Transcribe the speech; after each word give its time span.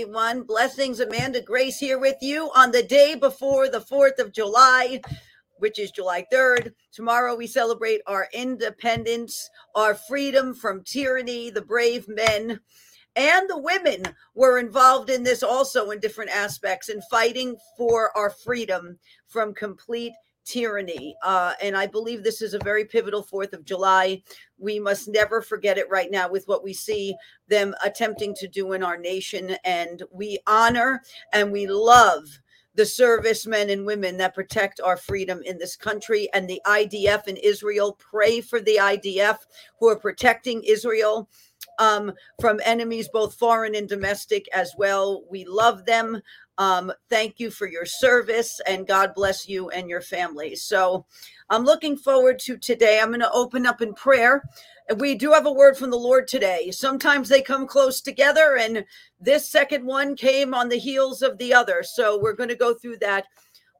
everyone. 0.00 0.42
Blessings, 0.44 1.00
Amanda 1.00 1.42
Grace 1.42 1.78
here 1.78 1.98
with 1.98 2.16
you 2.22 2.50
on 2.56 2.72
the 2.72 2.82
day 2.82 3.14
before 3.14 3.68
the 3.68 3.80
4th 3.80 4.18
of 4.18 4.32
July, 4.32 5.02
which 5.58 5.78
is 5.78 5.90
July 5.90 6.24
3rd. 6.32 6.72
Tomorrow 6.90 7.34
we 7.34 7.46
celebrate 7.46 8.00
our 8.06 8.26
independence, 8.32 9.50
our 9.74 9.94
freedom 9.94 10.54
from 10.54 10.82
tyranny, 10.84 11.50
the 11.50 11.60
brave 11.60 12.08
men. 12.08 12.60
And 13.14 13.50
the 13.50 13.58
women 13.58 14.04
were 14.34 14.58
involved 14.58 15.10
in 15.10 15.22
this 15.22 15.42
also 15.42 15.90
in 15.90 16.00
different 16.00 16.30
aspects 16.30 16.88
in 16.88 17.02
fighting 17.10 17.58
for 17.76 18.16
our 18.16 18.30
freedom 18.30 18.98
from 19.28 19.52
complete 19.52 20.14
tyranny. 20.50 21.14
Uh, 21.22 21.54
and 21.62 21.76
I 21.76 21.86
believe 21.86 22.22
this 22.22 22.42
is 22.42 22.54
a 22.54 22.64
very 22.64 22.84
pivotal 22.84 23.22
4th 23.24 23.52
of 23.52 23.64
July. 23.64 24.22
We 24.58 24.78
must 24.78 25.08
never 25.08 25.40
forget 25.40 25.78
it 25.78 25.88
right 25.88 26.10
now 26.10 26.28
with 26.28 26.46
what 26.48 26.64
we 26.64 26.72
see 26.72 27.14
them 27.48 27.74
attempting 27.84 28.34
to 28.36 28.48
do 28.48 28.72
in 28.72 28.82
our 28.82 28.96
nation. 28.96 29.56
And 29.64 30.02
we 30.10 30.38
honor 30.46 31.02
and 31.32 31.52
we 31.52 31.66
love 31.66 32.24
the 32.74 32.86
servicemen 32.86 33.70
and 33.70 33.84
women 33.84 34.16
that 34.16 34.34
protect 34.34 34.80
our 34.80 34.96
freedom 34.96 35.40
in 35.44 35.58
this 35.58 35.76
country 35.76 36.28
and 36.32 36.48
the 36.48 36.60
IDF 36.66 37.26
in 37.28 37.36
Israel. 37.36 37.96
Pray 37.98 38.40
for 38.40 38.60
the 38.60 38.78
IDF 38.80 39.38
who 39.78 39.88
are 39.88 39.98
protecting 39.98 40.62
Israel 40.64 41.28
um, 41.78 42.12
from 42.40 42.60
enemies, 42.64 43.08
both 43.08 43.34
foreign 43.34 43.74
and 43.74 43.88
domestic, 43.88 44.46
as 44.52 44.74
well. 44.76 45.24
We 45.30 45.44
love 45.44 45.84
them. 45.86 46.20
Um, 46.60 46.92
thank 47.08 47.40
you 47.40 47.50
for 47.50 47.66
your 47.66 47.86
service 47.86 48.60
and 48.66 48.86
God 48.86 49.14
bless 49.14 49.48
you 49.48 49.70
and 49.70 49.88
your 49.88 50.02
family. 50.02 50.54
So 50.54 51.06
I'm 51.48 51.64
looking 51.64 51.96
forward 51.96 52.38
to 52.40 52.58
today. 52.58 53.00
I'm 53.00 53.08
going 53.08 53.20
to 53.20 53.32
open 53.32 53.64
up 53.64 53.80
in 53.80 53.94
prayer. 53.94 54.44
We 54.98 55.14
do 55.14 55.32
have 55.32 55.46
a 55.46 55.52
word 55.52 55.78
from 55.78 55.90
the 55.90 55.96
Lord 55.96 56.28
today. 56.28 56.70
Sometimes 56.70 57.30
they 57.30 57.40
come 57.40 57.66
close 57.66 58.02
together, 58.02 58.58
and 58.60 58.84
this 59.20 59.48
second 59.48 59.86
one 59.86 60.16
came 60.16 60.52
on 60.52 60.68
the 60.68 60.78
heels 60.78 61.22
of 61.22 61.38
the 61.38 61.54
other. 61.54 61.82
So 61.82 62.20
we're 62.20 62.34
going 62.34 62.48
to 62.50 62.56
go 62.56 62.74
through 62.74 62.98
that 62.98 63.24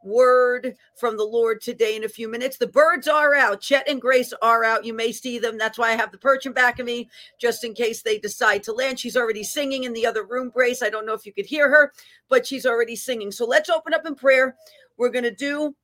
word 0.02 0.76
from 0.96 1.16
the 1.16 1.24
Lord 1.24 1.60
today 1.60 1.96
in 1.96 2.04
a 2.04 2.08
few 2.08 2.28
minutes. 2.28 2.56
The 2.56 2.66
birds 2.66 3.08
are 3.08 3.34
out. 3.34 3.60
Chet 3.60 3.88
and 3.88 4.00
Grace 4.00 4.32
are 4.42 4.64
out. 4.64 4.84
You 4.84 4.94
may 4.94 5.12
see 5.12 5.38
them. 5.38 5.58
That's 5.58 5.78
why 5.78 5.90
I 5.90 5.96
have 5.96 6.12
the 6.12 6.18
perch 6.18 6.46
in 6.46 6.52
back 6.52 6.78
of 6.78 6.86
me, 6.86 7.08
just 7.40 7.64
in 7.64 7.74
case 7.74 8.02
they 8.02 8.18
decide 8.18 8.62
to 8.64 8.72
land. 8.72 8.98
She's 8.98 9.16
already 9.16 9.44
singing 9.44 9.84
in 9.84 9.92
the 9.92 10.06
other 10.06 10.24
room, 10.24 10.50
Grace. 10.50 10.82
I 10.82 10.90
don't 10.90 11.06
know 11.06 11.14
if 11.14 11.26
you 11.26 11.32
could 11.32 11.46
hear 11.46 11.68
her, 11.68 11.92
but 12.28 12.46
she's 12.46 12.66
already 12.66 12.96
singing. 12.96 13.30
So 13.30 13.44
let's 13.46 13.70
open 13.70 13.94
up 13.94 14.06
in 14.06 14.14
prayer. 14.14 14.56
We're 14.96 15.10
going 15.10 15.24
to 15.24 15.34
do 15.34 15.74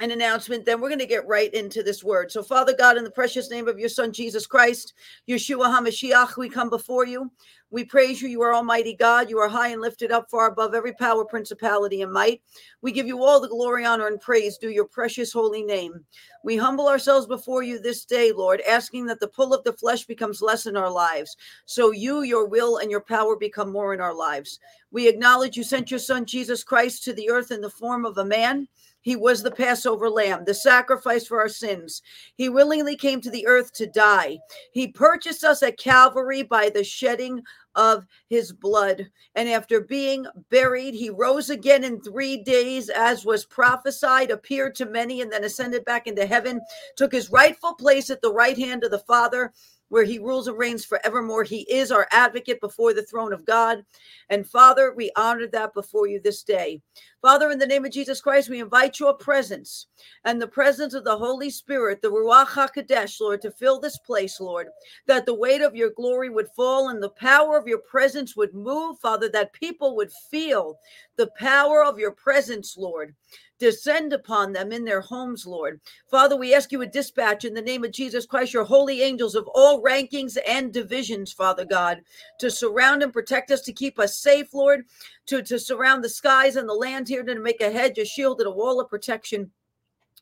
an 0.00 0.12
announcement, 0.12 0.64
then 0.64 0.80
we're 0.80 0.88
going 0.88 0.98
to 1.00 1.06
get 1.06 1.26
right 1.26 1.52
into 1.52 1.82
this 1.82 2.04
word. 2.04 2.30
So, 2.30 2.42
Father 2.42 2.74
God, 2.76 2.96
in 2.96 3.04
the 3.04 3.10
precious 3.10 3.50
name 3.50 3.66
of 3.66 3.78
your 3.78 3.88
Son, 3.88 4.12
Jesus 4.12 4.46
Christ, 4.46 4.94
Yeshua 5.28 5.66
HaMashiach, 5.66 6.36
we 6.36 6.48
come 6.48 6.70
before 6.70 7.04
you. 7.04 7.30
We 7.70 7.84
praise 7.84 8.22
you. 8.22 8.28
You 8.28 8.40
are 8.42 8.54
Almighty 8.54 8.94
God. 8.94 9.28
You 9.28 9.38
are 9.40 9.48
high 9.48 9.68
and 9.68 9.82
lifted 9.82 10.10
up 10.10 10.30
far 10.30 10.46
above 10.46 10.74
every 10.74 10.94
power, 10.94 11.24
principality, 11.24 12.00
and 12.00 12.10
might. 12.10 12.40
We 12.80 12.92
give 12.92 13.06
you 13.06 13.22
all 13.22 13.40
the 13.40 13.48
glory, 13.48 13.84
honor, 13.84 14.06
and 14.06 14.18
praise 14.20 14.56
due 14.56 14.70
your 14.70 14.86
precious 14.86 15.32
holy 15.32 15.62
name. 15.62 16.02
We 16.44 16.56
humble 16.56 16.88
ourselves 16.88 17.26
before 17.26 17.62
you 17.62 17.78
this 17.78 18.06
day, 18.06 18.32
Lord, 18.32 18.62
asking 18.66 19.04
that 19.06 19.20
the 19.20 19.28
pull 19.28 19.52
of 19.52 19.64
the 19.64 19.74
flesh 19.74 20.06
becomes 20.06 20.40
less 20.40 20.64
in 20.64 20.78
our 20.78 20.90
lives. 20.90 21.36
So 21.66 21.90
you, 21.90 22.22
your 22.22 22.46
will, 22.48 22.78
and 22.78 22.90
your 22.90 23.02
power 23.02 23.36
become 23.36 23.70
more 23.70 23.92
in 23.92 24.00
our 24.00 24.14
lives. 24.14 24.60
We 24.90 25.06
acknowledge 25.06 25.56
you 25.56 25.62
sent 25.62 25.90
your 25.90 26.00
Son, 26.00 26.24
Jesus 26.24 26.64
Christ, 26.64 27.04
to 27.04 27.12
the 27.12 27.28
earth 27.28 27.50
in 27.50 27.60
the 27.60 27.68
form 27.68 28.06
of 28.06 28.16
a 28.16 28.24
man. 28.24 28.66
He 29.08 29.16
was 29.16 29.42
the 29.42 29.50
Passover 29.50 30.10
lamb, 30.10 30.44
the 30.44 30.52
sacrifice 30.52 31.26
for 31.26 31.40
our 31.40 31.48
sins. 31.48 32.02
He 32.34 32.50
willingly 32.50 32.94
came 32.94 33.22
to 33.22 33.30
the 33.30 33.46
earth 33.46 33.72
to 33.76 33.86
die. 33.86 34.36
He 34.72 34.88
purchased 34.88 35.44
us 35.44 35.62
at 35.62 35.78
Calvary 35.78 36.42
by 36.42 36.68
the 36.68 36.84
shedding 36.84 37.42
of 37.74 38.04
his 38.28 38.52
blood. 38.52 39.08
And 39.34 39.48
after 39.48 39.80
being 39.80 40.26
buried, 40.50 40.92
he 40.92 41.08
rose 41.08 41.48
again 41.48 41.84
in 41.84 42.02
three 42.02 42.42
days, 42.42 42.90
as 42.90 43.24
was 43.24 43.46
prophesied, 43.46 44.30
appeared 44.30 44.74
to 44.74 44.84
many, 44.84 45.22
and 45.22 45.32
then 45.32 45.44
ascended 45.44 45.86
back 45.86 46.06
into 46.06 46.26
heaven, 46.26 46.60
took 46.94 47.12
his 47.12 47.30
rightful 47.30 47.76
place 47.76 48.10
at 48.10 48.20
the 48.20 48.34
right 48.34 48.58
hand 48.58 48.84
of 48.84 48.90
the 48.90 48.98
Father 48.98 49.54
where 49.88 50.04
he 50.04 50.18
rules 50.18 50.48
and 50.48 50.58
reigns 50.58 50.84
forevermore. 50.84 51.44
He 51.44 51.60
is 51.72 51.90
our 51.90 52.06
advocate 52.10 52.60
before 52.60 52.92
the 52.92 53.02
throne 53.02 53.32
of 53.32 53.44
God. 53.44 53.84
And 54.28 54.46
Father, 54.46 54.92
we 54.94 55.10
honor 55.16 55.46
that 55.48 55.74
before 55.74 56.06
you 56.06 56.20
this 56.20 56.42
day. 56.42 56.80
Father, 57.22 57.50
in 57.50 57.58
the 57.58 57.66
name 57.66 57.84
of 57.84 57.92
Jesus 57.92 58.20
Christ, 58.20 58.48
we 58.48 58.60
invite 58.60 59.00
your 59.00 59.14
presence 59.14 59.86
and 60.24 60.40
the 60.40 60.46
presence 60.46 60.94
of 60.94 61.04
the 61.04 61.16
Holy 61.16 61.50
Spirit, 61.50 62.00
the 62.00 62.10
Ruach 62.10 62.46
HaKodesh, 62.46 63.20
Lord, 63.20 63.42
to 63.42 63.50
fill 63.50 63.80
this 63.80 63.98
place, 63.98 64.40
Lord, 64.40 64.68
that 65.06 65.26
the 65.26 65.34
weight 65.34 65.62
of 65.62 65.74
your 65.74 65.90
glory 65.90 66.30
would 66.30 66.48
fall 66.54 66.90
and 66.90 67.02
the 67.02 67.10
power 67.10 67.58
of 67.58 67.66
your 67.66 67.78
presence 67.78 68.36
would 68.36 68.54
move, 68.54 68.98
Father, 69.00 69.28
that 69.30 69.52
people 69.52 69.96
would 69.96 70.12
feel 70.30 70.78
the 71.16 71.30
power 71.38 71.84
of 71.84 71.98
your 71.98 72.12
presence, 72.12 72.76
Lord 72.76 73.14
descend 73.58 74.12
upon 74.12 74.52
them 74.52 74.72
in 74.72 74.84
their 74.84 75.00
homes, 75.00 75.46
Lord. 75.46 75.80
Father, 76.10 76.36
we 76.36 76.54
ask 76.54 76.72
you 76.72 76.82
a 76.82 76.86
dispatch 76.86 77.44
in 77.44 77.54
the 77.54 77.62
name 77.62 77.84
of 77.84 77.92
Jesus 77.92 78.26
Christ 78.26 78.52
your 78.52 78.64
holy 78.64 79.02
angels 79.02 79.34
of 79.34 79.48
all 79.54 79.82
rankings 79.82 80.36
and 80.46 80.72
divisions, 80.72 81.32
Father 81.32 81.64
God, 81.64 82.00
to 82.38 82.50
surround 82.50 83.02
and 83.02 83.12
protect 83.12 83.50
us, 83.50 83.60
to 83.62 83.72
keep 83.72 83.98
us 83.98 84.18
safe, 84.18 84.54
Lord, 84.54 84.84
to, 85.26 85.42
to 85.42 85.58
surround 85.58 86.04
the 86.04 86.08
skies 86.08 86.56
and 86.56 86.68
the 86.68 86.74
land 86.74 87.08
here, 87.08 87.22
to 87.22 87.34
make 87.38 87.60
a 87.60 87.70
hedge, 87.70 87.98
a 87.98 88.04
shield, 88.04 88.40
and 88.40 88.48
a 88.48 88.52
wall 88.52 88.80
of 88.80 88.88
protection 88.88 89.50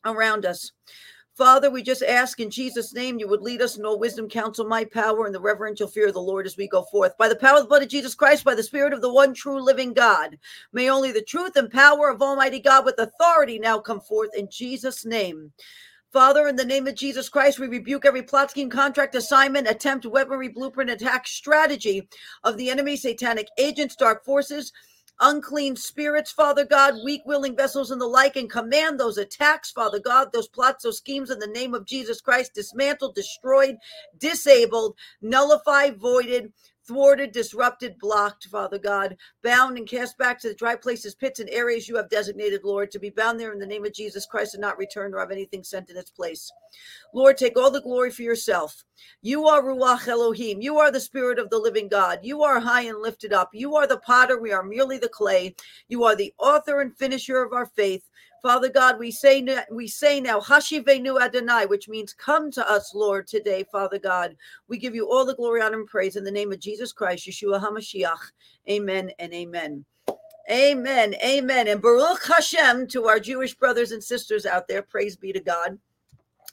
around 0.05 0.45
us. 0.45 0.71
Father, 1.37 1.69
we 1.69 1.83
just 1.83 2.01
ask 2.01 2.39
in 2.39 2.49
Jesus' 2.49 2.95
name 2.95 3.19
you 3.19 3.27
would 3.27 3.43
lead 3.43 3.61
us 3.61 3.77
in 3.77 3.85
all 3.85 3.99
wisdom, 3.99 4.27
counsel, 4.27 4.65
my 4.65 4.83
power, 4.83 5.27
and 5.27 5.35
the 5.35 5.39
reverential 5.39 5.87
fear 5.87 6.07
of 6.07 6.15
the 6.15 6.19
Lord 6.19 6.47
as 6.47 6.57
we 6.57 6.67
go 6.67 6.81
forth. 6.81 7.15
By 7.15 7.27
the 7.27 7.35
power 7.35 7.57
of 7.57 7.65
the 7.65 7.69
blood 7.69 7.83
of 7.83 7.89
Jesus 7.89 8.15
Christ, 8.15 8.43
by 8.43 8.55
the 8.55 8.63
Spirit 8.63 8.91
of 8.91 9.03
the 9.03 9.13
one 9.13 9.35
true 9.35 9.61
living 9.61 9.93
God, 9.93 10.39
may 10.73 10.89
only 10.89 11.11
the 11.11 11.21
truth 11.21 11.55
and 11.55 11.69
power 11.69 12.09
of 12.09 12.23
Almighty 12.23 12.59
God 12.59 12.85
with 12.85 12.97
authority 12.97 13.59
now 13.59 13.77
come 13.77 14.01
forth 14.01 14.31
in 14.35 14.49
Jesus' 14.49 15.05
name. 15.05 15.51
Father, 16.11 16.47
in 16.47 16.55
the 16.55 16.65
name 16.65 16.87
of 16.87 16.95
Jesus 16.95 17.29
Christ, 17.29 17.59
we 17.59 17.67
rebuke 17.67 18.07
every 18.07 18.23
plot, 18.23 18.49
scheme, 18.49 18.71
contract, 18.71 19.13
assignment, 19.13 19.69
attempt, 19.69 20.07
weaponry, 20.07 20.47
blueprint, 20.47 20.89
attack, 20.89 21.27
strategy 21.27 22.09
of 22.45 22.57
the 22.57 22.71
enemy, 22.71 22.97
satanic 22.97 23.47
agents, 23.59 23.95
dark 23.95 24.25
forces 24.25 24.73
unclean 25.19 25.75
spirits, 25.75 26.31
Father 26.31 26.65
God, 26.65 26.95
weak 27.03 27.21
willing 27.25 27.55
vessels 27.55 27.91
and 27.91 27.99
the 27.99 28.05
like, 28.05 28.35
and 28.35 28.49
command 28.49 28.99
those 28.99 29.17
attacks, 29.17 29.71
Father 29.71 29.99
God, 29.99 30.31
those 30.31 30.47
plots, 30.47 30.83
those 30.83 30.97
schemes 30.97 31.29
in 31.29 31.39
the 31.39 31.47
name 31.47 31.73
of 31.73 31.85
Jesus 31.85 32.21
Christ, 32.21 32.53
dismantled, 32.53 33.15
destroyed, 33.15 33.77
disabled, 34.17 34.95
nullified, 35.21 35.97
voided, 35.97 36.51
thwarted, 36.87 37.31
disrupted, 37.31 37.99
blocked, 37.99 38.45
Father 38.45 38.79
God, 38.79 39.17
bound 39.43 39.77
and 39.77 39.87
cast 39.87 40.17
back 40.17 40.39
to 40.39 40.47
the 40.47 40.55
dry 40.55 40.75
places, 40.75 41.15
pits, 41.15 41.39
and 41.39 41.49
areas 41.49 41.87
you 41.87 41.95
have 41.97 42.09
designated, 42.09 42.61
Lord, 42.63 42.91
to 42.91 42.99
be 42.99 43.09
bound 43.09 43.39
there 43.39 43.53
in 43.53 43.59
the 43.59 43.65
name 43.65 43.85
of 43.85 43.93
Jesus 43.93 44.25
Christ 44.25 44.53
and 44.53 44.61
not 44.61 44.77
return 44.77 45.13
or 45.13 45.19
have 45.19 45.31
anything 45.31 45.63
sent 45.63 45.89
in 45.89 45.97
its 45.97 46.11
place. 46.11 46.51
Lord, 47.13 47.37
take 47.37 47.57
all 47.57 47.71
the 47.71 47.81
glory 47.81 48.11
for 48.11 48.21
yourself. 48.23 48.83
You 49.21 49.47
are 49.47 49.61
Ruach 49.61 50.07
Elohim. 50.07 50.61
You 50.61 50.77
are 50.77 50.91
the 50.91 50.99
Spirit 50.99 51.39
of 51.39 51.49
the 51.49 51.59
living 51.59 51.87
God. 51.87 52.19
You 52.23 52.43
are 52.43 52.59
high 52.59 52.83
and 52.83 52.99
lifted 53.01 53.33
up. 53.33 53.49
You 53.53 53.75
are 53.75 53.87
the 53.87 53.99
potter. 53.99 54.39
We 54.39 54.51
are 54.51 54.63
merely 54.63 54.97
the 54.97 55.09
clay. 55.09 55.55
You 55.87 56.03
are 56.03 56.15
the 56.15 56.33
author 56.37 56.81
and 56.81 56.95
finisher 56.95 57.41
of 57.41 57.53
our 57.53 57.65
faith. 57.65 58.09
Father 58.41 58.69
God, 58.69 58.99
we 58.99 59.11
say 59.11 59.45
we 59.71 59.87
say 59.87 60.21
now, 60.21 60.39
Hashivenu 60.39 61.19
Adonai, 61.19 61.65
which 61.65 61.89
means 61.89 62.13
come 62.13 62.51
to 62.51 62.69
us, 62.69 62.93
Lord, 62.93 63.27
today, 63.27 63.65
Father 63.71 63.99
God. 63.99 64.35
We 64.67 64.77
give 64.77 64.95
you 64.95 65.09
all 65.09 65.25
the 65.25 65.35
glory, 65.35 65.61
honor, 65.61 65.79
and 65.79 65.87
praise 65.87 66.15
in 66.15 66.23
the 66.23 66.31
name 66.31 66.51
of 66.51 66.59
Jesus 66.59 66.91
Christ, 66.91 67.27
Yeshua 67.27 67.61
HaMashiach. 67.61 68.31
Amen 68.69 69.11
and 69.19 69.33
amen. 69.33 69.85
Amen. 70.49 71.15
Amen. 71.15 71.67
And 71.67 71.81
Baruch 71.81 72.25
Hashem 72.25 72.87
to 72.87 73.05
our 73.05 73.19
Jewish 73.19 73.53
brothers 73.55 73.91
and 73.91 74.03
sisters 74.03 74.45
out 74.45 74.67
there. 74.67 74.81
Praise 74.81 75.17
be 75.17 75.33
to 75.33 75.41
God 75.41 75.77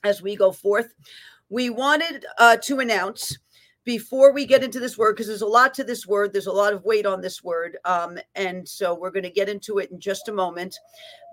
as 0.02 0.20
we 0.20 0.34
go 0.34 0.50
forth. 0.50 0.94
We 1.48 1.70
wanted 1.70 2.24
uh, 2.38 2.56
to 2.56 2.80
announce 2.80 3.38
before 3.84 4.32
we 4.32 4.46
get 4.46 4.64
into 4.64 4.80
this 4.80 4.96
word, 4.96 5.14
because 5.14 5.26
there's 5.26 5.42
a 5.42 5.46
lot 5.46 5.74
to 5.74 5.84
this 5.84 6.06
word, 6.06 6.32
there's 6.32 6.46
a 6.46 6.52
lot 6.52 6.72
of 6.72 6.84
weight 6.84 7.06
on 7.06 7.20
this 7.20 7.44
word. 7.44 7.78
Um, 7.84 8.18
and 8.34 8.68
so 8.68 8.94
we're 8.94 9.10
going 9.10 9.24
to 9.24 9.30
get 9.30 9.48
into 9.48 9.78
it 9.78 9.90
in 9.90 10.00
just 10.00 10.28
a 10.28 10.32
moment. 10.32 10.76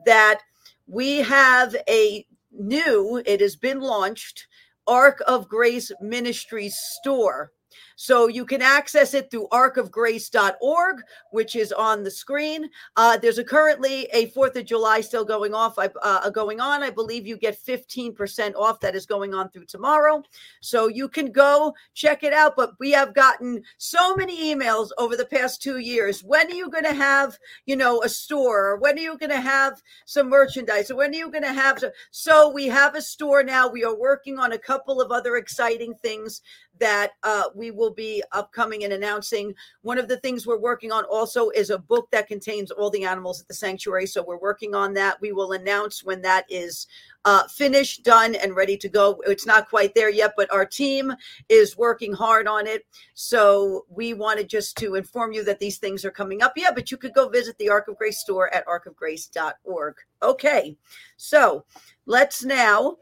That 0.06 0.42
we 0.88 1.18
have 1.18 1.76
a 1.88 2.26
new, 2.52 3.22
it 3.26 3.42
has 3.42 3.56
been 3.56 3.80
launched, 3.80 4.48
Ark 4.88 5.24
of 5.28 5.48
Grace 5.48 5.92
Ministries 6.02 6.76
store. 6.76 7.52
So 7.96 8.28
you 8.28 8.46
can 8.46 8.62
access 8.62 9.14
it 9.14 9.30
through 9.30 9.48
arkofgrace.org, 9.52 11.02
which 11.32 11.56
is 11.56 11.72
on 11.72 12.04
the 12.04 12.12
screen. 12.12 12.70
Uh, 12.96 13.18
there's 13.18 13.38
a 13.38 13.44
currently 13.44 14.08
a 14.14 14.28
Fourth 14.28 14.56
of 14.56 14.66
July 14.66 15.02
still 15.02 15.26
going 15.26 15.54
off, 15.54 15.78
uh, 15.78 16.30
going 16.30 16.60
on. 16.60 16.84
I 16.84 16.90
believe 16.90 17.28
you 17.28 17.38
get 17.38 17.58
15% 17.62 18.56
off. 18.56 18.80
That 18.80 18.96
is 18.96 19.06
going 19.06 19.34
on 19.34 19.50
through 19.50 19.66
tomorrow. 19.66 20.24
So 20.62 20.88
you 20.88 21.08
can 21.10 21.32
go 21.32 21.74
check 21.94 22.24
it 22.24 22.34
out. 22.34 22.56
But 22.56 22.72
we 22.80 22.92
have 22.92 23.14
gotten 23.14 23.64
so 23.78 24.16
many 24.16 24.54
emails 24.54 24.90
over 24.98 25.16
the 25.16 25.26
past 25.26 25.62
two 25.62 25.78
years. 25.78 26.24
When 26.24 26.48
are 26.48 26.56
you 26.56 26.70
going 26.70 26.86
to 26.86 26.94
have, 26.94 27.38
you 27.66 27.76
know, 27.76 28.02
a 28.02 28.10
store? 28.10 28.78
When 28.78 28.98
are 28.98 29.02
you 29.02 29.18
going 29.18 29.32
to 29.32 29.42
have 29.42 29.82
some 30.06 30.30
merchandise? 30.30 30.92
Or 30.92 30.98
when 30.98 31.12
are 31.12 31.18
you 31.18 31.32
going 31.32 31.44
to 31.44 31.54
have? 31.54 31.84
So 32.12 32.50
we 32.52 32.68
have 32.68 32.96
a 32.96 33.02
store 33.02 33.44
now. 33.44 33.68
We 33.68 33.84
are 33.84 33.98
working 33.98 34.38
on 34.38 34.52
a 34.52 34.58
couple 34.58 35.02
of 35.02 35.12
other 35.12 35.36
exciting 35.36 35.96
things 35.96 36.42
that 36.80 37.12
uh, 37.24 37.44
we 37.56 37.72
will 37.72 37.81
be 37.90 38.22
upcoming 38.32 38.84
and 38.84 38.94
announcing. 38.94 39.56
One 39.82 39.98
of 39.98 40.08
the 40.08 40.18
things 40.18 40.46
we're 40.46 40.60
working 40.60 40.92
on 40.92 41.06
also 41.06 41.50
is 41.50 41.72
a 41.72 41.80
book 41.80 42.12
that 42.12 42.28
contains 42.28 42.70
all 42.70 42.92
the 42.92 43.06
animals 43.06 43.42
at 43.42 43.48
the 43.48 43.54
sanctuary. 43.56 44.06
So 44.06 44.24
we're 44.24 44.38
working 44.38 44.76
on 44.76 44.94
that. 44.94 45.20
We 45.22 45.32
will 45.32 45.54
announce 45.54 46.04
when 46.04 46.22
that 46.22 46.46
is 46.50 46.86
uh, 47.26 47.48
finished, 47.48 48.04
done, 48.04 48.36
and 48.36 48.56
ready 48.56 48.78
to 48.78 48.90
go. 48.90 49.22
It's 49.26 49.46
not 49.46 49.70
quite 49.70 49.96
there 49.96 50.10
yet, 50.10 50.34
but 50.38 50.52
our 50.52 50.66
team 50.66 51.14
is 51.50 51.78
working 51.78 52.14
hard 52.14 52.48
on 52.48 52.68
it. 52.68 52.86
So 53.14 53.86
we 53.90 54.14
wanted 54.14 54.50
just 54.50 54.78
to 54.78 54.96
inform 54.96 55.32
you 55.32 55.44
that 55.46 55.60
these 55.60 55.78
things 55.78 56.04
are 56.06 56.12
coming 56.12 56.42
up. 56.42 56.54
Yeah, 56.56 56.72
but 56.74 56.92
you 56.92 56.98
could 56.98 57.14
go 57.14 57.30
visit 57.30 57.58
the 57.58 57.70
Ark 57.70 57.88
of 57.88 57.98
Grace 57.98 58.20
store 58.20 58.54
at 58.54 58.66
arkofgrace.org. 58.68 59.96
Okay, 60.24 60.78
so 61.18 61.66
let's 62.06 62.44
now 62.44 62.98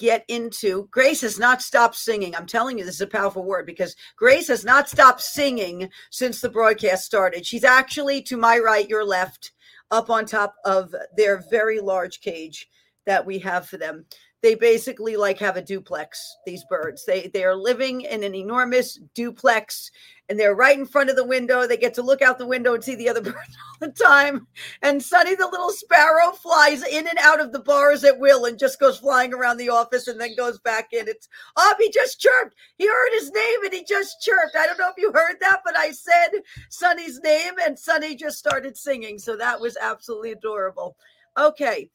get 0.00 0.24
into 0.28 0.88
Grace 0.90 1.20
has 1.20 1.38
not 1.38 1.60
stopped 1.60 1.94
singing. 1.94 2.34
I'm 2.34 2.46
telling 2.46 2.78
you, 2.78 2.84
this 2.84 2.96
is 2.96 3.00
a 3.02 3.06
powerful 3.06 3.44
word 3.44 3.66
because 3.66 3.94
Grace 4.16 4.48
has 4.48 4.64
not 4.64 4.88
stopped 4.88 5.20
singing 5.20 5.90
since 6.10 6.40
the 6.40 6.48
broadcast 6.48 7.04
started. 7.04 7.46
She's 7.46 7.64
actually 7.64 8.22
to 8.22 8.38
my 8.38 8.58
right, 8.58 8.88
your 8.88 9.04
left, 9.04 9.52
up 9.90 10.08
on 10.08 10.24
top 10.24 10.54
of 10.64 10.94
their 11.16 11.44
very 11.50 11.80
large 11.80 12.20
cage 12.20 12.68
that 13.06 13.24
we 13.24 13.38
have 13.40 13.66
for 13.66 13.76
them 13.76 14.06
they 14.42 14.54
basically 14.54 15.16
like 15.16 15.38
have 15.38 15.56
a 15.56 15.62
duplex 15.62 16.36
these 16.46 16.64
birds. 16.64 17.04
They 17.04 17.30
they 17.32 17.44
are 17.44 17.54
living 17.54 18.02
in 18.02 18.24
an 18.24 18.34
enormous 18.34 18.98
duplex 19.14 19.90
and 20.28 20.38
they're 20.38 20.54
right 20.54 20.78
in 20.78 20.86
front 20.86 21.10
of 21.10 21.16
the 21.16 21.26
window. 21.26 21.66
They 21.66 21.76
get 21.76 21.94
to 21.94 22.02
look 22.02 22.22
out 22.22 22.38
the 22.38 22.46
window 22.46 22.74
and 22.74 22.82
see 22.82 22.94
the 22.94 23.08
other 23.08 23.20
birds 23.22 23.36
all 23.36 23.88
the 23.88 23.92
time. 23.92 24.46
And 24.82 25.02
sunny 25.02 25.34
the 25.34 25.48
little 25.48 25.70
sparrow 25.70 26.32
flies 26.32 26.82
in 26.82 27.06
and 27.06 27.18
out 27.18 27.40
of 27.40 27.52
the 27.52 27.60
bars 27.60 28.02
at 28.04 28.18
will 28.18 28.46
and 28.46 28.58
just 28.58 28.80
goes 28.80 28.98
flying 28.98 29.34
around 29.34 29.58
the 29.58 29.68
office 29.68 30.08
and 30.08 30.20
then 30.20 30.36
goes 30.36 30.58
back 30.60 30.88
in. 30.92 31.06
It's 31.06 31.28
oh 31.56 31.74
he 31.78 31.90
just 31.90 32.20
chirped. 32.20 32.54
He 32.78 32.86
heard 32.86 33.12
his 33.12 33.30
name 33.30 33.64
and 33.64 33.74
he 33.74 33.84
just 33.84 34.22
chirped. 34.22 34.56
I 34.56 34.66
don't 34.66 34.78
know 34.78 34.88
if 34.88 34.96
you 34.98 35.12
heard 35.12 35.36
that 35.40 35.60
but 35.64 35.76
i 35.76 35.90
said 35.90 36.28
sunny's 36.70 37.20
name 37.20 37.54
and 37.64 37.78
sunny 37.78 38.14
just 38.14 38.38
started 38.38 38.76
singing. 38.76 39.18
So 39.18 39.36
that 39.36 39.60
was 39.60 39.76
absolutely 39.80 40.32
adorable. 40.32 40.96
Okay. 41.36 41.90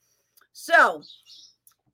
So 0.54 1.02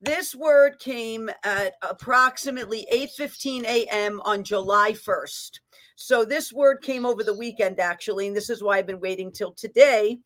this 0.02 0.34
word 0.34 0.80
came 0.80 1.30
at 1.44 1.74
approximately 1.80 2.86
8:15 2.92 3.64
a.m. 3.64 4.20
on 4.24 4.42
July 4.42 4.92
1st. 4.92 5.60
So 5.94 6.24
this 6.24 6.52
word 6.52 6.82
came 6.82 7.06
over 7.06 7.22
the 7.22 7.36
weekend 7.36 7.78
actually, 7.78 8.26
and 8.26 8.36
this 8.36 8.50
is 8.50 8.62
why 8.62 8.78
I've 8.78 8.86
been 8.86 9.00
waiting 9.00 9.30
till 9.30 9.52
today 9.52 10.18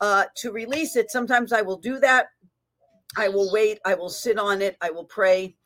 uh, 0.00 0.24
to 0.36 0.52
release 0.52 0.94
it. 0.94 1.10
Sometimes 1.10 1.52
I 1.52 1.62
will 1.62 1.78
do 1.78 1.98
that. 1.98 2.28
I 3.16 3.28
will 3.28 3.50
wait. 3.52 3.80
I 3.84 3.94
will 3.94 4.08
sit 4.08 4.38
on 4.38 4.62
it. 4.62 4.76
I 4.80 4.90
will 4.90 5.04
pray, 5.04 5.56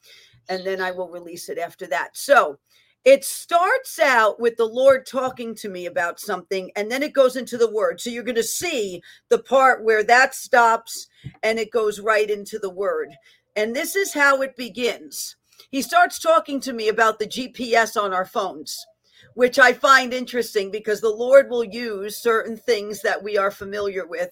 and 0.48 0.64
then 0.66 0.80
I 0.80 0.90
will 0.90 1.10
release 1.10 1.50
it 1.50 1.58
after 1.58 1.86
that. 1.88 2.16
So 2.16 2.58
it 3.04 3.24
starts 3.24 3.98
out 3.98 4.38
with 4.38 4.56
the 4.56 4.64
Lord 4.64 5.06
talking 5.06 5.56
to 5.56 5.68
me 5.68 5.86
about 5.86 6.20
something, 6.20 6.70
and 6.76 6.90
then 6.90 7.02
it 7.02 7.12
goes 7.12 7.34
into 7.34 7.58
the 7.58 7.70
word. 7.70 8.00
So 8.00 8.10
you're 8.10 8.22
going 8.22 8.36
to 8.36 8.44
see 8.44 9.02
the 9.28 9.40
part 9.40 9.84
where 9.84 10.04
that 10.04 10.36
stops 10.36 11.08
and 11.42 11.58
it 11.58 11.72
goes 11.72 11.98
right 11.98 12.30
into 12.30 12.60
the 12.60 12.70
word. 12.70 13.12
And 13.56 13.74
this 13.74 13.96
is 13.96 14.14
how 14.14 14.42
it 14.42 14.56
begins. 14.56 15.36
He 15.70 15.82
starts 15.82 16.18
talking 16.18 16.60
to 16.60 16.72
me 16.72 16.88
about 16.88 17.18
the 17.18 17.26
GPS 17.26 18.00
on 18.00 18.12
our 18.12 18.24
phones, 18.24 18.84
which 19.34 19.58
I 19.58 19.72
find 19.72 20.12
interesting 20.12 20.70
because 20.70 21.00
the 21.00 21.08
Lord 21.08 21.50
will 21.50 21.64
use 21.64 22.16
certain 22.16 22.56
things 22.56 23.02
that 23.02 23.22
we 23.22 23.38
are 23.38 23.50
familiar 23.50 24.06
with 24.06 24.30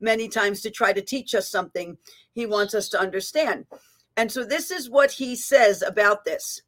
many 0.00 0.28
times 0.28 0.60
to 0.62 0.70
try 0.70 0.92
to 0.92 1.02
teach 1.02 1.34
us 1.34 1.50
something 1.50 1.96
he 2.32 2.46
wants 2.46 2.74
us 2.74 2.88
to 2.90 3.00
understand. 3.00 3.66
And 4.16 4.30
so 4.30 4.44
this 4.44 4.70
is 4.70 4.90
what 4.90 5.12
he 5.12 5.36
says 5.36 5.82
about 5.82 6.24
this 6.24 6.62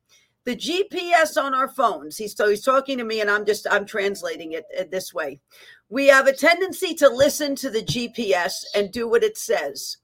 the 0.44 0.56
GPS 0.56 1.36
on 1.36 1.52
our 1.52 1.68
phones. 1.68 2.16
He's 2.16 2.34
so 2.34 2.48
he's 2.48 2.64
talking 2.64 2.96
to 2.96 3.04
me, 3.04 3.20
and 3.20 3.30
I'm 3.30 3.44
just 3.44 3.66
I'm 3.70 3.84
translating 3.84 4.52
it 4.52 4.64
uh, 4.78 4.84
this 4.90 5.12
way. 5.12 5.40
We 5.90 6.06
have 6.06 6.26
a 6.26 6.32
tendency 6.32 6.94
to 6.94 7.08
listen 7.10 7.54
to 7.56 7.68
the 7.68 7.82
GPS 7.82 8.52
and 8.74 8.90
do 8.90 9.06
what 9.06 9.22
it 9.22 9.36
says. 9.36 9.98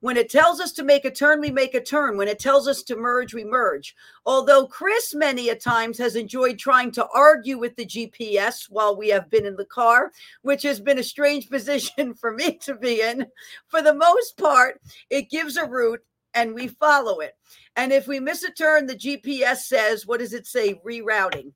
When 0.00 0.16
it 0.16 0.30
tells 0.30 0.60
us 0.60 0.72
to 0.72 0.82
make 0.82 1.04
a 1.04 1.10
turn, 1.10 1.40
we 1.40 1.50
make 1.50 1.74
a 1.74 1.82
turn. 1.82 2.16
When 2.16 2.28
it 2.28 2.38
tells 2.38 2.66
us 2.66 2.82
to 2.84 2.96
merge, 2.96 3.34
we 3.34 3.44
merge. 3.44 3.94
Although 4.24 4.66
Chris, 4.66 5.14
many 5.14 5.50
a 5.50 5.54
times, 5.54 5.98
has 5.98 6.16
enjoyed 6.16 6.58
trying 6.58 6.90
to 6.92 7.06
argue 7.14 7.58
with 7.58 7.76
the 7.76 7.84
GPS 7.84 8.64
while 8.70 8.96
we 8.96 9.08
have 9.08 9.28
been 9.28 9.44
in 9.44 9.56
the 9.56 9.66
car, 9.66 10.10
which 10.40 10.62
has 10.62 10.80
been 10.80 10.98
a 10.98 11.02
strange 11.02 11.50
position 11.50 12.14
for 12.14 12.32
me 12.32 12.56
to 12.62 12.74
be 12.74 13.02
in. 13.02 13.26
For 13.68 13.82
the 13.82 13.94
most 13.94 14.38
part, 14.38 14.80
it 15.10 15.30
gives 15.30 15.58
a 15.58 15.66
route 15.66 16.02
and 16.32 16.54
we 16.54 16.68
follow 16.68 17.20
it. 17.20 17.36
And 17.76 17.92
if 17.92 18.08
we 18.08 18.20
miss 18.20 18.42
a 18.42 18.50
turn, 18.50 18.86
the 18.86 18.96
GPS 18.96 19.58
says, 19.58 20.06
what 20.06 20.20
does 20.20 20.32
it 20.32 20.46
say? 20.46 20.80
Rerouting. 20.84 21.52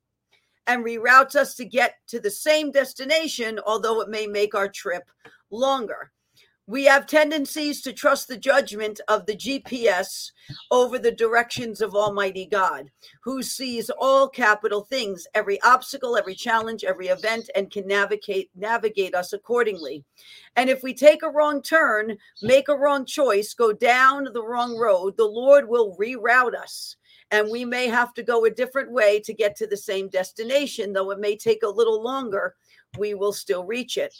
And 0.67 0.83
reroutes 0.83 1.35
us 1.35 1.55
to 1.55 1.65
get 1.65 1.95
to 2.07 2.19
the 2.19 2.31
same 2.31 2.71
destination, 2.71 3.59
although 3.65 4.01
it 4.01 4.09
may 4.09 4.27
make 4.27 4.53
our 4.53 4.69
trip 4.69 5.09
longer. 5.49 6.11
We 6.67 6.85
have 6.85 7.05
tendencies 7.05 7.81
to 7.81 7.93
trust 7.93 8.27
the 8.27 8.37
judgment 8.37 8.99
of 9.07 9.27
the 9.27 9.35
GPS 9.35 10.31
over 10.71 10.97
the 10.97 11.11
directions 11.11 11.79
of 11.79 11.93
Almighty 11.93 12.47
God, 12.47 12.89
who 13.23 13.43
sees 13.43 13.91
all 13.91 14.27
capital 14.27 14.81
things, 14.81 15.27
every 15.35 15.61
obstacle, 15.61 16.17
every 16.17 16.33
challenge, 16.33 16.83
every 16.83 17.09
event, 17.09 17.51
and 17.55 17.69
can 17.69 17.85
navigate 17.85 18.49
navigate 18.55 19.13
us 19.13 19.31
accordingly. 19.31 20.03
And 20.55 20.67
if 20.67 20.81
we 20.81 20.95
take 20.95 21.21
a 21.21 21.29
wrong 21.29 21.61
turn, 21.61 22.17
make 22.41 22.67
a 22.67 22.75
wrong 22.75 23.05
choice, 23.05 23.53
go 23.53 23.71
down 23.71 24.29
the 24.33 24.43
wrong 24.43 24.75
road, 24.75 25.17
the 25.17 25.25
Lord 25.25 25.69
will 25.69 25.95
reroute 25.97 26.55
us. 26.55 26.95
And 27.29 27.51
we 27.51 27.63
may 27.63 27.87
have 27.87 28.11
to 28.15 28.23
go 28.23 28.45
a 28.45 28.49
different 28.49 28.91
way 28.91 29.19
to 29.19 29.33
get 29.35 29.55
to 29.57 29.67
the 29.67 29.77
same 29.77 30.09
destination, 30.09 30.93
though 30.93 31.11
it 31.11 31.19
may 31.19 31.37
take 31.37 31.61
a 31.61 31.67
little 31.67 32.01
longer, 32.01 32.55
we 32.97 33.13
will 33.13 33.33
still 33.33 33.65
reach 33.65 33.97
it. 33.97 34.15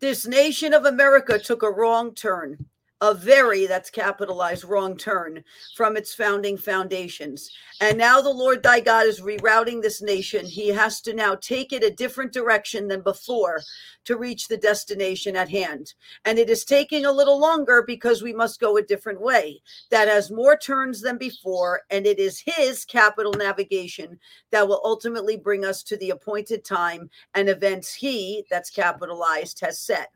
This 0.00 0.26
nation 0.26 0.72
of 0.72 0.86
America 0.86 1.38
took 1.38 1.62
a 1.62 1.70
wrong 1.70 2.14
turn, 2.14 2.66
a 3.00 3.14
very, 3.14 3.66
that's 3.66 3.90
capitalized, 3.90 4.64
wrong 4.64 4.96
turn 4.96 5.42
from 5.74 5.96
its 5.96 6.12
founding 6.12 6.56
foundations. 6.56 7.50
And 7.80 7.96
now 7.96 8.20
the 8.20 8.28
Lord 8.28 8.62
thy 8.62 8.80
God 8.80 9.06
is 9.06 9.22
rerouting 9.22 9.80
this 9.80 10.02
nation. 10.02 10.44
He 10.44 10.68
has 10.68 11.00
to 11.02 11.14
now 11.14 11.34
take 11.34 11.72
it 11.72 11.82
a 11.82 11.90
different 11.90 12.32
direction 12.32 12.88
than 12.88 13.00
before 13.00 13.62
to 14.04 14.18
reach 14.18 14.48
the 14.48 14.56
destination 14.56 15.34
at 15.34 15.48
hand. 15.48 15.94
And 16.26 16.38
it 16.38 16.50
is 16.50 16.64
taking 16.64 17.06
a 17.06 17.12
little 17.12 17.38
longer 17.38 17.82
because 17.86 18.22
we 18.22 18.34
must 18.34 18.60
go 18.60 18.76
a 18.76 18.82
different 18.82 19.20
way 19.20 19.62
that 19.90 20.08
has 20.08 20.30
more 20.30 20.56
turns 20.56 21.00
than 21.00 21.16
before. 21.16 21.82
And 21.90 22.06
it 22.06 22.18
is 22.18 22.42
His 22.44 22.84
capital 22.84 23.32
navigation 23.32 24.18
that 24.50 24.68
will 24.68 24.82
ultimately 24.84 25.38
bring 25.38 25.64
us 25.64 25.82
to 25.84 25.96
the 25.96 26.10
appointed 26.10 26.64
time 26.64 27.08
and 27.34 27.48
events 27.48 27.94
He, 27.94 28.44
that's 28.50 28.70
capitalized, 28.70 29.60
has 29.60 29.78
set. 29.78 30.10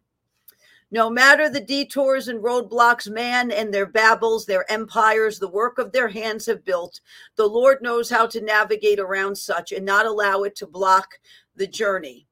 No 0.91 1.11
matter 1.11 1.49
the 1.49 1.61
detours 1.61 2.29
and 2.29 2.43
roadblocks 2.43 3.11
man 3.11 3.50
and 3.50 3.73
their 3.73 3.87
babbles, 3.87 4.47
their 4.47 4.71
empires, 4.71 5.38
the 5.38 5.49
work 5.49 5.79
of 5.79 5.93
their 5.93 6.09
hands 6.09 6.47
have 6.47 6.64
built, 6.64 7.00
the 7.37 7.47
Lord 7.47 7.79
knows 7.83 8.11
how 8.11 8.26
to 8.26 8.41
navigate 8.41 9.00
around 9.00 9.37
such 9.37 9.73
and 9.73 9.85
not 9.85 10.07
allow 10.07 10.43
it 10.43 10.55
to 10.57 10.67
block 10.67 11.19
the 11.57 11.67
journey. 11.67 12.26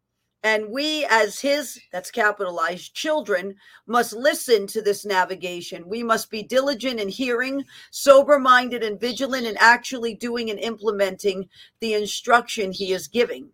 And 0.44 0.70
we, 0.70 1.06
as 1.08 1.40
his, 1.40 1.80
that's 1.92 2.10
capitalized, 2.10 2.94
children, 2.94 3.54
must 3.86 4.12
listen 4.12 4.66
to 4.68 4.82
this 4.82 5.04
navigation. 5.04 5.88
We 5.88 6.02
must 6.02 6.30
be 6.30 6.42
diligent 6.42 6.98
in 6.98 7.08
hearing, 7.08 7.64
sober 7.92 8.40
minded, 8.40 8.82
and 8.82 9.00
vigilant 9.00 9.46
in 9.46 9.56
actually 9.58 10.14
doing 10.14 10.50
and 10.50 10.58
implementing 10.58 11.48
the 11.80 11.94
instruction 11.94 12.72
he 12.72 12.92
is 12.92 13.06
giving. 13.06 13.50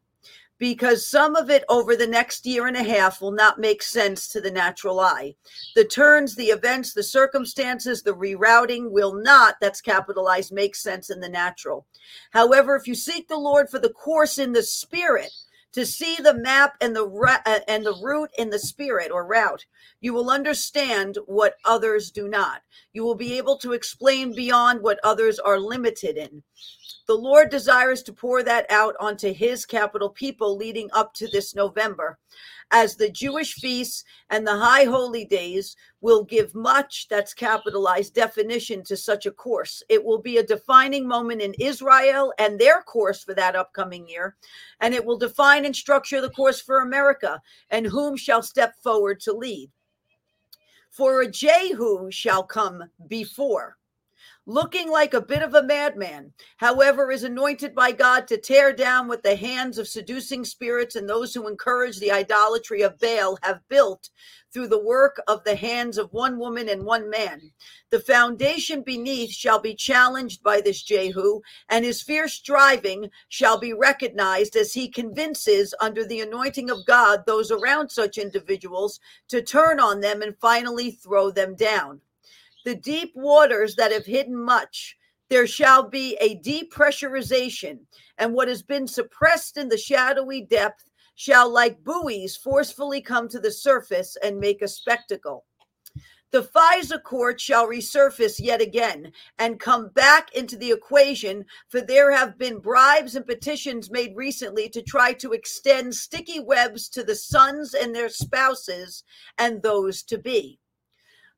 Because 0.59 1.07
some 1.07 1.37
of 1.37 1.50
it 1.50 1.65
over 1.69 1.95
the 1.95 2.07
next 2.07 2.45
year 2.45 2.67
and 2.67 2.77
a 2.77 2.83
half 2.83 3.21
will 3.21 3.33
not 3.33 3.61
make 3.61 3.83
sense 3.83 4.29
to 4.29 4.41
the 4.41 4.50
natural 4.50 4.99
eye. 4.99 5.35
The 5.77 5.85
turns, 5.85 6.35
the 6.35 6.47
events, 6.47 6.93
the 6.93 7.03
circumstances, 7.03 8.03
the 8.03 8.15
rerouting 8.15 8.91
will 8.91 9.15
not, 9.15 9.57
that's 9.61 9.81
capitalized, 9.81 10.53
make 10.53 10.75
sense 10.75 11.11
in 11.11 11.21
the 11.21 11.29
natural. 11.29 11.87
However, 12.33 12.75
if 12.75 12.88
you 12.88 12.95
seek 12.95 13.29
the 13.29 13.37
Lord 13.37 13.71
for 13.71 13.79
the 13.79 13.91
course 13.91 14.38
in 14.38 14.53
the 14.53 14.62
spirit, 14.62 15.31
to 15.73 15.85
see 15.85 16.17
the 16.17 16.35
map 16.35 16.75
and 16.81 16.97
the 16.97 17.05
uh, 17.47 17.61
and 17.69 17.85
the 17.85 17.95
route 18.03 18.31
in 18.38 18.50
the 18.50 18.59
spirit 18.59 19.11
or 19.11 19.27
route 19.27 19.65
you 20.00 20.12
will 20.12 20.31
understand 20.31 21.19
what 21.27 21.55
others 21.65 22.11
do 22.11 22.29
not 22.29 22.62
you 22.93 23.05
will 23.05 23.15
be 23.15 23.37
able 23.37 23.57
to 23.57 23.73
explain 23.73 24.35
beyond 24.35 24.81
what 24.83 24.99
others 25.05 25.38
are 25.38 25.59
limited 25.59 26.17
in 26.17 26.43
the 27.09 27.15
lord 27.15 27.50
desires 27.50 28.03
to 28.05 28.12
pour 28.12 28.45
that 28.45 28.71
out 28.71 28.95
onto 29.00 29.33
his 29.33 29.67
capital 29.67 30.09
people 30.09 30.57
leading 30.57 30.88
up 30.93 31.12
to 31.15 31.27
this 31.29 31.55
november 31.57 32.19
as 32.71 32.97
the 32.97 33.11
Jewish 33.11 33.55
feasts 33.55 34.05
and 34.31 34.47
the 34.47 34.57
high 34.57 34.85
holy 34.85 35.25
days 35.25 35.77
will 36.00 36.25
give 36.25 36.55
much, 36.55 37.07
that's 37.09 37.33
capitalized, 37.35 38.15
definition 38.15 38.85
to 38.85 38.97
such 38.97 39.27
a 39.27 39.31
course. 39.31 39.83
It 39.88 40.05
will 40.05 40.21
be 40.21 40.37
a 40.37 40.47
defining 40.47 41.07
moment 41.09 41.41
in 41.41 41.55
Israel 41.59 42.33
and 42.38 42.59
their 42.59 42.83
course 42.83 43.25
for 43.25 43.35
that 43.35 43.57
upcoming 43.57 44.09
year. 44.09 44.37
And 44.81 44.95
it 44.95 45.05
will 45.05 45.19
define 45.19 45.65
and 45.65 45.75
structure 45.75 46.21
the 46.21 46.31
course 46.31 46.61
for 46.61 46.81
America 46.81 47.41
and 47.71 47.87
whom 47.87 48.17
shall 48.17 48.43
step 48.43 48.75
forward 48.83 49.21
to 49.21 49.33
lead. 49.33 49.71
For 50.91 51.23
a 51.23 51.31
Jehu 51.31 52.11
shall 52.11 52.43
come 52.43 52.85
before 53.09 53.77
looking 54.49 54.90
like 54.90 55.12
a 55.12 55.21
bit 55.21 55.43
of 55.43 55.55
a 55.55 55.62
madman, 55.62 56.33
however, 56.57 57.12
is 57.12 57.23
anointed 57.23 57.75
by 57.75 57.93
God 57.93 58.26
to 58.26 58.38
tear 58.38 58.73
down 58.73 59.07
what 59.07 59.23
the 59.23 59.37
hands 59.37 59.76
of 59.76 59.87
seducing 59.87 60.43
spirits 60.43 60.97
and 60.97 61.07
those 61.07 61.35
who 61.35 61.47
encourage 61.47 61.99
the 61.99 62.11
idolatry 62.11 62.81
of 62.81 62.99
Baal 62.99 63.38
have 63.43 63.61
built 63.69 64.09
through 64.50 64.69
the 64.69 64.83
work 64.83 65.21
of 65.28 65.45
the 65.45 65.55
hands 65.55 65.99
of 65.99 66.11
one 66.14 66.38
woman 66.38 66.71
and 66.71 66.83
one 66.83 67.11
man. 67.11 67.52
The 67.90 68.00
foundation 68.00 68.81
beneath 68.81 69.33
shall 69.33 69.59
be 69.59 69.75
challenged 69.75 70.43
by 70.43 70.62
this 70.62 70.83
Jehu, 70.83 71.43
and 71.69 71.85
his 71.85 72.00
fierce 72.00 72.33
striving 72.33 73.11
shall 73.28 73.59
be 73.59 73.75
recognized 73.75 74.57
as 74.57 74.73
he 74.73 74.88
convinces, 74.88 75.75
under 75.78 76.07
the 76.07 76.21
anointing 76.21 76.71
of 76.71 76.87
God, 76.87 77.25
those 77.26 77.50
around 77.50 77.90
such 77.90 78.17
individuals 78.17 78.99
to 79.28 79.43
turn 79.43 79.78
on 79.78 80.00
them 80.00 80.23
and 80.23 80.35
finally 80.40 80.90
throw 80.90 81.31
them 81.31 81.55
down 81.55 82.00
the 82.69 82.75
deep 82.75 83.13
waters 83.15 83.77
that 83.77 83.93
have 83.93 84.05
hidden 84.05 84.37
much. 84.37 84.95
There 85.31 85.47
shall 85.47 85.89
be 85.89 86.19
a 86.21 86.39
depressurization, 86.41 87.79
and 88.19 88.35
what 88.35 88.49
has 88.49 88.63
been 88.63 88.87
suppressed 88.87 89.57
in 89.57 89.71
the 89.71 89.79
shadowy 89.79 90.43
depth 90.43 90.85
shall, 91.15 91.51
like 91.51 91.83
buoys, 91.83 92.37
forcefully 92.37 93.01
come 93.01 93.27
to 93.31 93.41
the 93.41 93.51
surface 93.51 94.19
and 94.23 94.39
make 94.39 94.61
a 94.61 94.69
spectacle. 94.69 95.47
The 96.31 96.43
FISA 96.43 97.03
court 97.05 97.41
shall 97.41 97.67
resurface 97.67 98.39
yet 98.39 98.61
again 98.61 99.13
and 99.39 99.59
come 99.59 99.89
back 99.95 100.35
into 100.35 100.59
the 100.59 100.71
equation, 100.71 101.47
for 101.71 101.81
there 101.81 102.13
have 102.13 102.37
been 102.37 102.59
bribes 102.59 103.17
and 103.17 103.25
petitions 103.25 103.91
made 103.91 104.13
recently 104.15 104.69
to 104.69 104.83
try 104.83 105.15
to 105.15 105.33
extend 105.33 105.95
sticky 105.95 106.41
webs 106.41 106.91
to 106.91 107.03
the 107.03 107.17
sons 107.17 107.73
and 107.73 107.95
their 107.95 108.11
spouses 108.11 109.05
and 109.39 109.63
those 109.63 110.03
to 110.03 110.19
be. 110.19 110.59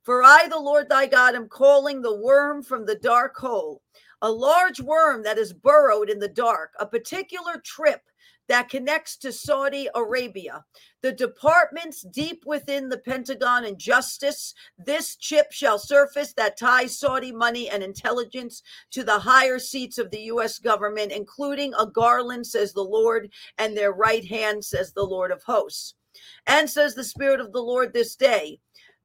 For 0.03 0.23
I, 0.23 0.49
the 0.49 0.59
Lord 0.59 0.89
thy 0.89 1.07
God, 1.07 1.35
am 1.35 1.49
calling 1.49 2.01
the 2.01 2.17
worm 2.17 2.63
from 2.63 2.87
the 2.87 2.97
dark 2.97 3.37
hole, 3.37 3.83
a 4.23 4.31
large 4.31 4.81
worm 4.81 5.23
that 5.25 5.39
is 5.39 5.53
burrowed 5.53 6.09
in 6.09 6.19
the 6.19 6.29
dark, 6.29 6.73
a 6.81 6.87
particular 6.87 7.61
trip 7.65 8.03
that 8.51 8.69
connects 8.69 9.17
to 9.17 9.31
Saudi 9.31 9.89
Arabia. 9.95 10.65
The 11.03 11.13
departments 11.13 12.03
deep 12.03 12.43
within 12.45 12.89
the 12.89 12.99
Pentagon 12.99 13.65
and 13.65 13.79
justice, 13.79 14.55
this 14.77 15.15
chip 15.15 15.53
shall 15.53 15.79
surface 15.79 16.33
that 16.33 16.59
ties 16.59 16.99
Saudi 16.99 17.31
money 17.31 17.71
and 17.71 17.81
intelligence 17.81 18.63
to 18.91 19.05
the 19.05 19.21
higher 19.21 19.61
seats 19.61 19.99
of 19.99 20.11
the 20.11 20.23
U.S. 20.23 20.59
government, 20.59 21.13
including 21.13 21.73
a 21.79 21.87
Garland, 21.87 22.45
says 22.45 22.73
the 22.73 22.83
Lord, 22.83 23.31
and 23.59 23.77
their 23.77 23.93
right 23.93 24.25
hand, 24.25 24.65
says 24.65 24.93
the 24.93 25.05
Lord 25.05 25.31
of 25.31 25.45
hosts. 25.45 25.95
And 26.49 26.69
says 26.69 26.97
the 26.97 27.05
Spirit 27.05 27.39
of 27.39 27.53
the 27.53 27.63
Lord 27.63 27.93
this 27.93 28.17
day, 28.17 28.59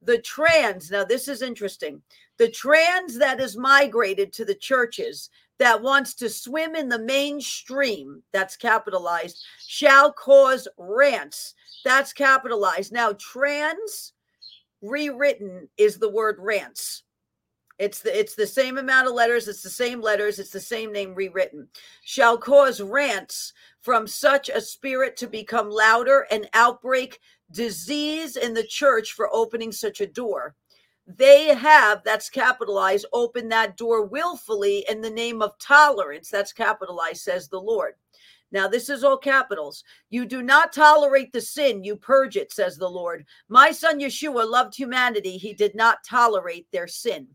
the 0.06 0.18
trans, 0.18 0.90
now 0.90 1.04
this 1.04 1.28
is 1.28 1.42
interesting, 1.42 2.00
the 2.38 2.48
trans 2.48 3.18
that 3.18 3.40
is 3.40 3.56
migrated 3.56 4.32
to 4.34 4.44
the 4.44 4.54
churches 4.54 5.30
that 5.58 5.82
wants 5.82 6.14
to 6.14 6.28
swim 6.28 6.76
in 6.76 6.88
the 6.88 6.98
mainstream, 6.98 8.22
that's 8.32 8.56
capitalized, 8.56 9.42
shall 9.66 10.12
cause 10.12 10.68
rants, 10.78 11.54
that's 11.84 12.12
capitalized. 12.12 12.92
Now, 12.92 13.14
trans 13.18 14.12
rewritten 14.82 15.68
is 15.76 15.98
the 15.98 16.10
word 16.10 16.36
rants. 16.38 17.02
It's 17.78 18.00
the 18.00 18.18
it's 18.18 18.34
the 18.34 18.46
same 18.46 18.78
amount 18.78 19.06
of 19.06 19.12
letters, 19.12 19.48
it's 19.48 19.62
the 19.62 19.68
same 19.68 20.00
letters, 20.00 20.38
it's 20.38 20.50
the 20.50 20.60
same 20.60 20.92
name 20.92 21.14
rewritten. 21.14 21.68
Shall 22.04 22.38
cause 22.38 22.80
rants 22.80 23.52
from 23.82 24.06
such 24.06 24.48
a 24.48 24.62
spirit 24.62 25.16
to 25.18 25.26
become 25.26 25.70
louder 25.70 26.26
and 26.30 26.48
outbreak 26.54 27.20
disease 27.50 28.36
in 28.36 28.54
the 28.54 28.64
church 28.64 29.12
for 29.12 29.28
opening 29.32 29.72
such 29.72 30.00
a 30.00 30.06
door. 30.06 30.54
They 31.06 31.54
have, 31.54 32.02
that's 32.04 32.28
capitalized, 32.28 33.06
opened 33.12 33.52
that 33.52 33.76
door 33.76 34.04
willfully 34.06 34.84
in 34.88 35.00
the 35.00 35.10
name 35.10 35.40
of 35.40 35.58
tolerance. 35.58 36.28
That's 36.28 36.52
capitalized, 36.52 37.22
says 37.22 37.48
the 37.48 37.60
Lord. 37.60 37.94
Now, 38.52 38.68
this 38.68 38.88
is 38.88 39.04
all 39.04 39.16
capitals. 39.16 39.84
You 40.10 40.24
do 40.24 40.42
not 40.42 40.72
tolerate 40.72 41.32
the 41.32 41.40
sin, 41.40 41.84
you 41.84 41.96
purge 41.96 42.36
it, 42.36 42.52
says 42.52 42.76
the 42.76 42.88
Lord. 42.88 43.24
My 43.48 43.70
son 43.70 44.00
Yeshua 44.00 44.48
loved 44.48 44.76
humanity. 44.76 45.36
He 45.36 45.52
did 45.52 45.74
not 45.74 46.04
tolerate 46.04 46.66
their 46.70 46.86
sin. 46.86 47.28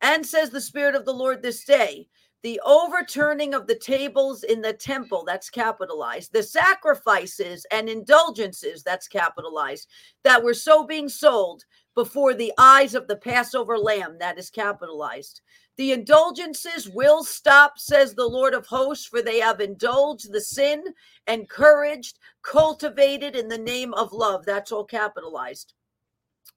And 0.00 0.24
says 0.24 0.50
the 0.50 0.60
Spirit 0.60 0.94
of 0.94 1.04
the 1.04 1.14
Lord 1.14 1.42
this 1.42 1.64
day, 1.64 2.08
the 2.44 2.60
overturning 2.66 3.54
of 3.54 3.66
the 3.66 3.74
tables 3.74 4.42
in 4.42 4.60
the 4.60 4.74
temple, 4.74 5.24
that's 5.26 5.48
capitalized, 5.48 6.30
the 6.34 6.42
sacrifices 6.42 7.64
and 7.72 7.88
indulgences, 7.88 8.82
that's 8.82 9.08
capitalized, 9.08 9.88
that 10.24 10.44
were 10.44 10.52
so 10.52 10.84
being 10.86 11.08
sold 11.08 11.64
before 11.94 12.34
the 12.34 12.52
eyes 12.58 12.94
of 12.94 13.08
the 13.08 13.16
Passover 13.16 13.78
lamb, 13.78 14.18
that 14.20 14.38
is 14.38 14.50
capitalized. 14.50 15.40
The 15.78 15.92
indulgences 15.92 16.90
will 16.90 17.24
stop, 17.24 17.78
says 17.78 18.14
the 18.14 18.26
Lord 18.26 18.52
of 18.52 18.66
hosts, 18.66 19.06
for 19.06 19.22
they 19.22 19.40
have 19.40 19.62
indulged 19.62 20.30
the 20.30 20.42
sin, 20.42 20.84
encouraged, 21.26 22.18
cultivated 22.42 23.34
in 23.34 23.48
the 23.48 23.56
name 23.56 23.94
of 23.94 24.12
love. 24.12 24.44
That's 24.44 24.70
all 24.70 24.84
capitalized. 24.84 25.72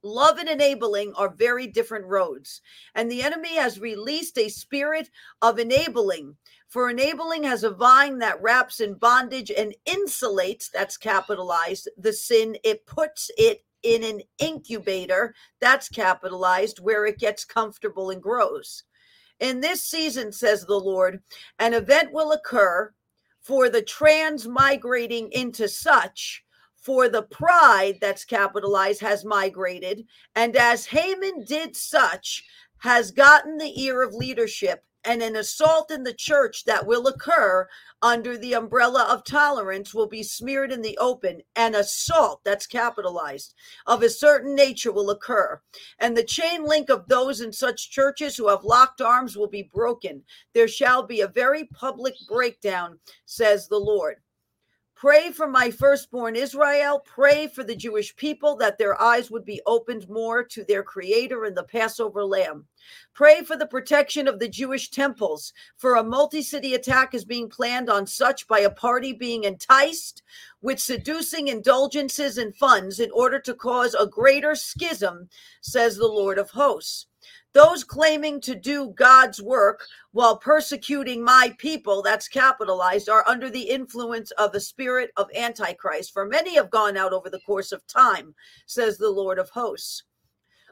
Love 0.03 0.37
and 0.37 0.47
enabling 0.47 1.13
are 1.15 1.29
very 1.29 1.67
different 1.67 2.05
roads. 2.05 2.61
And 2.95 3.11
the 3.11 3.23
enemy 3.23 3.55
has 3.55 3.79
released 3.79 4.37
a 4.37 4.49
spirit 4.49 5.09
of 5.41 5.59
enabling. 5.59 6.35
For 6.67 6.89
enabling 6.89 7.43
has 7.43 7.63
a 7.63 7.71
vine 7.71 8.19
that 8.19 8.41
wraps 8.41 8.79
in 8.79 8.95
bondage 8.95 9.51
and 9.51 9.75
insulates, 9.85 10.69
that's 10.71 10.97
capitalized, 10.97 11.89
the 11.97 12.13
sin. 12.13 12.57
It 12.63 12.85
puts 12.85 13.31
it 13.37 13.63
in 13.83 14.03
an 14.03 14.21
incubator, 14.39 15.33
that's 15.61 15.89
capitalized, 15.89 16.79
where 16.79 17.05
it 17.05 17.19
gets 17.19 17.45
comfortable 17.45 18.09
and 18.09 18.21
grows. 18.21 18.83
In 19.39 19.61
this 19.61 19.83
season, 19.83 20.31
says 20.31 20.65
the 20.65 20.75
Lord, 20.75 21.21
an 21.59 21.73
event 21.73 22.11
will 22.11 22.31
occur 22.31 22.93
for 23.41 23.69
the 23.69 23.83
transmigrating 23.83 25.29
into 25.31 25.67
such 25.67 26.43
for 26.87 27.09
the 27.09 27.23
pride 27.23 27.97
that's 27.99 28.23
capitalized 28.23 29.01
has 29.01 29.25
migrated. 29.25 30.05
And 30.35 30.55
as 30.55 30.85
Haman 30.85 31.43
did 31.43 31.75
such, 31.75 32.45
has 32.77 33.11
gotten 33.11 33.57
the 33.57 33.77
ear 33.81 34.01
of 34.01 34.13
leadership 34.13 34.85
and 35.03 35.21
an 35.21 35.35
assault 35.35 35.91
in 35.91 36.03
the 36.03 36.13
church 36.13 36.63
that 36.63 36.87
will 36.87 37.07
occur 37.07 37.67
under 38.01 38.37
the 38.37 38.53
umbrella 38.53 39.05
of 39.09 39.25
tolerance 39.25 39.93
will 39.93 40.07
be 40.07 40.23
smeared 40.23 40.71
in 40.71 40.81
the 40.81 40.97
open. 40.97 41.41
An 41.57 41.75
assault 41.75 42.39
that's 42.45 42.65
capitalized 42.65 43.53
of 43.85 44.01
a 44.01 44.09
certain 44.09 44.55
nature 44.55 44.93
will 44.93 45.09
occur. 45.09 45.59
And 45.99 46.15
the 46.15 46.23
chain 46.23 46.63
link 46.63 46.89
of 46.89 47.09
those 47.09 47.41
in 47.41 47.51
such 47.51 47.91
churches 47.91 48.37
who 48.37 48.47
have 48.47 48.63
locked 48.63 49.01
arms 49.01 49.35
will 49.35 49.49
be 49.49 49.69
broken. 49.73 50.23
There 50.53 50.69
shall 50.69 51.03
be 51.03 51.19
a 51.19 51.27
very 51.27 51.65
public 51.65 52.13
breakdown, 52.29 52.99
says 53.25 53.67
the 53.67 53.77
Lord. 53.79 54.21
Pray 54.99 55.29
for 55.29 55.47
my 55.47 55.69
firstborn 55.69 56.35
Israel. 56.35 57.03
Pray 57.05 57.45
for 57.45 57.63
the 57.63 57.75
Jewish 57.75 58.15
people 58.15 58.55
that 58.55 58.79
their 58.79 58.99
eyes 58.99 59.29
would 59.29 59.45
be 59.45 59.61
opened 59.67 60.09
more 60.09 60.43
to 60.45 60.63
their 60.63 60.81
creator 60.81 61.43
and 61.43 61.55
the 61.55 61.65
Passover 61.65 62.25
lamb. 62.25 62.65
Pray 63.13 63.43
for 63.43 63.55
the 63.55 63.67
protection 63.67 64.27
of 64.27 64.39
the 64.39 64.49
Jewish 64.49 64.89
temples, 64.89 65.53
for 65.75 65.97
a 65.97 66.03
multi 66.03 66.41
city 66.41 66.73
attack 66.73 67.13
is 67.13 67.25
being 67.25 67.47
planned 67.47 67.91
on 67.91 68.07
such 68.07 68.47
by 68.47 68.61
a 68.61 68.71
party 68.71 69.13
being 69.13 69.43
enticed 69.43 70.23
with 70.63 70.79
seducing 70.79 71.47
indulgences 71.47 72.39
and 72.39 72.55
funds 72.55 72.99
in 72.99 73.11
order 73.11 73.39
to 73.41 73.53
cause 73.53 73.93
a 73.93 74.07
greater 74.07 74.55
schism, 74.55 75.29
says 75.61 75.95
the 75.95 76.07
Lord 76.07 76.39
of 76.39 76.49
hosts. 76.49 77.05
Those 77.57 77.83
claiming 77.83 78.39
to 78.41 78.53
do 78.53 78.91
God's 78.91 79.41
work 79.41 79.83
while 80.11 80.37
persecuting 80.37 81.23
my 81.23 81.55
people, 81.57 82.03
that's 82.03 82.27
capitalized, 82.27 83.09
are 83.09 83.27
under 83.27 83.49
the 83.49 83.67
influence 83.67 84.29
of 84.37 84.51
the 84.51 84.59
spirit 84.59 85.09
of 85.17 85.27
Antichrist. 85.35 86.13
For 86.13 86.23
many 86.23 86.53
have 86.53 86.69
gone 86.69 86.97
out 86.97 87.13
over 87.13 87.31
the 87.31 87.39
course 87.39 87.71
of 87.71 87.87
time, 87.87 88.35
says 88.67 88.99
the 88.99 89.09
Lord 89.09 89.39
of 89.39 89.49
hosts. 89.49 90.03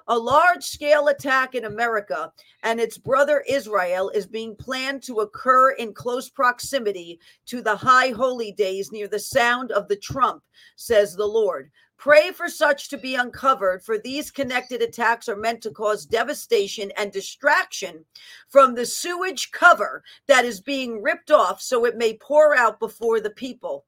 A 0.08 0.18
large 0.18 0.64
scale 0.64 1.08
attack 1.08 1.56
in 1.56 1.66
America 1.66 2.32
and 2.62 2.80
its 2.80 2.96
brother 2.96 3.44
Israel 3.48 4.10
is 4.10 4.28
being 4.28 4.56
planned 4.56 5.02
to 5.04 5.22
occur 5.22 5.72
in 5.72 5.96
close 5.96 6.30
proximity 6.30 7.20
to 7.48 7.60
the 7.60 7.76
high 7.76 8.10
holy 8.10 8.52
days 8.52 8.92
near 8.92 9.08
the 9.08 9.18
sound 9.18 9.72
of 9.72 9.88
the 9.88 9.96
trump, 9.96 10.44
says 10.76 11.16
the 11.16 11.26
Lord. 11.26 11.72
Pray 11.98 12.32
for 12.32 12.50
such 12.50 12.90
to 12.90 13.00
be 13.00 13.16
uncovered, 13.16 13.84
for 13.84 13.98
these 13.98 14.30
connected 14.30 14.84
attacks 14.84 15.28
are 15.28 15.36
meant 15.36 15.64
to 15.64 15.72
cause 15.72 16.06
devastation 16.06 16.92
and 16.98 17.12
distraction 17.12 18.06
from 18.48 18.76
the 18.76 18.86
sewage 18.86 19.50
cover 19.52 20.04
that 20.28 20.46
is 20.46 20.62
being 20.62 21.02
ripped 21.02 21.32
off 21.32 21.62
so 21.62 21.84
it 21.84 21.98
may 21.98 22.16
pour 22.18 22.56
out 22.56 22.80
before 22.80 23.20
the 23.20 23.32
people. 23.32 23.86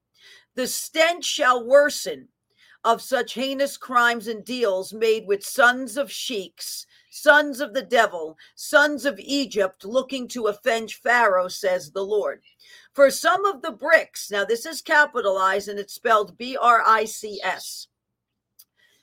The 0.56 0.66
stench 0.66 1.24
shall 1.24 1.64
worsen 1.64 2.28
of 2.84 3.02
such 3.02 3.34
heinous 3.34 3.76
crimes 3.76 4.28
and 4.28 4.44
deals 4.44 4.92
made 4.92 5.26
with 5.26 5.44
sons 5.44 5.96
of 5.96 6.10
sheiks, 6.10 6.86
sons 7.10 7.60
of 7.60 7.74
the 7.74 7.82
devil, 7.82 8.36
sons 8.54 9.04
of 9.04 9.18
Egypt, 9.18 9.84
looking 9.84 10.28
to 10.28 10.46
avenge 10.46 11.00
Pharaoh, 11.00 11.48
says 11.48 11.90
the 11.90 12.04
Lord. 12.04 12.42
For 12.92 13.10
some 13.10 13.44
of 13.44 13.62
the 13.62 13.72
BRICS, 13.72 14.30
now 14.30 14.44
this 14.44 14.64
is 14.66 14.82
capitalized 14.82 15.68
and 15.68 15.78
it's 15.78 15.94
spelled 15.94 16.38
B 16.38 16.56
R 16.56 16.82
I 16.86 17.04
C 17.04 17.40
S 17.42 17.88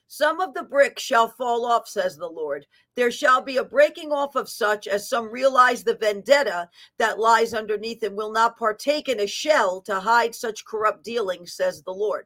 Some 0.08 0.39
of 0.39 0.53
the 0.53 0.63
BRICS 0.63 1.00
shall 1.00 1.27
fall 1.27 1.65
off, 1.65 1.88
says 1.88 2.15
the 2.15 2.27
Lord. 2.29 2.65
There 2.96 3.12
shall 3.12 3.41
be 3.41 3.58
a 3.58 3.63
breaking 3.63 4.12
off 4.12 4.36
of 4.36 4.50
such 4.50 4.88
as 4.88 5.10
some 5.10 5.29
realize 5.29 5.84
the 5.84 5.96
vendetta 5.96 6.70
that 6.98 7.20
lies 7.20 7.53
underneath 7.53 8.03
and 8.03 8.15
will 8.15 8.32
not 8.32 8.58
partake 8.58 9.10
in 9.10 9.20
a 9.20 9.27
shell 9.27 9.82
to 9.82 10.00
hide 10.00 10.34
such 10.34 10.65
corrupt 10.65 11.03
dealings, 11.03 11.53
says 11.53 11.84
the 11.84 11.94
Lord. 11.94 12.25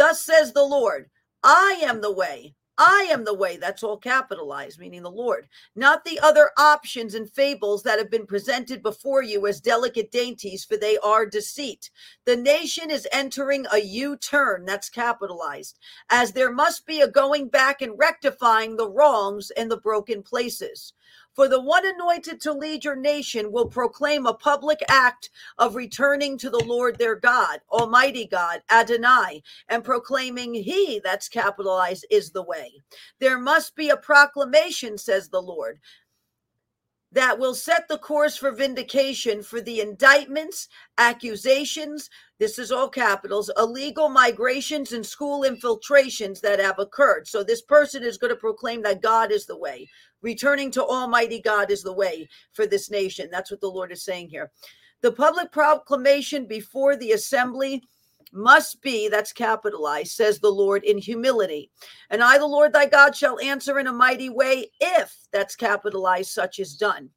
Thus 0.00 0.22
says 0.22 0.54
the 0.54 0.64
Lord 0.64 1.10
I 1.42 1.78
am 1.82 2.00
the 2.00 2.10
way, 2.10 2.54
I 2.78 3.06
am 3.10 3.26
the 3.26 3.34
way. 3.34 3.58
That's 3.58 3.82
all 3.82 3.98
capitalized, 3.98 4.80
meaning 4.80 5.02
the 5.02 5.10
Lord, 5.10 5.46
not 5.76 6.06
the 6.06 6.18
other 6.20 6.52
options 6.56 7.14
and 7.14 7.30
fables 7.30 7.82
that 7.82 7.98
have 7.98 8.10
been 8.10 8.24
presented 8.24 8.82
before 8.82 9.22
you 9.22 9.46
as 9.46 9.60
delicate 9.60 10.10
dainties, 10.10 10.64
for 10.64 10.78
they 10.78 10.96
are 11.04 11.26
deceit. 11.26 11.90
The 12.24 12.34
nation 12.34 12.90
is 12.90 13.06
entering 13.12 13.66
a 13.70 13.76
U 13.80 14.16
turn, 14.16 14.64
that's 14.64 14.88
capitalized, 14.88 15.78
as 16.08 16.32
there 16.32 16.50
must 16.50 16.86
be 16.86 17.02
a 17.02 17.06
going 17.06 17.50
back 17.50 17.82
and 17.82 17.98
rectifying 17.98 18.78
the 18.78 18.88
wrongs 18.88 19.50
and 19.50 19.70
the 19.70 19.76
broken 19.76 20.22
places. 20.22 20.94
For 21.40 21.48
the 21.48 21.58
one 21.58 21.86
anointed 21.86 22.38
to 22.42 22.52
lead 22.52 22.84
your 22.84 22.96
nation 22.96 23.50
will 23.50 23.64
proclaim 23.66 24.26
a 24.26 24.34
public 24.34 24.80
act 24.90 25.30
of 25.56 25.74
returning 25.74 26.36
to 26.36 26.50
the 26.50 26.62
Lord 26.62 26.98
their 26.98 27.14
God, 27.14 27.60
Almighty 27.70 28.26
God, 28.26 28.60
Adonai, 28.70 29.42
and 29.66 29.82
proclaiming 29.82 30.52
He, 30.52 31.00
that's 31.02 31.30
capitalized, 31.30 32.04
is 32.10 32.32
the 32.32 32.42
way. 32.42 32.82
There 33.20 33.38
must 33.38 33.74
be 33.74 33.88
a 33.88 33.96
proclamation, 33.96 34.98
says 34.98 35.30
the 35.30 35.40
Lord, 35.40 35.80
that 37.12 37.38
will 37.38 37.54
set 37.54 37.88
the 37.88 37.98
course 37.98 38.36
for 38.36 38.52
vindication 38.52 39.42
for 39.42 39.60
the 39.60 39.80
indictments, 39.80 40.68
accusations, 40.98 42.08
this 42.38 42.58
is 42.58 42.72
all 42.72 42.88
capitals, 42.88 43.50
illegal 43.58 44.08
migrations 44.08 44.92
and 44.92 45.04
school 45.04 45.44
infiltrations 45.44 46.40
that 46.40 46.58
have 46.58 46.78
occurred. 46.78 47.28
So 47.28 47.42
this 47.42 47.62
person 47.62 48.02
is 48.02 48.16
going 48.16 48.32
to 48.32 48.36
proclaim 48.36 48.82
that 48.82 49.02
God 49.02 49.30
is 49.30 49.44
the 49.44 49.58
way. 49.58 49.88
Returning 50.22 50.70
to 50.72 50.84
Almighty 50.84 51.40
God 51.40 51.70
is 51.70 51.82
the 51.82 51.92
way 51.92 52.28
for 52.52 52.66
this 52.66 52.90
nation. 52.90 53.28
That's 53.30 53.50
what 53.50 53.60
the 53.60 53.68
Lord 53.68 53.92
is 53.92 54.04
saying 54.04 54.30
here. 54.30 54.50
The 55.02 55.12
public 55.12 55.52
proclamation 55.52 56.46
before 56.46 56.96
the 56.96 57.12
assembly 57.12 57.82
must 58.32 58.80
be, 58.82 59.08
that's 59.08 59.32
capitalized, 59.32 60.12
says 60.12 60.38
the 60.38 60.50
Lord, 60.50 60.84
in 60.84 60.98
humility. 60.98 61.70
And 62.10 62.22
I, 62.22 62.38
the 62.38 62.46
Lord 62.46 62.72
thy 62.72 62.86
God, 62.86 63.16
shall 63.16 63.40
answer 63.40 63.78
in 63.78 63.86
a 63.86 63.92
mighty 63.92 64.30
way 64.30 64.70
if, 64.80 65.16
that's 65.32 65.56
capitalized, 65.56 66.30
such 66.30 66.58
is 66.58 66.76
done. 66.76 67.10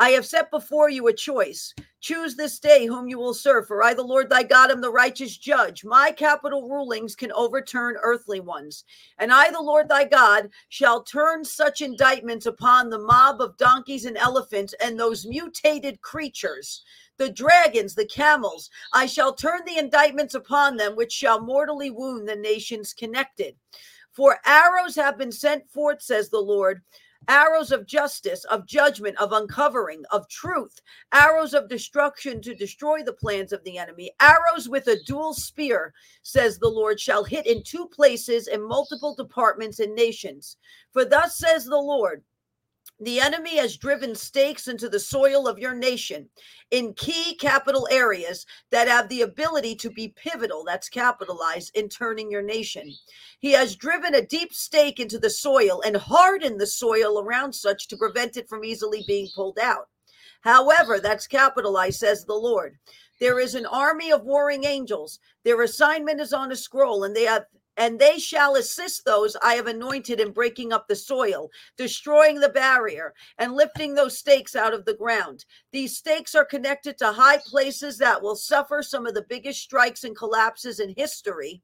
I 0.00 0.10
have 0.10 0.26
set 0.26 0.52
before 0.52 0.88
you 0.90 1.08
a 1.08 1.12
choice. 1.12 1.74
Choose 2.00 2.36
this 2.36 2.60
day 2.60 2.86
whom 2.86 3.08
you 3.08 3.18
will 3.18 3.34
serve, 3.34 3.66
for 3.66 3.82
I, 3.82 3.94
the 3.94 4.02
Lord 4.02 4.30
thy 4.30 4.44
God, 4.44 4.70
am 4.70 4.80
the 4.80 4.92
righteous 4.92 5.36
judge. 5.36 5.84
My 5.84 6.12
capital 6.12 6.68
rulings 6.68 7.16
can 7.16 7.32
overturn 7.32 7.96
earthly 8.00 8.38
ones. 8.38 8.84
And 9.18 9.32
I, 9.32 9.50
the 9.50 9.60
Lord 9.60 9.88
thy 9.88 10.04
God, 10.04 10.50
shall 10.68 11.02
turn 11.02 11.44
such 11.44 11.80
indictments 11.80 12.46
upon 12.46 12.90
the 12.90 13.00
mob 13.00 13.40
of 13.40 13.56
donkeys 13.56 14.04
and 14.04 14.16
elephants 14.16 14.72
and 14.80 14.98
those 14.98 15.26
mutated 15.26 16.00
creatures 16.00 16.84
the 17.18 17.30
dragons, 17.30 17.94
the 17.94 18.06
camels. 18.06 18.70
I 18.92 19.06
shall 19.06 19.34
turn 19.34 19.60
the 19.66 19.78
indictments 19.78 20.34
upon 20.34 20.76
them, 20.76 20.96
which 20.96 21.12
shall 21.12 21.40
mortally 21.40 21.90
wound 21.90 22.28
the 22.28 22.36
nations 22.36 22.94
connected. 22.94 23.56
For 24.12 24.38
arrows 24.44 24.96
have 24.96 25.18
been 25.18 25.32
sent 25.32 25.70
forth, 25.70 26.02
says 26.02 26.30
the 26.30 26.40
Lord, 26.40 26.82
arrows 27.28 27.72
of 27.72 27.86
justice, 27.86 28.44
of 28.44 28.66
judgment, 28.66 29.16
of 29.18 29.32
uncovering, 29.32 30.02
of 30.10 30.28
truth, 30.28 30.80
arrows 31.12 31.54
of 31.54 31.68
destruction 31.68 32.40
to 32.42 32.54
destroy 32.54 33.02
the 33.02 33.12
plans 33.12 33.52
of 33.52 33.62
the 33.64 33.78
enemy, 33.78 34.10
arrows 34.20 34.68
with 34.68 34.86
a 34.86 35.02
dual 35.04 35.34
spear, 35.34 35.92
says 36.22 36.58
the 36.58 36.68
Lord, 36.68 36.98
shall 36.98 37.24
hit 37.24 37.46
in 37.46 37.62
two 37.62 37.86
places 37.86 38.48
in 38.48 38.66
multiple 38.66 39.14
departments 39.14 39.78
and 39.80 39.94
nations. 39.94 40.56
For 40.92 41.04
thus 41.04 41.36
says 41.36 41.64
the 41.64 41.76
Lord, 41.76 42.22
the 43.00 43.20
enemy 43.20 43.56
has 43.58 43.76
driven 43.76 44.14
stakes 44.14 44.66
into 44.66 44.88
the 44.88 44.98
soil 44.98 45.46
of 45.46 45.58
your 45.58 45.74
nation 45.74 46.28
in 46.70 46.94
key 46.94 47.36
capital 47.36 47.86
areas 47.90 48.44
that 48.70 48.88
have 48.88 49.08
the 49.08 49.22
ability 49.22 49.76
to 49.76 49.90
be 49.90 50.08
pivotal, 50.16 50.64
that's 50.64 50.88
capitalized, 50.88 51.70
in 51.76 51.88
turning 51.88 52.30
your 52.30 52.42
nation. 52.42 52.92
He 53.38 53.52
has 53.52 53.76
driven 53.76 54.14
a 54.14 54.26
deep 54.26 54.52
stake 54.52 54.98
into 54.98 55.18
the 55.18 55.30
soil 55.30 55.80
and 55.86 55.96
hardened 55.96 56.60
the 56.60 56.66
soil 56.66 57.20
around 57.20 57.52
such 57.52 57.86
to 57.88 57.96
prevent 57.96 58.36
it 58.36 58.48
from 58.48 58.64
easily 58.64 59.04
being 59.06 59.28
pulled 59.34 59.58
out. 59.60 59.88
However, 60.40 60.98
that's 60.98 61.26
capitalized, 61.26 62.00
says 62.00 62.24
the 62.24 62.34
Lord. 62.34 62.78
There 63.20 63.40
is 63.40 63.54
an 63.54 63.66
army 63.66 64.12
of 64.12 64.24
warring 64.24 64.64
angels. 64.64 65.18
Their 65.44 65.62
assignment 65.62 66.20
is 66.20 66.32
on 66.32 66.52
a 66.52 66.56
scroll, 66.56 67.04
and 67.04 67.14
they 67.14 67.24
have 67.24 67.46
and 67.78 67.98
they 67.98 68.18
shall 68.18 68.56
assist 68.56 69.04
those 69.04 69.36
I 69.40 69.54
have 69.54 69.68
anointed 69.68 70.20
in 70.20 70.32
breaking 70.32 70.72
up 70.72 70.88
the 70.88 70.96
soil, 70.96 71.48
destroying 71.76 72.40
the 72.40 72.48
barrier, 72.48 73.14
and 73.38 73.54
lifting 73.54 73.94
those 73.94 74.18
stakes 74.18 74.56
out 74.56 74.74
of 74.74 74.84
the 74.84 74.94
ground. 74.94 75.44
These 75.72 75.96
stakes 75.96 76.34
are 76.34 76.44
connected 76.44 76.98
to 76.98 77.12
high 77.12 77.38
places 77.38 77.96
that 77.98 78.20
will 78.20 78.36
suffer 78.36 78.82
some 78.82 79.06
of 79.06 79.14
the 79.14 79.26
biggest 79.28 79.60
strikes 79.62 80.02
and 80.02 80.16
collapses 80.16 80.80
in 80.80 80.92
history 80.96 81.62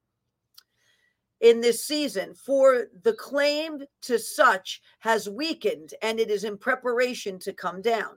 in 1.40 1.60
this 1.60 1.84
season, 1.84 2.32
for 2.32 2.86
the 3.02 3.12
claim 3.12 3.82
to 4.02 4.18
such 4.18 4.80
has 5.00 5.28
weakened 5.28 5.92
and 6.00 6.18
it 6.20 6.30
is 6.30 6.44
in 6.44 6.56
preparation 6.56 7.38
to 7.40 7.52
come 7.52 7.82
down. 7.82 8.16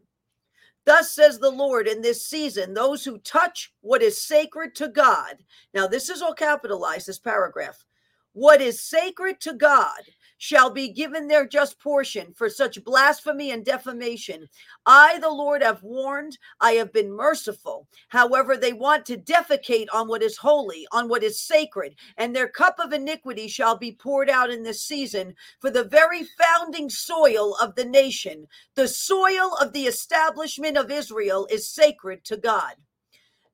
Thus 0.88 1.12
says 1.12 1.38
the 1.38 1.52
Lord 1.52 1.86
in 1.86 2.02
this 2.02 2.26
season, 2.26 2.74
those 2.74 3.04
who 3.04 3.18
touch 3.18 3.74
what 3.82 4.02
is 4.02 4.22
sacred 4.22 4.74
to 4.76 4.88
God. 4.88 5.36
Now, 5.74 5.86
this 5.86 6.10
is 6.10 6.22
all 6.22 6.34
capitalized, 6.34 7.08
this 7.08 7.20
paragraph. 7.20 7.84
What 8.32 8.62
is 8.62 8.82
sacred 8.82 9.42
to 9.42 9.54
God 9.54 10.00
shall 10.38 10.70
be 10.70 10.90
given 10.90 11.28
their 11.28 11.48
just 11.48 11.80
portion 11.80 12.34
for 12.34 12.50
such 12.50 12.84
blasphemy 12.84 13.52
and 13.52 13.66
defamation. 13.66 14.48
I, 14.86 15.20
the 15.20 15.30
Lord, 15.30 15.64
have 15.64 15.84
warned, 15.84 16.38
I 16.62 16.74
have 16.74 16.94
been 16.94 17.12
merciful. 17.12 17.88
However, 18.10 18.56
they 18.56 18.74
want 18.74 19.06
to 19.08 19.18
defecate 19.18 19.88
on 19.94 20.08
what 20.08 20.24
is 20.24 20.38
holy, 20.38 20.88
on 20.92 21.10
what 21.10 21.24
is 21.24 21.42
sacred, 21.42 21.96
and 22.18 22.36
their 22.36 22.48
cup 22.48 22.80
of 22.80 22.94
iniquity 22.94 23.48
shall 23.48 23.78
be 23.78 23.92
poured 23.92 24.30
out 24.30 24.50
in 24.50 24.64
this 24.64 24.84
season 24.84 25.36
for 25.60 25.70
the 25.70 25.86
very 25.86 26.24
founding 26.38 26.90
soil 26.90 27.56
of 27.62 27.76
the 27.76 27.86
nation. 27.86 28.48
The 28.76 28.88
soil 28.88 29.58
of 29.60 29.74
the 29.74 29.86
establishment 29.86 30.78
of 30.78 30.92
Israel 30.92 31.48
is 31.50 31.70
sacred 31.70 32.24
to 32.26 32.38
God. 32.38 32.76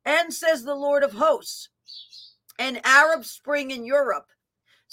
And 0.06 0.34
says 0.34 0.64
the 0.64 0.76
Lord 0.76 1.02
of 1.04 1.14
hosts, 1.14 1.70
an 2.60 2.82
Arab 2.84 3.24
spring 3.24 3.72
in 3.72 3.86
Europe 3.86 4.33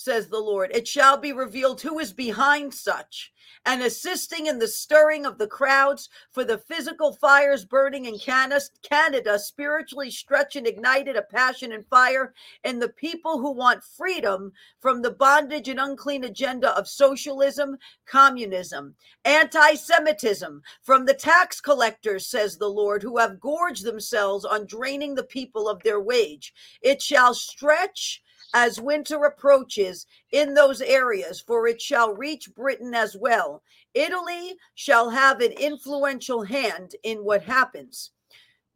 says 0.01 0.29
the 0.29 0.39
Lord. 0.39 0.71
It 0.75 0.89
shall 0.89 1.19
be 1.19 1.33
revealed 1.33 1.81
who 1.83 1.99
is 1.99 2.13
behind 2.13 2.73
such 2.73 3.33
and 3.67 3.83
assisting 3.83 4.47
in 4.47 4.59
the 4.59 4.69
stirring 4.69 5.27
of 5.27 5.37
the 5.37 5.47
crowds 5.47 6.09
for 6.31 6.45
the 6.45 6.59
physical 6.59 7.13
fires 7.13 7.65
burning 7.65 8.07
in 8.07 8.19
Canada, 8.19 9.39
spiritually 9.39 10.11
stretched 10.11 10.57
and 10.57 10.67
ignited 10.67 11.17
a 11.17 11.23
passion 11.23 11.73
and 11.73 11.87
fire 11.89 12.33
in 12.65 12.79
the 12.79 12.89
people 12.89 13.39
who 13.39 13.53
want 13.53 13.85
freedom 13.85 14.53
from 14.81 15.03
the 15.03 15.11
bondage 15.11 15.69
and 15.69 15.79
unclean 15.79 16.25
agenda 16.25 16.77
of 16.79 16.89
socialism, 16.89 17.77
communism, 18.07 18.95
anti 19.25 19.75
Semitism, 19.75 20.63
from 20.83 21.05
the 21.05 21.15
tax 21.15 21.61
collectors, 21.61 22.27
says 22.27 22.57
the 22.57 22.69
Lord, 22.69 23.03
who 23.03 23.19
have 23.19 23.41
gorged 23.41 23.85
themselves 23.85 24.45
on 24.45 24.67
draining 24.67 25.15
the 25.15 25.25
people 25.25 25.69
of 25.69 25.83
their 25.83 26.01
wage. 26.01 26.55
It 26.81 27.03
shall 27.03 27.35
stretch 27.35 28.23
as 28.55 28.81
winter 28.81 29.25
approaches 29.25 30.07
in 30.33 30.55
those 30.55 30.81
areas, 30.81 31.41
for 31.41 31.67
it 31.67 31.81
shall 31.81 32.15
reach 32.15 32.55
Britain 32.55 32.95
as 32.95 33.17
well. 33.17 33.63
Italy 33.95 34.57
shall 34.75 35.11
have 35.11 35.41
an 35.41 35.53
influential 35.53 36.43
hand 36.43 36.95
in 37.03 37.19
what 37.19 37.43
happens. 37.43 38.11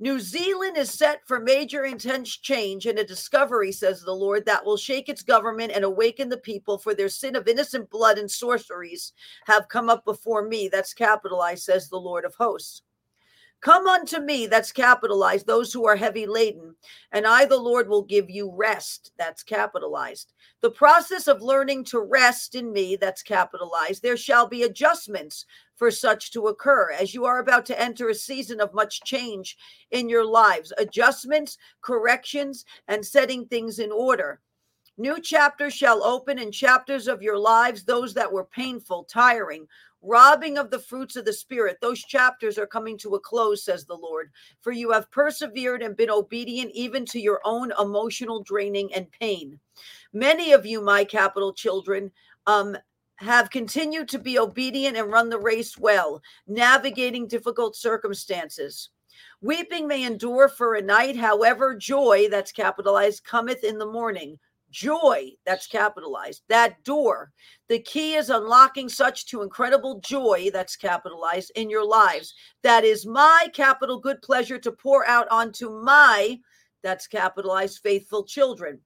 New 0.00 0.18
Zealand 0.18 0.76
is 0.76 0.90
set 0.90 1.20
for 1.26 1.38
major 1.38 1.84
intense 1.84 2.36
change 2.36 2.86
and 2.86 2.98
a 2.98 3.04
discovery, 3.04 3.70
says 3.70 4.02
the 4.02 4.12
Lord, 4.12 4.44
that 4.44 4.64
will 4.64 4.76
shake 4.76 5.08
its 5.08 5.22
government 5.22 5.70
and 5.72 5.84
awaken 5.84 6.28
the 6.28 6.36
people 6.36 6.78
for 6.78 6.94
their 6.94 7.08
sin 7.08 7.36
of 7.36 7.46
innocent 7.46 7.88
blood 7.90 8.18
and 8.18 8.28
sorceries 8.28 9.12
have 9.46 9.68
come 9.68 9.88
up 9.88 10.04
before 10.04 10.46
me. 10.48 10.68
That's 10.68 10.92
capitalized, 10.94 11.62
says 11.62 11.88
the 11.88 11.96
Lord 11.96 12.24
of 12.24 12.34
hosts. 12.34 12.82
Come 13.64 13.86
unto 13.86 14.20
me, 14.20 14.46
that's 14.46 14.72
capitalized, 14.72 15.46
those 15.46 15.72
who 15.72 15.86
are 15.86 15.96
heavy 15.96 16.26
laden, 16.26 16.76
and 17.12 17.26
I, 17.26 17.46
the 17.46 17.56
Lord, 17.56 17.88
will 17.88 18.02
give 18.02 18.28
you 18.28 18.52
rest, 18.54 19.12
that's 19.16 19.42
capitalized. 19.42 20.34
The 20.60 20.70
process 20.70 21.28
of 21.28 21.40
learning 21.40 21.84
to 21.84 22.00
rest 22.00 22.54
in 22.54 22.74
me, 22.74 22.96
that's 22.96 23.22
capitalized, 23.22 24.02
there 24.02 24.18
shall 24.18 24.46
be 24.46 24.64
adjustments 24.64 25.46
for 25.76 25.90
such 25.90 26.30
to 26.32 26.48
occur 26.48 26.90
as 26.92 27.14
you 27.14 27.24
are 27.24 27.38
about 27.38 27.64
to 27.64 27.80
enter 27.80 28.10
a 28.10 28.14
season 28.14 28.60
of 28.60 28.74
much 28.74 29.00
change 29.00 29.56
in 29.92 30.10
your 30.10 30.26
lives, 30.26 30.70
adjustments, 30.76 31.56
corrections, 31.80 32.66
and 32.86 33.06
setting 33.06 33.46
things 33.46 33.78
in 33.78 33.90
order. 33.90 34.40
New 34.96 35.20
chapters 35.20 35.74
shall 35.74 36.04
open 36.04 36.38
in 36.38 36.52
chapters 36.52 37.08
of 37.08 37.22
your 37.22 37.38
lives, 37.38 37.82
those 37.82 38.14
that 38.14 38.30
were 38.30 38.44
painful, 38.44 39.04
tiring, 39.04 39.66
robbing 40.02 40.56
of 40.56 40.70
the 40.70 40.78
fruits 40.78 41.16
of 41.16 41.24
the 41.24 41.32
Spirit. 41.32 41.78
Those 41.80 42.04
chapters 42.04 42.58
are 42.58 42.66
coming 42.66 42.96
to 42.98 43.16
a 43.16 43.20
close, 43.20 43.64
says 43.64 43.84
the 43.84 43.96
Lord. 43.96 44.30
For 44.60 44.70
you 44.70 44.92
have 44.92 45.10
persevered 45.10 45.82
and 45.82 45.96
been 45.96 46.10
obedient 46.10 46.70
even 46.74 47.04
to 47.06 47.18
your 47.18 47.40
own 47.44 47.72
emotional 47.80 48.42
draining 48.42 48.94
and 48.94 49.10
pain. 49.10 49.58
Many 50.12 50.52
of 50.52 50.64
you, 50.64 50.80
my 50.80 51.04
capital 51.04 51.52
children, 51.52 52.12
um, 52.46 52.76
have 53.16 53.50
continued 53.50 54.08
to 54.08 54.18
be 54.18 54.38
obedient 54.38 54.96
and 54.96 55.10
run 55.10 55.28
the 55.28 55.38
race 55.38 55.76
well, 55.76 56.22
navigating 56.46 57.26
difficult 57.26 57.74
circumstances. 57.74 58.90
Weeping 59.40 59.86
may 59.86 60.04
endure 60.04 60.48
for 60.48 60.74
a 60.74 60.82
night, 60.82 61.16
however, 61.16 61.74
joy, 61.74 62.28
that's 62.30 62.52
capitalized, 62.52 63.24
cometh 63.24 63.64
in 63.64 63.78
the 63.78 63.86
morning. 63.86 64.38
Joy, 64.74 65.30
that's 65.46 65.68
capitalized. 65.68 66.42
That 66.48 66.82
door. 66.82 67.30
The 67.68 67.78
key 67.78 68.14
is 68.14 68.28
unlocking 68.28 68.88
such 68.88 69.24
to 69.26 69.42
incredible 69.42 70.00
joy, 70.00 70.50
that's 70.52 70.74
capitalized, 70.74 71.52
in 71.54 71.70
your 71.70 71.86
lives. 71.86 72.34
That 72.64 72.82
is 72.82 73.06
my 73.06 73.46
capital 73.52 74.00
good 74.00 74.20
pleasure 74.20 74.58
to 74.58 74.72
pour 74.72 75.06
out 75.06 75.28
onto 75.30 75.70
my, 75.70 76.40
that's 76.82 77.06
capitalized, 77.06 77.82
faithful 77.84 78.24
children. 78.24 78.80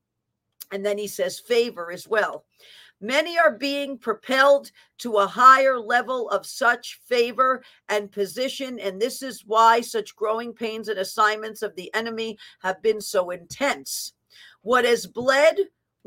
And 0.71 0.85
then 0.85 0.99
he 0.99 1.07
says 1.07 1.41
favor 1.41 1.91
as 1.91 2.07
well. 2.07 2.45
Many 3.01 3.39
are 3.39 3.53
being 3.53 3.97
propelled 3.97 4.71
to 4.99 5.17
a 5.17 5.27
higher 5.27 5.79
level 5.81 6.29
of 6.29 6.45
such 6.45 7.01
favor 7.07 7.63
and 7.89 8.13
position. 8.13 8.79
And 8.79 9.01
this 9.01 9.23
is 9.23 9.43
why 9.47 9.81
such 9.81 10.17
growing 10.17 10.53
pains 10.53 10.89
and 10.89 10.99
assignments 10.99 11.63
of 11.63 11.75
the 11.77 11.91
enemy 11.95 12.37
have 12.61 12.83
been 12.83 13.01
so 13.01 13.31
intense. 13.31 14.13
What 14.61 14.85
has 14.85 15.07
bled 15.07 15.57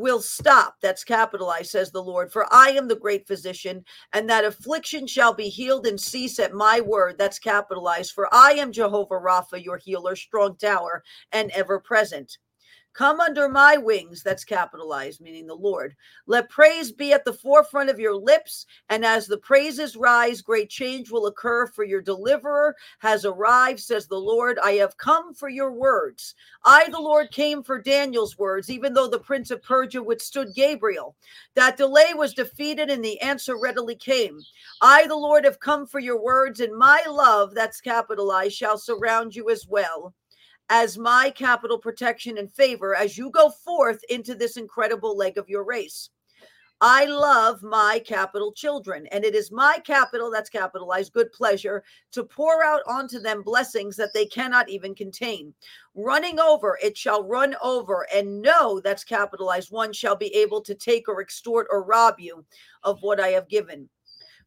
will 0.01 0.21
stop. 0.21 0.75
That's 0.81 1.03
capitalized, 1.03 1.69
says 1.69 1.91
the 1.91 2.03
Lord. 2.03 2.31
For 2.31 2.51
I 2.51 2.71
am 2.71 2.87
the 2.87 2.95
great 2.95 3.27
physician, 3.27 3.85
and 4.11 4.29
that 4.29 4.43
affliction 4.43 5.07
shall 5.07 5.33
be 5.33 5.47
healed 5.47 5.85
and 5.85 5.99
cease 5.99 6.39
at 6.39 6.53
my 6.53 6.81
word. 6.81 7.17
That's 7.17 7.39
capitalized. 7.39 8.11
For 8.11 8.27
I 8.33 8.53
am 8.53 8.71
Jehovah 8.71 9.15
Rapha, 9.15 9.63
your 9.63 9.77
healer, 9.77 10.15
strong 10.15 10.57
tower, 10.57 11.03
and 11.31 11.51
ever 11.51 11.79
present. 11.79 12.37
Come 12.93 13.21
under 13.21 13.47
my 13.47 13.77
wings, 13.77 14.21
that's 14.21 14.43
capitalized, 14.43 15.21
meaning 15.21 15.47
the 15.47 15.55
Lord. 15.55 15.95
Let 16.27 16.49
praise 16.49 16.91
be 16.91 17.13
at 17.13 17.23
the 17.23 17.31
forefront 17.31 17.89
of 17.89 17.99
your 17.99 18.13
lips. 18.13 18.65
And 18.89 19.05
as 19.05 19.27
the 19.27 19.37
praises 19.37 19.95
rise, 19.95 20.41
great 20.41 20.69
change 20.69 21.09
will 21.09 21.27
occur, 21.27 21.67
for 21.67 21.85
your 21.85 22.01
deliverer 22.01 22.75
has 22.99 23.23
arrived, 23.23 23.79
says 23.79 24.07
the 24.07 24.19
Lord. 24.19 24.59
I 24.61 24.73
have 24.73 24.97
come 24.97 25.33
for 25.33 25.47
your 25.47 25.71
words. 25.71 26.35
I, 26.65 26.89
the 26.89 26.99
Lord, 26.99 27.31
came 27.31 27.63
for 27.63 27.81
Daniel's 27.81 28.37
words, 28.37 28.69
even 28.69 28.93
though 28.93 29.07
the 29.07 29.19
prince 29.19 29.51
of 29.51 29.63
Persia 29.63 30.03
withstood 30.03 30.49
Gabriel. 30.53 31.15
That 31.55 31.77
delay 31.77 32.13
was 32.13 32.33
defeated, 32.33 32.89
and 32.89 33.03
the 33.03 33.21
answer 33.21 33.57
readily 33.57 33.95
came. 33.95 34.41
I, 34.81 35.07
the 35.07 35.15
Lord, 35.15 35.45
have 35.45 35.61
come 35.61 35.87
for 35.87 35.99
your 35.99 36.21
words, 36.21 36.59
and 36.59 36.77
my 36.77 37.01
love, 37.09 37.53
that's 37.53 37.79
capitalized, 37.79 38.55
shall 38.55 38.77
surround 38.77 39.33
you 39.33 39.49
as 39.49 39.65
well 39.65 40.13
as 40.71 40.97
my 40.97 41.29
capital 41.29 41.77
protection 41.77 42.37
and 42.37 42.49
favor 42.49 42.95
as 42.95 43.17
you 43.17 43.29
go 43.29 43.49
forth 43.49 43.99
into 44.09 44.33
this 44.33 44.55
incredible 44.55 45.17
leg 45.17 45.37
of 45.37 45.49
your 45.49 45.65
race. 45.65 46.09
I 46.79 47.05
love 47.05 47.61
my 47.61 48.01
capital 48.03 48.53
children, 48.53 49.05
and 49.11 49.23
it 49.23 49.35
is 49.35 49.51
my 49.51 49.79
capital, 49.85 50.31
that's 50.31 50.49
capitalized, 50.49 51.13
good 51.13 51.31
pleasure, 51.31 51.83
to 52.13 52.23
pour 52.23 52.63
out 52.63 52.81
onto 52.87 53.19
them 53.19 53.43
blessings 53.43 53.95
that 53.97 54.13
they 54.15 54.25
cannot 54.25 54.67
even 54.67 54.95
contain. 54.95 55.53
Running 55.93 56.39
over, 56.39 56.79
it 56.81 56.97
shall 56.97 57.23
run 57.23 57.55
over, 57.61 58.07
and 58.11 58.41
no, 58.41 58.79
that's 58.79 59.03
capitalized, 59.03 59.71
one 59.71 59.93
shall 59.93 60.15
be 60.15 60.33
able 60.33 60.61
to 60.61 60.73
take 60.73 61.07
or 61.07 61.21
extort 61.21 61.67
or 61.69 61.83
rob 61.83 62.15
you 62.17 62.43
of 62.81 62.97
what 63.01 63.19
I 63.19 63.27
have 63.27 63.47
given. 63.47 63.89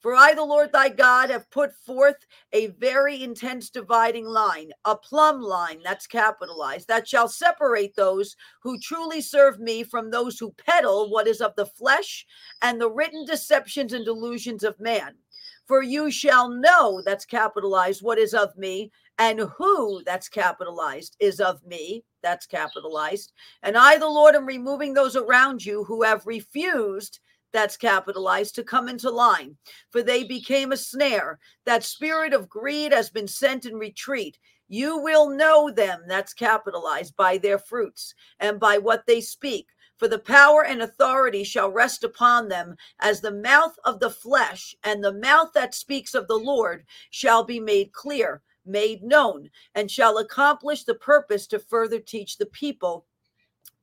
For 0.04 0.14
I, 0.14 0.34
the 0.34 0.44
Lord 0.44 0.70
thy 0.70 0.90
God, 0.90 1.30
have 1.30 1.50
put 1.50 1.72
forth 1.72 2.26
a 2.52 2.66
very 2.66 3.22
intense 3.22 3.70
dividing 3.70 4.26
line, 4.26 4.70
a 4.84 4.94
plumb 4.94 5.40
line 5.40 5.80
that's 5.82 6.06
capitalized, 6.06 6.88
that 6.88 7.08
shall 7.08 7.26
separate 7.26 7.96
those 7.96 8.36
who 8.62 8.78
truly 8.78 9.22
serve 9.22 9.58
me 9.60 9.82
from 9.82 10.10
those 10.10 10.38
who 10.38 10.54
peddle 10.58 11.10
what 11.10 11.26
is 11.26 11.40
of 11.40 11.56
the 11.56 11.64
flesh 11.64 12.26
and 12.60 12.78
the 12.78 12.90
written 12.90 13.24
deceptions 13.24 13.94
and 13.94 14.04
delusions 14.04 14.62
of 14.62 14.78
man. 14.78 15.14
For 15.66 15.82
you 15.82 16.10
shall 16.10 16.50
know, 16.50 17.00
that's 17.02 17.24
capitalized, 17.24 18.02
what 18.02 18.18
is 18.18 18.34
of 18.34 18.54
me, 18.58 18.92
and 19.18 19.40
who, 19.56 20.02
that's 20.04 20.28
capitalized, 20.28 21.16
is 21.18 21.40
of 21.40 21.64
me, 21.64 22.04
that's 22.22 22.44
capitalized. 22.44 23.32
And 23.62 23.74
I, 23.74 23.96
the 23.96 24.06
Lord, 24.06 24.34
am 24.34 24.44
removing 24.44 24.92
those 24.92 25.16
around 25.16 25.64
you 25.64 25.82
who 25.84 26.02
have 26.02 26.26
refused 26.26 27.20
that's 27.54 27.78
capitalized, 27.78 28.54
to 28.56 28.62
come 28.62 28.88
into 28.88 29.08
line, 29.08 29.56
for 29.90 30.02
they 30.02 30.24
became 30.24 30.72
a 30.72 30.76
snare. 30.76 31.38
That 31.64 31.84
spirit 31.84 32.34
of 32.34 32.50
greed 32.50 32.92
has 32.92 33.08
been 33.08 33.28
sent 33.28 33.64
in 33.64 33.76
retreat. 33.76 34.38
You 34.68 34.98
will 34.98 35.30
know 35.30 35.70
them, 35.70 36.02
that's 36.06 36.34
capitalized, 36.34 37.16
by 37.16 37.38
their 37.38 37.58
fruits 37.58 38.14
and 38.40 38.60
by 38.60 38.76
what 38.76 39.06
they 39.06 39.22
speak. 39.22 39.68
For 39.96 40.08
the 40.08 40.18
power 40.18 40.64
and 40.64 40.82
authority 40.82 41.44
shall 41.44 41.70
rest 41.70 42.02
upon 42.02 42.48
them 42.48 42.76
as 42.98 43.20
the 43.20 43.30
mouth 43.30 43.78
of 43.84 44.00
the 44.00 44.10
flesh, 44.10 44.74
and 44.82 45.02
the 45.02 45.12
mouth 45.12 45.52
that 45.54 45.74
speaks 45.74 46.14
of 46.14 46.26
the 46.26 46.36
Lord 46.36 46.84
shall 47.10 47.44
be 47.44 47.60
made 47.60 47.92
clear, 47.92 48.42
made 48.66 49.02
known, 49.04 49.50
and 49.76 49.88
shall 49.88 50.18
accomplish 50.18 50.82
the 50.84 50.96
purpose 50.96 51.46
to 51.46 51.60
further 51.60 52.00
teach 52.00 52.36
the 52.36 52.46
people 52.46 53.06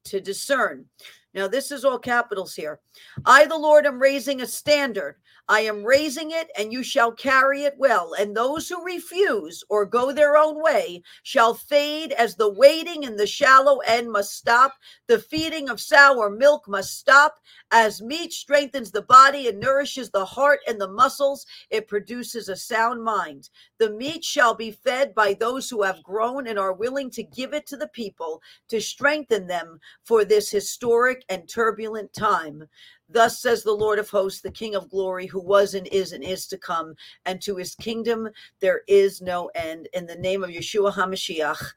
to 0.06 0.22
discern. 0.22 0.86
Now, 1.34 1.48
this 1.48 1.72
is 1.72 1.86
all 1.86 2.00
capitals 2.00 2.54
here. 2.54 2.80
I, 3.26 3.46
the 3.46 3.58
Lord, 3.58 3.86
am 3.86 4.00
raising 4.00 4.42
a 4.42 4.46
standard. 4.46 5.16
I 5.52 5.60
am 5.64 5.84
raising 5.84 6.32
it, 6.32 6.50
and 6.58 6.72
you 6.72 6.82
shall 6.82 7.12
carry 7.12 7.64
it 7.64 7.74
well. 7.78 8.14
And 8.18 8.34
those 8.34 8.70
who 8.70 8.86
refuse 8.86 9.66
or 9.68 9.86
go 9.86 10.14
their 10.14 10.38
own 10.38 10.64
way 10.64 11.04
shall 11.24 11.56
fade 11.56 12.14
as 12.14 12.38
the 12.38 12.50
wading 12.50 13.04
in 13.04 13.18
the 13.18 13.28
shallow 13.28 13.80
end 13.80 14.10
must 14.10 14.34
stop. 14.34 14.76
The 15.08 15.20
feeding 15.20 15.70
of 15.70 15.82
sour 15.82 16.30
milk 16.30 16.70
must 16.70 16.98
stop. 16.98 17.36
As 17.70 18.02
meat 18.02 18.32
strengthens 18.32 18.92
the 18.92 19.02
body 19.02 19.50
and 19.50 19.60
nourishes 19.60 20.10
the 20.10 20.24
heart 20.24 20.62
and 20.70 20.80
the 20.80 20.88
muscles, 20.88 21.46
it 21.70 21.90
produces 21.90 22.48
a 22.48 22.56
sound 22.56 23.04
mind. 23.04 23.50
The 23.78 23.92
meat 23.92 24.24
shall 24.24 24.56
be 24.56 24.72
fed 24.72 25.14
by 25.14 25.34
those 25.34 25.70
who 25.70 25.84
have 25.84 26.02
grown 26.02 26.48
and 26.48 26.58
are 26.58 26.72
willing 26.72 27.10
to 27.12 27.24
give 27.24 27.54
it 27.54 27.68
to 27.68 27.76
the 27.76 27.90
people 27.90 28.42
to 28.70 28.80
strengthen 28.80 29.48
them 29.48 29.82
for 30.06 30.24
this 30.24 30.50
historic 30.50 31.26
and 31.28 31.50
turbulent 31.50 32.14
time. 32.14 32.70
Thus 33.12 33.40
says 33.40 33.64
the 33.64 33.72
Lord 33.72 34.00
of 34.00 34.10
hosts, 34.10 34.42
the 34.42 34.52
King 34.52 34.76
of 34.76 34.90
glory, 34.90 35.26
who 35.26 35.42
was 35.42 35.74
and 35.74 35.88
is 35.88 36.14
and 36.14 36.24
is 36.24 36.48
to 36.48 36.58
come, 36.58 36.96
and 37.26 37.42
to 37.42 37.56
his 37.58 37.76
kingdom 37.76 38.30
there 38.60 38.82
is 38.88 39.22
no 39.22 39.52
end. 39.56 39.88
In 39.94 40.06
the 40.06 40.16
name 40.16 40.44
of 40.44 40.50
Yeshua 40.50 40.94
HaMashiach, 40.94 41.74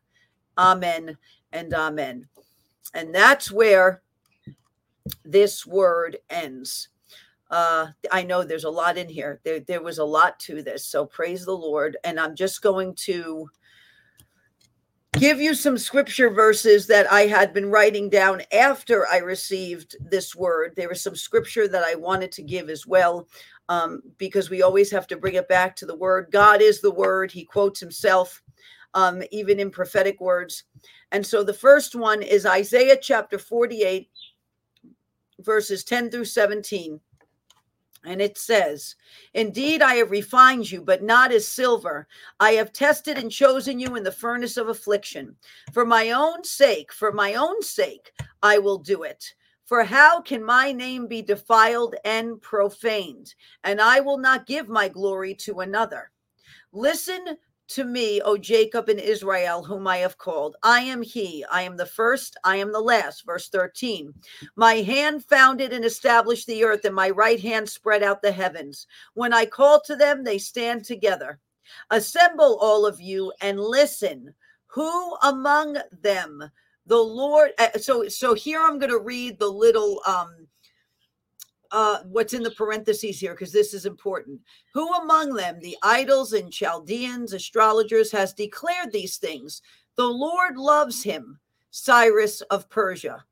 Amen 0.56 1.16
and 1.52 1.74
Amen. 1.74 2.28
And 2.94 3.14
that's 3.14 3.50
where 3.50 4.02
this 5.24 5.66
word 5.66 6.18
ends. 6.30 6.88
Uh, 7.50 7.88
I 8.10 8.22
know 8.22 8.42
there's 8.42 8.64
a 8.64 8.70
lot 8.70 8.96
in 8.96 9.08
here. 9.08 9.40
There, 9.44 9.60
there 9.60 9.82
was 9.82 9.98
a 9.98 10.04
lot 10.04 10.38
to 10.40 10.62
this. 10.62 10.84
So 10.84 11.06
praise 11.06 11.44
the 11.44 11.56
Lord. 11.56 11.96
And 12.04 12.18
I'm 12.18 12.34
just 12.34 12.62
going 12.62 12.94
to 12.96 13.48
give 15.18 15.40
you 15.40 15.54
some 15.54 15.78
scripture 15.78 16.30
verses 16.30 16.86
that 16.88 17.10
I 17.10 17.22
had 17.22 17.54
been 17.54 17.70
writing 17.70 18.08
down 18.08 18.42
after 18.52 19.06
I 19.06 19.18
received 19.18 19.96
this 20.10 20.34
word. 20.34 20.74
There 20.76 20.88
was 20.88 21.02
some 21.02 21.14
scripture 21.14 21.68
that 21.68 21.84
I 21.84 21.94
wanted 21.94 22.32
to 22.32 22.42
give 22.42 22.68
as 22.68 22.86
well, 22.86 23.28
um, 23.68 24.02
because 24.18 24.50
we 24.50 24.62
always 24.62 24.90
have 24.90 25.06
to 25.08 25.16
bring 25.16 25.34
it 25.34 25.48
back 25.48 25.76
to 25.76 25.86
the 25.86 25.96
word. 25.96 26.28
God 26.32 26.60
is 26.60 26.80
the 26.80 26.90
word. 26.90 27.30
He 27.30 27.44
quotes 27.44 27.80
himself, 27.80 28.42
um, 28.94 29.22
even 29.30 29.60
in 29.60 29.70
prophetic 29.70 30.20
words. 30.20 30.64
And 31.12 31.24
so 31.24 31.44
the 31.44 31.54
first 31.54 31.94
one 31.94 32.22
is 32.22 32.44
Isaiah 32.44 32.98
chapter 33.00 33.38
48, 33.38 34.10
verses 35.40 35.84
10 35.84 36.10
through 36.10 36.24
17. 36.24 37.00
And 38.04 38.20
it 38.20 38.36
says, 38.36 38.96
Indeed, 39.32 39.80
I 39.80 39.94
have 39.94 40.10
refined 40.10 40.70
you, 40.70 40.82
but 40.82 41.02
not 41.02 41.32
as 41.32 41.48
silver. 41.48 42.06
I 42.38 42.52
have 42.52 42.72
tested 42.72 43.16
and 43.16 43.30
chosen 43.30 43.78
you 43.78 43.96
in 43.96 44.02
the 44.02 44.12
furnace 44.12 44.56
of 44.56 44.68
affliction. 44.68 45.36
For 45.72 45.86
my 45.86 46.10
own 46.10 46.44
sake, 46.44 46.92
for 46.92 47.12
my 47.12 47.34
own 47.34 47.62
sake, 47.62 48.12
I 48.42 48.58
will 48.58 48.78
do 48.78 49.04
it. 49.04 49.34
For 49.64 49.82
how 49.82 50.20
can 50.20 50.44
my 50.44 50.72
name 50.72 51.06
be 51.06 51.22
defiled 51.22 51.94
and 52.04 52.40
profaned? 52.42 53.34
And 53.64 53.80
I 53.80 54.00
will 54.00 54.18
not 54.18 54.46
give 54.46 54.68
my 54.68 54.88
glory 54.88 55.34
to 55.36 55.60
another. 55.60 56.10
Listen 56.72 57.38
to 57.68 57.84
me, 57.84 58.20
O 58.20 58.36
Jacob 58.36 58.88
and 58.88 59.00
Israel, 59.00 59.64
whom 59.64 59.86
I 59.86 59.98
have 59.98 60.18
called. 60.18 60.56
I 60.62 60.80
am 60.80 61.02
he. 61.02 61.44
I 61.50 61.62
am 61.62 61.76
the 61.76 61.86
first. 61.86 62.36
I 62.44 62.56
am 62.56 62.72
the 62.72 62.80
last. 62.80 63.24
Verse 63.24 63.48
13. 63.48 64.12
My 64.56 64.74
hand 64.74 65.24
founded 65.24 65.72
and 65.72 65.84
established 65.84 66.46
the 66.46 66.64
earth, 66.64 66.84
and 66.84 66.94
my 66.94 67.10
right 67.10 67.40
hand 67.40 67.68
spread 67.68 68.02
out 68.02 68.22
the 68.22 68.32
heavens. 68.32 68.86
When 69.14 69.32
I 69.32 69.46
call 69.46 69.80
to 69.82 69.96
them, 69.96 70.24
they 70.24 70.38
stand 70.38 70.84
together. 70.84 71.40
Assemble, 71.90 72.58
all 72.60 72.84
of 72.86 73.00
you, 73.00 73.32
and 73.40 73.58
listen. 73.58 74.34
Who 74.66 75.16
among 75.22 75.78
them? 76.02 76.42
The 76.86 76.98
Lord. 76.98 77.52
Uh, 77.58 77.78
so, 77.78 78.08
so 78.08 78.34
here 78.34 78.60
I'm 78.62 78.78
going 78.78 78.92
to 78.92 78.98
read 78.98 79.38
the 79.38 79.48
little 79.48 80.02
um, 80.06 80.43
uh, 81.74 81.98
what's 82.04 82.34
in 82.34 82.44
the 82.44 82.52
parentheses 82.52 83.18
here 83.18 83.32
because 83.32 83.50
this 83.50 83.74
is 83.74 83.84
important. 83.84 84.40
Who 84.72 84.88
among 84.94 85.34
them, 85.34 85.58
the 85.60 85.76
idols 85.82 86.32
and 86.32 86.52
Chaldeans, 86.52 87.32
astrologers, 87.32 88.12
has 88.12 88.32
declared 88.32 88.92
these 88.92 89.16
things? 89.16 89.60
The 89.96 90.06
Lord 90.06 90.56
loves 90.56 91.02
him, 91.02 91.40
Cyrus 91.72 92.42
of 92.42 92.70
Persia. 92.70 93.24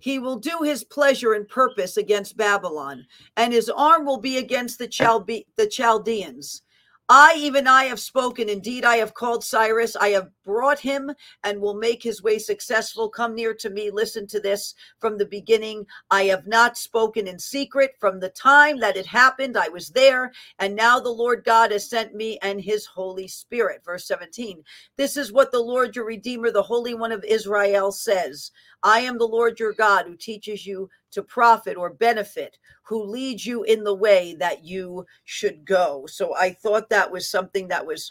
He 0.00 0.18
will 0.18 0.36
do 0.36 0.60
his 0.62 0.82
pleasure 0.82 1.34
and 1.34 1.46
purpose 1.46 1.98
against 1.98 2.38
Babylon, 2.38 3.04
and 3.36 3.52
his 3.52 3.68
arm 3.68 4.06
will 4.06 4.20
be 4.20 4.38
against 4.38 4.78
the, 4.78 5.44
the 5.56 5.66
Chaldeans. 5.66 6.62
I, 7.12 7.34
even 7.38 7.66
I, 7.66 7.86
have 7.86 7.98
spoken. 7.98 8.48
Indeed, 8.48 8.84
I 8.84 8.98
have 8.98 9.14
called 9.14 9.42
Cyrus. 9.42 9.96
I 9.96 10.10
have 10.10 10.30
brought 10.44 10.78
him 10.78 11.10
and 11.42 11.60
will 11.60 11.74
make 11.74 12.04
his 12.04 12.22
way 12.22 12.38
successful. 12.38 13.08
Come 13.08 13.34
near 13.34 13.52
to 13.52 13.68
me. 13.68 13.90
Listen 13.90 14.28
to 14.28 14.38
this 14.38 14.76
from 15.00 15.18
the 15.18 15.26
beginning. 15.26 15.84
I 16.12 16.22
have 16.26 16.46
not 16.46 16.78
spoken 16.78 17.26
in 17.26 17.36
secret. 17.36 17.96
From 17.98 18.20
the 18.20 18.28
time 18.28 18.78
that 18.78 18.96
it 18.96 19.06
happened, 19.06 19.56
I 19.56 19.68
was 19.68 19.88
there. 19.88 20.30
And 20.60 20.76
now 20.76 21.00
the 21.00 21.10
Lord 21.10 21.42
God 21.42 21.72
has 21.72 21.90
sent 21.90 22.14
me 22.14 22.38
and 22.42 22.60
his 22.60 22.86
Holy 22.86 23.26
Spirit. 23.26 23.82
Verse 23.84 24.06
17. 24.06 24.62
This 24.96 25.16
is 25.16 25.32
what 25.32 25.50
the 25.50 25.58
Lord 25.58 25.96
your 25.96 26.04
Redeemer, 26.04 26.52
the 26.52 26.62
Holy 26.62 26.94
One 26.94 27.10
of 27.10 27.24
Israel, 27.24 27.90
says 27.90 28.52
I 28.84 29.00
am 29.00 29.18
the 29.18 29.26
Lord 29.26 29.58
your 29.58 29.72
God 29.72 30.06
who 30.06 30.16
teaches 30.16 30.64
you 30.64 30.88
to 31.12 31.22
profit 31.22 31.76
or 31.76 31.92
benefit, 31.92 32.58
who 32.82 33.04
leads 33.04 33.46
you 33.46 33.62
in 33.64 33.84
the 33.84 33.94
way 33.94 34.34
that 34.38 34.64
you 34.64 35.06
should 35.24 35.64
go. 35.64 36.06
So 36.06 36.34
I 36.36 36.52
thought 36.52 36.88
that 36.90 37.10
was 37.10 37.28
something 37.28 37.68
that 37.68 37.86
was 37.86 38.08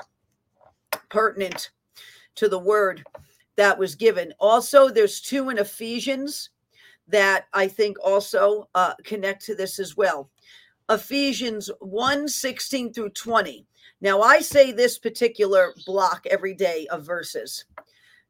pertinent 1.10 1.72
to 2.36 2.48
the 2.48 2.60
word 2.60 3.04
that 3.56 3.78
was 3.78 3.96
given. 3.96 4.34
Also, 4.40 4.90
there's 4.90 5.22
two 5.22 5.50
in 5.50 5.58
Ephesians 5.58 6.50
that 7.08 7.48
I 7.54 7.68
think 7.68 7.98
also 8.04 8.70
uh, 8.76 8.94
connect 9.04 9.46
to 9.46 9.56
this 9.56 9.80
as 9.80 9.98
well. 9.98 10.30
Ephesians 10.90 11.70
1 11.82 12.28
16 12.28 12.94
through 12.94 13.10
20. 13.10 13.66
Now, 14.02 14.22
I 14.22 14.40
say 14.40 14.72
this 14.72 14.98
particular 14.98 15.74
block 15.86 16.26
every 16.30 16.54
day 16.54 16.88
of 16.90 17.06
verses. 17.06 17.66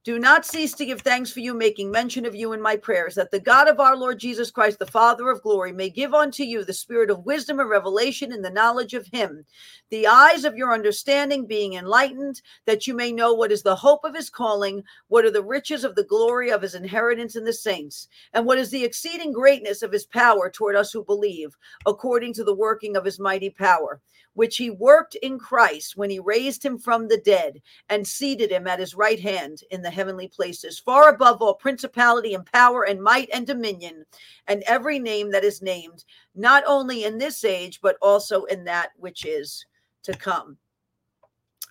Do 0.10 0.18
not 0.18 0.44
cease 0.44 0.74
to 0.74 0.88
give 0.88 1.02
thanks 1.02 1.32
for 1.32 1.40
you, 1.40 1.54
making 1.54 1.92
mention 1.92 2.26
of 2.26 2.34
you 2.34 2.52
in 2.54 2.60
my 2.60 2.78
prayers, 2.78 3.14
that 3.14 3.30
the 3.30 3.40
God 3.40 3.68
of 3.68 3.80
our 3.80 3.96
Lord 3.96 4.18
Jesus 4.18 4.50
Christ, 4.50 4.80
the 4.80 4.88
Father 4.88 5.30
of 5.30 5.44
glory, 5.44 5.72
may 5.72 5.92
give 5.92 6.16
unto 6.16 6.42
you 6.42 6.66
the 6.66 6.74
spirit 6.74 7.12
of 7.12 7.28
wisdom 7.28 7.60
and 7.60 7.70
revelation 7.70 8.34
in 8.34 8.42
the 8.42 8.50
knowledge 8.50 8.96
of 8.96 9.06
him, 9.06 9.46
the 9.92 10.08
eyes 10.08 10.46
of 10.46 10.56
your 10.56 10.74
understanding 10.74 11.46
being 11.46 11.74
enlightened, 11.76 12.42
that 12.66 12.88
you 12.88 12.96
may 12.96 13.12
know 13.12 13.36
what 13.36 13.52
is 13.52 13.62
the 13.62 13.76
hope 13.76 14.04
of 14.04 14.16
his 14.16 14.32
calling, 14.32 14.82
what 15.10 15.26
are 15.26 15.32
the 15.32 15.44
riches 15.44 15.84
of 15.84 15.94
the 15.94 16.04
glory 16.04 16.50
of 16.50 16.64
his 16.64 16.74
inheritance 16.74 17.36
in 17.36 17.44
the 17.44 17.54
saints, 17.54 18.08
and 18.34 18.48
what 18.48 18.58
is 18.58 18.72
the 18.72 18.84
exceeding 18.84 19.32
greatness 19.32 19.84
of 19.84 19.92
his 19.92 20.08
power 20.08 20.50
toward 20.50 20.76
us 20.76 20.92
who 20.92 21.04
believe, 21.04 21.56
according 21.86 22.34
to 22.34 22.44
the 22.44 22.56
working 22.56 22.98
of 22.98 23.06
his 23.06 23.20
mighty 23.20 23.52
power 23.52 24.02
which 24.34 24.58
he 24.58 24.70
worked 24.70 25.16
in 25.16 25.40
Christ 25.40 25.98
when 25.98 26.10
he 26.10 26.20
raised 26.20 26.64
him 26.64 26.78
from 26.78 27.08
the 27.08 27.18
dead 27.18 27.62
and 27.90 28.08
seated 28.08 28.52
him 28.52 28.68
at 28.68 28.80
his 28.80 28.96
right 28.96 29.20
hand 29.20 29.62
in 29.72 29.82
the 29.82 29.90
heavenly 29.90 30.28
places, 30.28 30.80
far 30.80 31.10
above 31.10 31.42
all 31.42 31.54
principality 31.56 32.34
and 32.34 32.46
power 32.46 32.84
and 32.84 33.02
might 33.02 33.30
and 33.34 33.46
dominion, 33.46 34.06
and 34.48 34.64
every 34.64 35.00
name 35.00 35.32
that 35.32 35.44
is 35.44 35.62
named, 35.62 36.06
not 36.36 36.64
only 36.68 37.04
in 37.04 37.18
this 37.18 37.44
age, 37.44 37.80
but 37.82 37.98
also 38.02 38.44
in 38.46 38.64
that 38.66 38.90
which 38.98 39.26
is 39.26 39.66
to 40.04 40.14
come. 40.14 40.58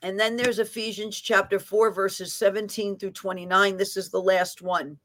And 0.03 0.19
then 0.19 0.37
there's 0.37 0.61
Ephesians 0.61 1.21
chapter 1.21 1.59
4, 1.59 1.91
verses 1.91 2.33
17 2.33 2.99
through 2.99 3.11
29. 3.11 3.77
This 3.77 3.97
is 3.97 4.11
the 4.11 4.21
last 4.21 4.63
one. 4.63 4.97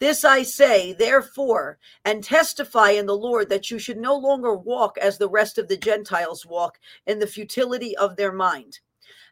This 0.00 0.24
I 0.24 0.42
say, 0.42 0.92
therefore, 0.92 1.78
and 2.04 2.22
testify 2.22 2.90
in 2.90 3.06
the 3.06 3.16
Lord 3.16 3.48
that 3.48 3.70
you 3.70 3.78
should 3.78 3.96
no 3.96 4.16
longer 4.16 4.54
walk 4.54 4.98
as 4.98 5.18
the 5.18 5.28
rest 5.28 5.56
of 5.56 5.68
the 5.68 5.76
Gentiles 5.76 6.44
walk 6.44 6.78
in 7.06 7.20
the 7.20 7.26
futility 7.26 7.96
of 7.96 8.16
their 8.16 8.32
mind, 8.32 8.80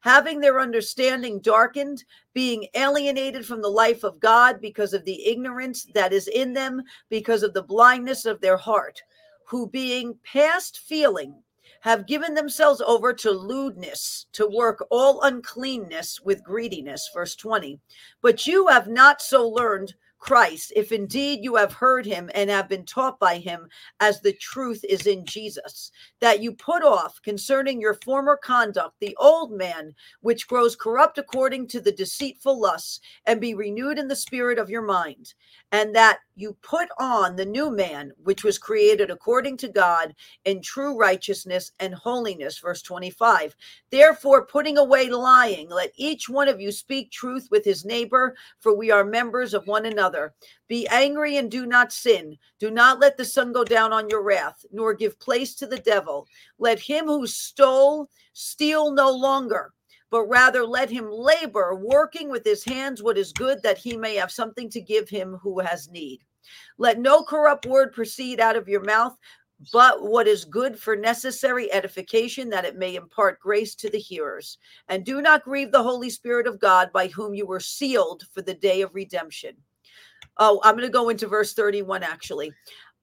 having 0.03 0.40
their 0.40 0.61
understanding 0.61 1.40
darkened, 1.40 2.05
being 2.33 2.68
alienated 2.75 3.44
from 3.44 3.61
the 3.61 3.68
life 3.68 4.05
of 4.05 4.20
God 4.20 4.61
because 4.61 4.94
of 4.94 5.05
the 5.05 5.27
ignorance 5.27 5.85
that 5.94 6.12
is 6.12 6.29
in 6.29 6.53
them, 6.53 6.83
because 7.09 7.42
of 7.42 7.55
the 7.55 7.62
blindness 7.62 8.25
of 8.25 8.40
their 8.40 8.57
heart, 8.57 9.03
who 9.44 9.68
being 9.68 10.16
past 10.22 10.79
feeling, 10.79 11.42
have 11.81 12.07
given 12.07 12.35
themselves 12.35 12.81
over 12.81 13.12
to 13.12 13.33
lewdness, 13.33 14.27
to 14.33 14.46
work 14.46 14.87
all 14.90 15.22
uncleanness 15.22 16.20
with 16.20 16.44
greediness. 16.44 17.11
Verse 17.12 17.35
20. 17.35 17.81
But 18.20 18.46
you 18.46 18.68
have 18.68 18.87
not 18.87 19.20
so 19.20 19.48
learned 19.48 19.94
Christ, 20.22 20.72
if 20.76 20.92
indeed 20.92 21.40
you 21.42 21.56
have 21.56 21.72
heard 21.72 22.06
him 22.06 22.30
and 22.32 22.48
have 22.48 22.68
been 22.68 22.87
taught 22.87 23.18
by 23.18 23.38
him 23.38 23.68
as 23.98 24.20
the 24.20 24.32
truth 24.35 24.85
is 24.88 25.08
in 25.08 25.26
Jesus, 25.26 25.90
that 26.20 26.40
you 26.40 26.52
put 26.52 26.85
off 26.85 27.20
concerning 27.22 27.80
your 27.80 27.94
former 27.94 28.37
conduct 28.37 28.94
the 29.00 29.16
old 29.18 29.50
man, 29.50 29.92
which 30.20 30.46
grows 30.46 30.76
corrupt 30.76 31.18
according 31.18 31.66
to 31.66 31.80
the 31.80 31.90
deceitful 31.90 32.61
lusts, 32.61 33.00
and 33.26 33.40
be 33.40 33.54
renewed 33.54 33.98
in 33.98 34.06
the 34.06 34.14
spirit 34.14 34.61
of 34.61 34.70
your 34.70 34.82
mind, 34.82 35.35
and 35.72 35.92
that 35.96 36.20
you 36.35 36.57
put 36.62 36.88
on 36.99 37.37
the 37.37 37.45
new 37.45 37.71
man, 37.71 38.12
which 38.23 38.45
was 38.45 38.59
created 38.59 39.11
according 39.11 39.57
to 39.59 39.68
God 39.68 40.14
in 40.45 40.62
true 40.62 40.97
righteousness 40.97 41.73
and 41.81 41.95
holiness. 41.95 42.59
Verse 42.59 42.83
25. 42.83 43.55
Therefore, 43.90 44.47
putting 44.47 44.79
away 44.79 45.11
lying, 45.11 45.68
let 45.68 45.92
each 45.97 46.29
one 46.29 46.49
of 46.49 46.61
you 46.61 46.73
speak 46.73 47.11
truth 47.11 47.49
with 47.51 47.64
his 47.64 47.85
neighbor, 47.85 48.35
for 48.61 48.77
we 48.77 48.90
are 48.90 49.05
members 49.05 49.55
of 49.55 49.66
one 49.66 49.87
another. 49.87 50.35
Be 50.68 50.87
angry 50.88 51.37
and 51.37 51.51
do 51.51 51.66
not 51.66 51.92
sin. 51.92 52.38
Do 52.59 52.71
not 52.71 53.01
let 53.01 53.16
the 53.16 53.25
sun 53.25 53.53
go 53.53 53.64
down 53.64 53.92
on 53.92 54.09
your 54.09 54.23
wrath, 54.23 54.64
nor 54.73 54.95
give 54.95 55.18
place 55.21 55.55
to 55.57 55.66
the 55.66 55.79
devil. 55.79 56.27
Let 56.59 56.79
him 56.79 57.07
who 57.07 57.27
stole 57.27 58.09
steal 58.33 58.92
no 58.92 59.11
longer 59.11 59.73
but 60.12 60.29
rather 60.29 60.64
let 60.64 60.90
him 60.90 61.11
labor, 61.11 61.75
working 61.75 62.29
with 62.29 62.44
his 62.44 62.62
hands 62.62 63.03
what 63.03 63.16
is 63.16 63.33
good, 63.33 63.62
that 63.62 63.79
he 63.79 63.96
may 63.96 64.14
have 64.14 64.31
something 64.31 64.68
to 64.68 64.81
give 64.81 65.09
him 65.09 65.38
who 65.42 65.59
has 65.59 65.88
need. 65.88 66.20
Let 66.77 66.98
no 66.98 67.25
corrupt 67.25 67.64
word 67.64 67.94
proceed 67.94 68.38
out 68.38 68.55
of 68.55 68.68
your 68.68 68.85
mouth, 68.85 69.16
but 69.72 70.03
what 70.03 70.27
is 70.29 70.44
good 70.44 70.79
for 70.79 70.96
necessary 70.96 71.72
edification, 71.72 72.51
that 72.51 72.66
it 72.66 72.77
may 72.77 72.94
impart 72.94 73.40
grace 73.40 73.75
to 73.77 73.88
the 73.88 73.98
hearers. 73.98 74.59
And 74.88 75.03
do 75.03 75.22
not 75.22 75.44
grieve 75.44 75.72
the 75.72 75.83
Holy 75.83 76.11
Spirit 76.11 76.46
of 76.46 76.61
God, 76.61 76.90
by 76.92 77.09
whom 77.09 77.33
you 77.33 77.46
were 77.46 77.61
sealed 77.61 78.25
for 78.35 78.42
the 78.42 78.55
day 78.55 78.83
of 78.83 78.94
redemption. 78.94 79.57
Oh, 80.37 80.61
I'm 80.62 80.75
going 80.75 80.87
to 80.87 80.92
go 80.92 81.09
into 81.09 81.27
verse 81.27 81.55
31 81.55 82.03
actually. 82.03 82.53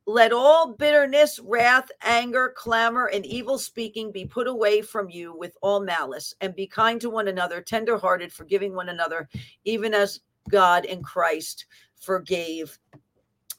Let 0.09 0.33
all 0.33 0.73
bitterness, 0.73 1.37
wrath, 1.37 1.91
anger, 2.01 2.51
clamor, 2.57 3.11
and 3.13 3.23
evil 3.27 3.59
speaking 3.59 4.11
be 4.11 4.25
put 4.25 4.47
away 4.47 4.81
from 4.81 5.07
you 5.07 5.37
with 5.37 5.55
all 5.61 5.79
malice, 5.81 6.33
and 6.41 6.55
be 6.55 6.65
kind 6.65 6.99
to 7.01 7.11
one 7.11 7.27
another, 7.27 7.61
tenderhearted, 7.61 8.33
forgiving 8.33 8.73
one 8.73 8.89
another, 8.89 9.29
even 9.65 9.93
as 9.93 10.21
God 10.49 10.85
in 10.85 11.03
Christ 11.03 11.67
forgave 11.95 12.79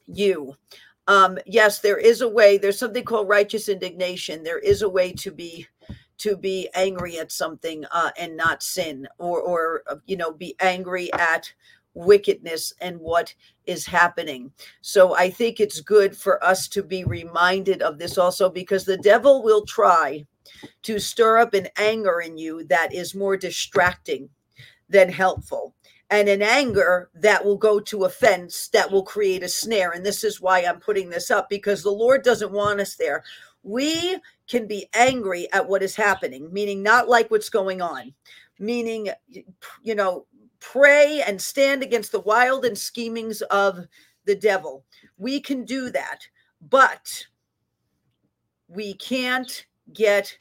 you. 0.09 0.57
Um, 1.07 1.39
yes, 1.47 1.79
there 1.79 1.99
is 1.99 2.21
a 2.21 2.29
way. 2.29 2.59
There's 2.59 2.81
something 2.81 3.05
called 3.05 3.29
righteous 3.29 3.69
indignation. 3.69 4.43
There 4.43 4.59
is 4.59 4.83
a 4.83 4.89
way 4.89 5.13
to 5.13 5.31
be 5.31 5.69
to 6.19 6.37
be 6.37 6.69
angry 6.75 7.21
at 7.21 7.31
something 7.31 7.85
uh, 7.93 8.11
and 8.19 8.37
not 8.37 8.65
sin, 8.65 9.07
or 9.19 9.41
or 9.41 9.83
uh, 9.87 9.97
you 10.07 10.17
know, 10.17 10.33
be 10.33 10.57
angry 10.59 11.13
at 11.13 11.53
wickedness 11.94 12.72
and 12.81 12.98
what 12.98 13.35
is 13.66 13.87
happening. 13.87 14.53
So 14.81 15.14
I 15.14 15.31
think 15.31 15.61
it's 15.61 15.81
good 15.81 16.16
for 16.16 16.42
us 16.44 16.68
to 16.68 16.83
be 16.83 17.05
reminded 17.05 17.83
of 17.83 17.98
this 17.98 18.18
also 18.18 18.48
because 18.48 18.85
the 18.85 18.98
devil 18.98 19.42
will 19.42 19.64
try 19.64 20.24
to 20.83 20.98
stir 20.98 21.38
up 21.38 21.55
an 21.55 21.68
anger 21.76 22.20
in 22.20 22.38
you 22.38 22.64
that 22.64 22.92
is 22.92 23.14
more 23.14 23.37
distracting 23.37 24.29
than 24.88 25.09
helpful. 25.09 25.74
And 26.11 26.29
an 26.29 26.42
anger 26.42 27.09
that 27.14 27.44
will 27.44 27.57
go 27.57 27.79
to 27.79 28.05
offense 28.05 28.68
that 28.68 28.90
will 28.90 29.05
create 29.05 29.44
a 29.44 29.48
snare. 29.48 29.92
And 29.92 30.05
this 30.05 30.24
is 30.24 30.40
why 30.40 30.64
I'm 30.64 30.81
putting 30.81 31.09
this 31.09 31.31
up 31.31 31.48
because 31.48 31.83
the 31.83 31.90
Lord 31.90 32.24
doesn't 32.24 32.50
want 32.50 32.81
us 32.81 32.96
there. 32.96 33.22
We 33.62 34.18
can 34.48 34.66
be 34.66 34.88
angry 34.94 35.50
at 35.53 35.68
what 35.68 35.83
is 35.85 35.94
happening, 35.94 36.53
meaning 36.53 36.83
not 36.83 37.09
like 37.09 37.31
what's 37.31 37.50
going 37.50 37.81
on, 37.81 38.12
meaning, 38.59 39.11
you 39.83 39.94
know, 39.94 40.26
pray 40.61 41.23
and 41.27 41.40
stand 41.40 41.83
against 41.83 42.12
the 42.12 42.20
wild 42.20 42.64
and 42.64 42.77
schemings 42.77 43.42
of 43.42 43.87
the 44.25 44.35
devil. 44.35 44.85
We 45.18 45.40
can 45.40 45.64
do 45.64 45.90
that, 45.90 46.20
but 46.61 47.27
we 48.68 48.94
can't 48.94 49.66
get 49.92 50.37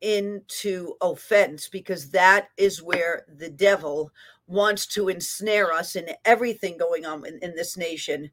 into 0.00 0.94
offense 1.00 1.68
because 1.68 2.10
that 2.10 2.48
is 2.56 2.82
where 2.82 3.26
the 3.38 3.50
devil 3.50 4.10
wants 4.46 4.86
to 4.86 5.08
ensnare 5.08 5.72
us 5.72 5.96
in 5.96 6.08
everything 6.24 6.76
going 6.78 7.04
on 7.04 7.26
in, 7.26 7.38
in 7.42 7.54
this 7.54 7.76
nation. 7.76 8.30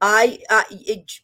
I, 0.00 0.38
I 0.48 0.64
it, 0.70 1.20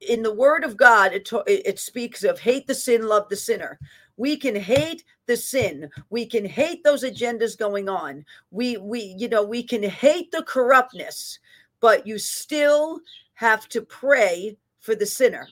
in 0.00 0.22
the 0.22 0.34
word 0.34 0.64
of 0.64 0.76
God, 0.76 1.12
it, 1.12 1.28
it 1.46 1.78
speaks 1.78 2.24
of 2.24 2.40
hate 2.40 2.66
the 2.66 2.74
sin, 2.74 3.06
love 3.06 3.28
the 3.28 3.36
sinner. 3.36 3.78
We 4.16 4.36
can 4.36 4.56
hate 4.56 5.04
the 5.32 5.36
sin. 5.38 5.88
We 6.10 6.26
can 6.26 6.44
hate 6.44 6.84
those 6.84 7.04
agendas 7.04 7.56
going 7.56 7.88
on. 7.88 8.22
We 8.50 8.76
we 8.76 9.14
you 9.18 9.28
know, 9.30 9.42
we 9.42 9.62
can 9.62 9.82
hate 9.82 10.30
the 10.30 10.42
corruptness, 10.42 11.38
but 11.80 12.06
you 12.06 12.18
still 12.18 13.00
have 13.32 13.66
to 13.70 13.80
pray 13.80 14.58
for 14.80 14.94
the 14.94 15.06
sinner. 15.06 15.48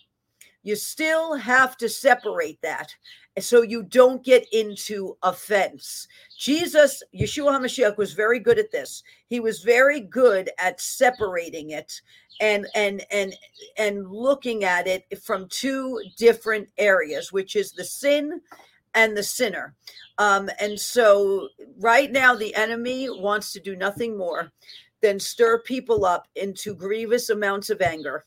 You 0.63 0.77
still 0.77 1.35
have 1.35 1.79
to 1.79 1.89
separate 1.89 2.61
that. 2.61 2.95
so 3.39 3.63
you 3.63 3.83
don't 3.83 4.23
get 4.23 4.47
into 4.53 5.17
offense. 5.23 6.07
Jesus, 6.39 7.03
Yeshua 7.15 7.53
HaMashiach, 7.59 7.97
was 7.97 8.13
very 8.13 8.39
good 8.39 8.59
at 8.59 8.71
this. 8.71 9.03
He 9.29 9.41
was 9.41 9.63
very 9.63 10.01
good 10.01 10.51
at 10.59 10.79
separating 10.79 11.71
it 11.71 12.03
and 12.43 12.67
and 12.75 13.03
and 13.11 13.35
and 13.79 14.11
looking 14.11 14.65
at 14.65 14.87
it 14.87 15.05
from 15.23 15.49
two 15.49 16.03
different 16.19 16.69
areas, 16.77 17.33
which 17.33 17.57
is 17.57 17.73
the 17.73 17.85
sin 17.85 18.43
and 18.95 19.17
the 19.17 19.23
sinner. 19.23 19.75
Um, 20.19 20.51
and 20.61 20.79
so 20.79 21.49
right 21.79 22.11
now 22.11 22.35
the 22.35 22.55
enemy 22.55 23.09
wants 23.09 23.53
to 23.53 23.61
do 23.61 23.77
nothing 23.77 24.17
more 24.17 24.51
than 25.01 25.19
stir 25.19 25.61
people 25.63 26.05
up 26.05 26.27
into 26.37 26.75
grievous 26.75 27.31
amounts 27.31 27.71
of 27.71 27.81
anger 27.81 28.25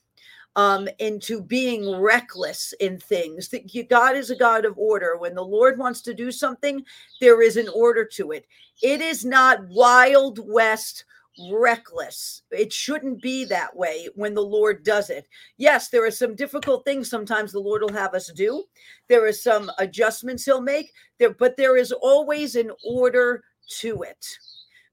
um, 0.55 0.87
into 0.99 1.41
being 1.41 1.99
reckless 1.99 2.73
in 2.79 2.99
things. 2.99 3.53
God 3.89 4.15
is 4.15 4.29
a 4.29 4.35
God 4.35 4.65
of 4.65 4.77
order. 4.77 5.17
When 5.17 5.35
the 5.35 5.43
Lord 5.43 5.77
wants 5.77 6.01
to 6.01 6.13
do 6.13 6.31
something, 6.31 6.83
there 7.19 7.41
is 7.41 7.57
an 7.57 7.69
order 7.69 8.05
to 8.13 8.31
it. 8.31 8.45
It 8.81 9.01
is 9.01 9.25
not 9.25 9.67
wild 9.69 10.39
west 10.47 11.05
reckless. 11.51 12.43
It 12.51 12.71
shouldn't 12.71 13.21
be 13.21 13.45
that 13.45 13.75
way 13.75 14.07
when 14.15 14.33
the 14.33 14.41
Lord 14.41 14.83
does 14.83 15.09
it. 15.09 15.27
Yes, 15.57 15.89
there 15.89 16.05
are 16.05 16.11
some 16.11 16.35
difficult 16.35 16.85
things 16.85 17.09
sometimes 17.09 17.51
the 17.51 17.59
Lord 17.59 17.81
will 17.81 17.93
have 17.93 18.13
us 18.13 18.31
do. 18.33 18.63
There 19.09 19.25
are 19.25 19.33
some 19.33 19.71
adjustments 19.79 20.45
he'll 20.45 20.61
make 20.61 20.91
there, 21.19 21.33
but 21.33 21.57
there 21.57 21.77
is 21.77 21.91
always 21.91 22.55
an 22.55 22.71
order 22.85 23.43
to 23.79 24.03
it 24.03 24.25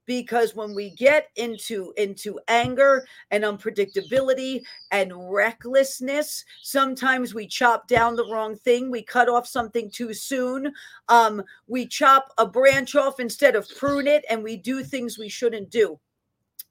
because 0.05 0.55
when 0.55 0.73
we 0.73 0.89
get 0.91 1.27
into 1.35 1.93
into 1.95 2.39
anger 2.47 3.05
and 3.29 3.43
unpredictability 3.43 4.61
and 4.91 5.13
recklessness 5.31 6.43
sometimes 6.61 7.33
we 7.33 7.45
chop 7.45 7.87
down 7.87 8.15
the 8.15 8.27
wrong 8.31 8.55
thing 8.55 8.89
we 8.89 9.03
cut 9.03 9.29
off 9.29 9.47
something 9.47 9.91
too 9.91 10.13
soon 10.13 10.73
um, 11.09 11.41
we 11.67 11.85
chop 11.85 12.29
a 12.39 12.45
branch 12.45 12.95
off 12.95 13.19
instead 13.19 13.55
of 13.55 13.69
prune 13.77 14.07
it 14.07 14.25
and 14.29 14.43
we 14.43 14.57
do 14.57 14.83
things 14.83 15.19
we 15.19 15.29
shouldn't 15.29 15.69
do 15.69 15.99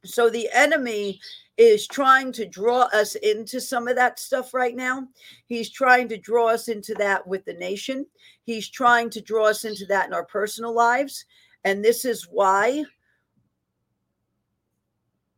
so 0.05 0.31
the 0.31 0.49
enemy 0.53 1.21
is 1.57 1.87
trying 1.87 2.33
to 2.33 2.47
draw 2.47 2.89
us 2.95 3.17
into 3.17 3.61
some 3.61 3.87
of 3.87 3.97
that 3.97 4.19
stuff 4.19 4.55
right 4.55 4.75
now. 4.75 5.07
He's 5.47 5.71
trying 5.71 6.09
to 6.09 6.17
draw 6.17 6.49
us 6.49 6.69
into 6.69 6.95
that 6.95 7.27
with 7.27 7.45
the 7.45 7.53
nation. 7.55 8.07
He's 8.45 8.69
trying 8.69 9.11
to 9.11 9.21
draw 9.21 9.47
us 9.47 9.65
into 9.65 9.85
that 9.87 10.07
in 10.07 10.15
our 10.15 10.25
personal 10.25 10.75
lives. 10.75 11.27
And 11.65 11.85
this 11.85 12.07
is 12.07 12.27
why 12.31 12.85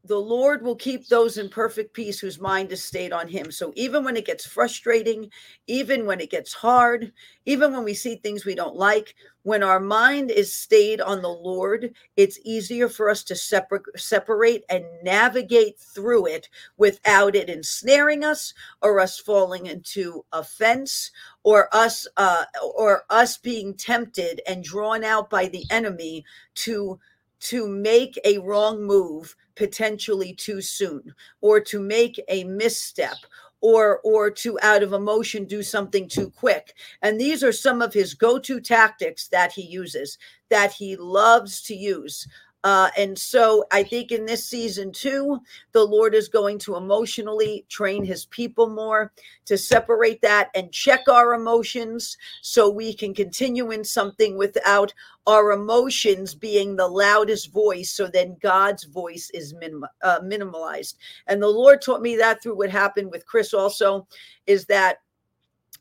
the 0.04 0.18
Lord 0.18 0.62
will 0.62 0.74
keep 0.74 1.06
those 1.06 1.38
in 1.38 1.48
perfect 1.48 1.94
peace 1.94 2.18
whose 2.18 2.40
mind 2.40 2.72
is 2.72 2.82
stayed 2.82 3.12
on 3.12 3.28
Him. 3.28 3.52
So 3.52 3.72
even 3.76 4.02
when 4.02 4.16
it 4.16 4.26
gets 4.26 4.44
frustrating, 4.44 5.30
even 5.68 6.06
when 6.06 6.20
it 6.20 6.30
gets 6.30 6.52
hard, 6.52 7.12
even 7.46 7.72
when 7.72 7.84
we 7.84 7.94
see 7.94 8.16
things 8.16 8.44
we 8.44 8.56
don't 8.56 8.74
like, 8.74 9.14
when 9.44 9.62
our 9.62 9.78
mind 9.78 10.32
is 10.32 10.52
stayed 10.52 11.00
on 11.00 11.22
the 11.22 11.28
Lord, 11.28 11.94
it's 12.16 12.40
easier 12.44 12.88
for 12.88 13.10
us 13.10 13.22
to 13.24 13.36
separ- 13.36 13.82
separate 13.96 14.64
and 14.68 14.84
navigate 15.04 15.78
through 15.78 16.26
it 16.26 16.48
without 16.78 17.36
it 17.36 17.48
ensnaring 17.48 18.24
us 18.24 18.54
or 18.82 18.98
us 18.98 19.20
falling 19.20 19.66
into 19.66 20.24
offense 20.32 21.12
or 21.44 21.68
us 21.72 22.08
uh, 22.16 22.44
or 22.74 23.04
us 23.10 23.38
being 23.38 23.74
tempted 23.74 24.40
and 24.48 24.64
drawn 24.64 25.04
out 25.04 25.30
by 25.30 25.46
the 25.46 25.64
enemy 25.70 26.24
to 26.54 26.98
to 27.38 27.66
make 27.66 28.18
a 28.24 28.38
wrong 28.38 28.84
move 28.84 29.34
potentially 29.56 30.34
too 30.34 30.60
soon 30.60 31.14
or 31.40 31.60
to 31.60 31.80
make 31.80 32.20
a 32.28 32.44
misstep 32.44 33.16
or 33.60 34.00
or 34.00 34.30
to 34.30 34.58
out 34.60 34.82
of 34.82 34.92
emotion 34.92 35.44
do 35.44 35.62
something 35.62 36.08
too 36.08 36.30
quick. 36.30 36.74
And 37.00 37.18
these 37.18 37.42
are 37.42 37.52
some 37.52 37.80
of 37.80 37.94
his 37.94 38.14
go-to 38.14 38.60
tactics 38.60 39.28
that 39.28 39.52
he 39.52 39.62
uses 39.62 40.18
that 40.50 40.72
he 40.72 40.96
loves 40.96 41.62
to 41.62 41.74
use 41.74 42.26
uh, 42.64 42.90
and 42.96 43.18
so 43.18 43.64
I 43.72 43.82
think 43.82 44.12
in 44.12 44.24
this 44.24 44.44
season 44.48 44.92
too, 44.92 45.40
the 45.72 45.84
Lord 45.84 46.14
is 46.14 46.28
going 46.28 46.58
to 46.60 46.76
emotionally 46.76 47.64
train 47.68 48.04
his 48.04 48.26
people 48.26 48.68
more 48.68 49.12
to 49.46 49.58
separate 49.58 50.22
that 50.22 50.50
and 50.54 50.70
check 50.70 51.08
our 51.08 51.34
emotions 51.34 52.16
so 52.40 52.70
we 52.70 52.94
can 52.94 53.14
continue 53.14 53.72
in 53.72 53.82
something 53.82 54.36
without 54.36 54.94
our 55.26 55.52
emotions 55.52 56.34
being 56.34 56.76
the 56.76 56.86
loudest 56.86 57.52
voice. 57.52 57.90
So 57.90 58.06
then 58.06 58.36
God's 58.40 58.84
voice 58.84 59.30
is 59.34 59.54
minim- 59.54 59.86
uh, 60.02 60.20
minimalized. 60.20 60.94
And 61.26 61.42
the 61.42 61.48
Lord 61.48 61.82
taught 61.82 62.02
me 62.02 62.16
that 62.16 62.42
through 62.42 62.56
what 62.56 62.70
happened 62.70 63.10
with 63.10 63.26
Chris 63.26 63.52
also 63.52 64.06
is 64.46 64.66
that 64.66 64.98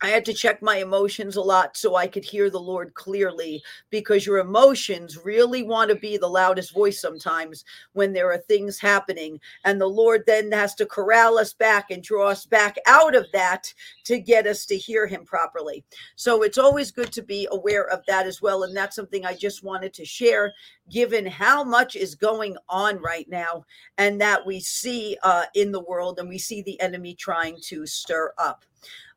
I 0.03 0.09
had 0.09 0.25
to 0.25 0.33
check 0.33 0.63
my 0.63 0.77
emotions 0.77 1.35
a 1.35 1.41
lot 1.41 1.77
so 1.77 1.95
I 1.95 2.07
could 2.07 2.25
hear 2.25 2.49
the 2.49 2.59
Lord 2.59 2.95
clearly 2.95 3.61
because 3.91 4.25
your 4.25 4.39
emotions 4.39 5.23
really 5.23 5.61
want 5.61 5.89
to 5.89 5.95
be 5.95 6.17
the 6.17 6.27
loudest 6.27 6.73
voice 6.73 6.99
sometimes 6.99 7.65
when 7.93 8.11
there 8.11 8.31
are 8.31 8.39
things 8.39 8.79
happening. 8.79 9.39
And 9.63 9.79
the 9.79 9.87
Lord 9.87 10.23
then 10.25 10.51
has 10.53 10.73
to 10.75 10.87
corral 10.87 11.37
us 11.37 11.53
back 11.53 11.91
and 11.91 12.01
draw 12.01 12.29
us 12.29 12.47
back 12.47 12.77
out 12.87 13.15
of 13.15 13.27
that 13.33 13.71
to 14.05 14.19
get 14.19 14.47
us 14.47 14.65
to 14.67 14.77
hear 14.77 15.05
Him 15.05 15.23
properly. 15.23 15.83
So 16.15 16.41
it's 16.41 16.57
always 16.57 16.89
good 16.89 17.11
to 17.11 17.21
be 17.21 17.47
aware 17.51 17.87
of 17.87 18.03
that 18.07 18.25
as 18.25 18.41
well. 18.41 18.63
And 18.63 18.75
that's 18.75 18.95
something 18.95 19.23
I 19.23 19.35
just 19.35 19.63
wanted 19.63 19.93
to 19.93 20.05
share, 20.05 20.51
given 20.89 21.27
how 21.27 21.63
much 21.63 21.95
is 21.95 22.15
going 22.15 22.57
on 22.69 22.97
right 22.97 23.29
now 23.29 23.65
and 23.99 24.19
that 24.19 24.47
we 24.47 24.61
see 24.61 25.15
uh, 25.21 25.45
in 25.53 25.71
the 25.71 25.83
world 25.83 26.17
and 26.17 26.27
we 26.27 26.39
see 26.39 26.63
the 26.63 26.81
enemy 26.81 27.13
trying 27.13 27.57
to 27.65 27.85
stir 27.85 28.33
up. 28.39 28.65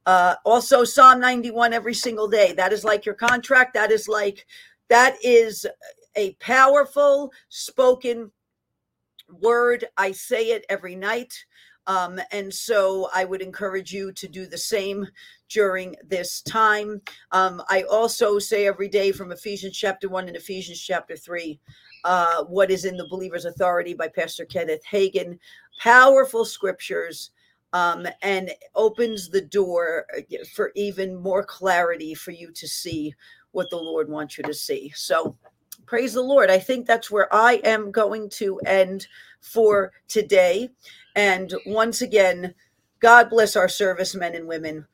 Uh, 0.06 0.34
also, 0.44 0.84
Psalm 0.84 1.20
91 1.20 1.72
every 1.72 1.94
single 1.94 2.28
day. 2.28 2.52
That 2.52 2.72
is 2.72 2.84
like 2.84 3.06
your 3.06 3.14
contract. 3.14 3.74
That 3.74 3.90
is 3.90 4.08
like, 4.08 4.46
that 4.88 5.16
is 5.22 5.66
a 6.16 6.34
powerful 6.34 7.32
spoken 7.48 8.30
word. 9.28 9.86
I 9.96 10.12
say 10.12 10.50
it 10.50 10.64
every 10.68 10.94
night. 10.94 11.34
Um, 11.86 12.18
and 12.32 12.52
so 12.52 13.10
I 13.14 13.24
would 13.24 13.42
encourage 13.42 13.92
you 13.92 14.12
to 14.12 14.28
do 14.28 14.46
the 14.46 14.58
same 14.58 15.06
during 15.50 15.94
this 16.06 16.40
time. 16.42 17.02
Um, 17.30 17.62
I 17.68 17.82
also 17.82 18.38
say 18.38 18.66
every 18.66 18.88
day 18.88 19.12
from 19.12 19.32
Ephesians 19.32 19.76
chapter 19.76 20.08
1 20.08 20.28
and 20.28 20.36
Ephesians 20.36 20.80
chapter 20.80 21.16
3, 21.16 21.60
uh, 22.04 22.44
What 22.44 22.70
is 22.70 22.86
in 22.86 22.96
the 22.96 23.08
Believer's 23.08 23.44
Authority 23.44 23.92
by 23.92 24.08
Pastor 24.08 24.46
Kenneth 24.46 24.82
Hagin. 24.90 25.38
Powerful 25.78 26.44
scriptures 26.44 27.32
um, 27.74 28.06
and 28.22 28.52
opens 28.76 29.28
the 29.28 29.42
door 29.42 30.06
uh, 30.16 30.22
for 30.54 30.70
even 30.76 31.16
more 31.16 31.42
clarity 31.44 32.14
for 32.14 32.30
you 32.30 32.52
to 32.52 32.68
see 32.68 33.14
what 33.50 33.68
the 33.68 33.76
Lord 33.76 34.08
wants 34.08 34.38
you 34.38 34.44
to 34.44 34.54
see. 34.54 34.92
So, 34.94 35.36
praise 35.84 36.14
the 36.14 36.22
Lord. 36.22 36.50
I 36.50 36.58
think 36.60 36.86
that's 36.86 37.10
where 37.10 37.32
I 37.34 37.54
am 37.64 37.90
going 37.90 38.30
to 38.30 38.58
end 38.64 39.08
for 39.40 39.92
today. 40.08 40.70
And 41.16 41.52
once 41.66 42.00
again, 42.00 42.54
God 43.00 43.28
bless 43.28 43.56
our 43.56 43.68
servicemen 43.68 44.34
and 44.36 44.46
women 44.46 44.86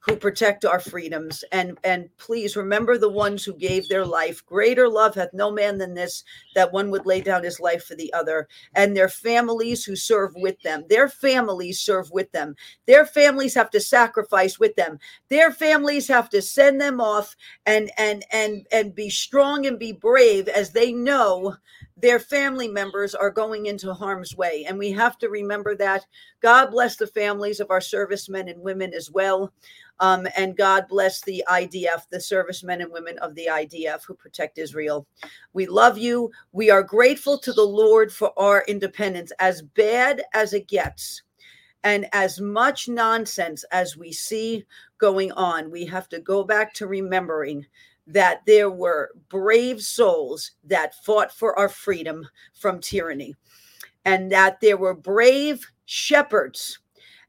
who 0.00 0.16
protect 0.16 0.64
our 0.64 0.78
freedoms 0.78 1.44
and 1.50 1.78
and 1.82 2.08
please 2.18 2.56
remember 2.56 2.96
the 2.96 3.08
ones 3.08 3.44
who 3.44 3.54
gave 3.54 3.88
their 3.88 4.06
life 4.06 4.44
greater 4.46 4.88
love 4.88 5.14
hath 5.14 5.32
no 5.32 5.50
man 5.50 5.76
than 5.78 5.94
this 5.94 6.24
that 6.54 6.72
one 6.72 6.90
would 6.90 7.04
lay 7.04 7.20
down 7.20 7.42
his 7.42 7.58
life 7.58 7.84
for 7.84 7.94
the 7.96 8.12
other 8.12 8.48
and 8.74 8.96
their 8.96 9.08
families 9.08 9.84
who 9.84 9.96
serve 9.96 10.32
with 10.36 10.60
them 10.62 10.84
their 10.88 11.08
families 11.08 11.80
serve 11.80 12.10
with 12.12 12.30
them 12.32 12.54
their 12.86 13.04
families 13.04 13.54
have 13.54 13.70
to 13.70 13.80
sacrifice 13.80 14.58
with 14.58 14.74
them 14.76 14.98
their 15.28 15.50
families 15.50 16.06
have 16.06 16.30
to 16.30 16.40
send 16.40 16.80
them 16.80 17.00
off 17.00 17.34
and 17.66 17.90
and 17.98 18.24
and 18.32 18.66
and 18.70 18.94
be 18.94 19.10
strong 19.10 19.66
and 19.66 19.78
be 19.78 19.92
brave 19.92 20.46
as 20.48 20.70
they 20.70 20.92
know 20.92 21.56
their 22.00 22.20
family 22.20 22.68
members 22.68 23.14
are 23.14 23.30
going 23.30 23.66
into 23.66 23.92
harm's 23.92 24.36
way. 24.36 24.64
And 24.68 24.78
we 24.78 24.92
have 24.92 25.18
to 25.18 25.28
remember 25.28 25.74
that. 25.76 26.06
God 26.40 26.70
bless 26.70 26.96
the 26.96 27.08
families 27.08 27.58
of 27.60 27.70
our 27.70 27.80
servicemen 27.80 28.48
and 28.48 28.62
women 28.62 28.94
as 28.94 29.10
well. 29.10 29.52
Um, 30.00 30.28
and 30.36 30.56
God 30.56 30.86
bless 30.88 31.20
the 31.22 31.44
IDF, 31.48 32.08
the 32.10 32.20
servicemen 32.20 32.80
and 32.80 32.92
women 32.92 33.18
of 33.18 33.34
the 33.34 33.48
IDF 33.50 34.04
who 34.06 34.14
protect 34.14 34.58
Israel. 34.58 35.06
We 35.52 35.66
love 35.66 35.98
you. 35.98 36.30
We 36.52 36.70
are 36.70 36.82
grateful 36.82 37.38
to 37.38 37.52
the 37.52 37.66
Lord 37.66 38.12
for 38.12 38.32
our 38.38 38.64
independence, 38.68 39.32
as 39.40 39.62
bad 39.62 40.22
as 40.34 40.52
it 40.52 40.68
gets. 40.68 41.22
And 41.84 42.06
as 42.12 42.40
much 42.40 42.88
nonsense 42.88 43.64
as 43.72 43.96
we 43.96 44.12
see 44.12 44.64
going 44.98 45.32
on, 45.32 45.70
we 45.70 45.84
have 45.86 46.08
to 46.10 46.20
go 46.20 46.44
back 46.44 46.74
to 46.74 46.86
remembering 46.86 47.66
that 48.06 48.42
there 48.46 48.70
were 48.70 49.10
brave 49.28 49.82
souls 49.82 50.52
that 50.64 50.94
fought 51.04 51.32
for 51.32 51.58
our 51.58 51.68
freedom 51.68 52.26
from 52.54 52.80
tyranny, 52.80 53.34
and 54.04 54.30
that 54.32 54.60
there 54.60 54.76
were 54.76 54.94
brave 54.94 55.66
shepherds 55.84 56.78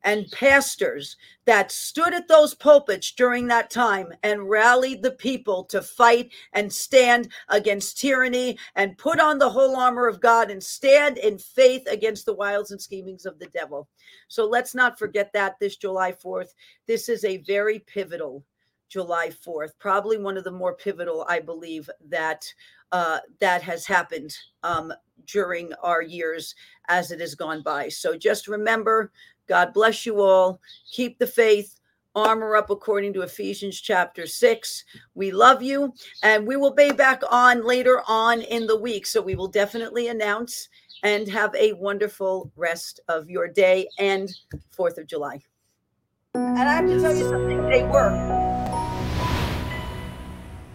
and 0.04 0.32
pastors 0.32 1.18
that 1.46 1.72
stood 1.72 2.14
at 2.14 2.28
those 2.28 2.54
pulpits 2.54 3.12
during 3.12 3.48
that 3.48 3.70
time 3.70 4.14
and 4.24 4.50
rallied 4.50 5.02
the 5.02 5.12
people 5.12 5.64
to 5.64 5.82
fight 5.82 6.32
and 6.54 6.72
stand 6.72 7.30
against 7.50 8.00
tyranny 8.00 8.58
and 8.76 8.98
put 8.98 9.20
on 9.20 9.38
the 9.38 9.50
whole 9.50 9.76
armor 9.76 10.08
of 10.08 10.22
God 10.22 10.52
and 10.52 10.64
stand 10.64 11.18
in 11.18 11.38
faith 11.38 11.88
against 11.90 12.26
the 12.26 12.34
wiles 12.34 12.72
and 12.72 12.82
schemings 12.82 13.26
of 13.26 13.40
the 13.40 13.48
devil. 13.48 13.88
So 14.28 14.46
let's 14.46 14.76
not 14.76 15.00
forget 15.00 15.32
that 15.34 15.60
this 15.60 15.76
July 15.76 16.12
4th. 16.12 16.54
This 16.88 17.10
is 17.10 17.26
a 17.26 17.38
very 17.38 17.80
pivotal 17.80 18.44
July 18.90 19.30
4th. 19.30 19.72
Probably 19.80 20.18
one 20.18 20.38
of 20.38 20.44
the 20.44 20.52
more 20.52 20.76
pivotal, 20.76 21.26
I 21.28 21.40
believe, 21.40 21.90
that 22.10 22.46
uh, 22.92 23.20
that 23.40 23.62
has 23.62 23.86
happened 23.86 24.36
um, 24.64 24.92
during 25.28 25.72
our 25.84 26.02
years 26.02 26.56
as 26.88 27.12
it 27.12 27.20
has 27.20 27.36
gone 27.36 27.62
by. 27.62 27.88
So 27.88 28.18
just 28.18 28.48
remember, 28.48 29.12
God 29.50 29.74
bless 29.74 30.06
you 30.06 30.22
all. 30.22 30.62
Keep 30.92 31.20
the 31.20 31.28
faith. 31.28 31.76
Armor 32.16 32.56
up 32.56 32.70
according 32.70 33.14
to 33.14 33.22
Ephesians 33.22 33.80
chapter 33.80 34.26
6. 34.26 34.84
We 35.14 35.32
love 35.32 35.62
you, 35.62 35.94
and 36.24 36.46
we 36.46 36.56
will 36.56 36.74
be 36.74 36.92
back 36.92 37.22
on 37.30 37.66
later 37.66 38.02
on 38.08 38.42
in 38.42 38.66
the 38.66 38.78
week. 38.78 39.06
So 39.06 39.22
we 39.22 39.36
will 39.36 39.48
definitely 39.48 40.08
announce 40.08 40.70
and 41.04 41.28
have 41.28 41.54
a 41.56 41.74
wonderful 41.74 42.52
rest 42.56 43.00
of 43.08 43.30
your 43.30 43.48
day 43.48 43.88
and 44.00 44.30
4th 44.78 44.98
of 44.98 45.08
July. 45.08 45.42
And 46.34 46.60
I 46.60 46.74
have 46.74 46.88
to 46.88 47.00
tell 47.00 47.16
you 47.16 47.30
something, 47.30 47.62
they 47.70 47.84
work. 47.84 48.14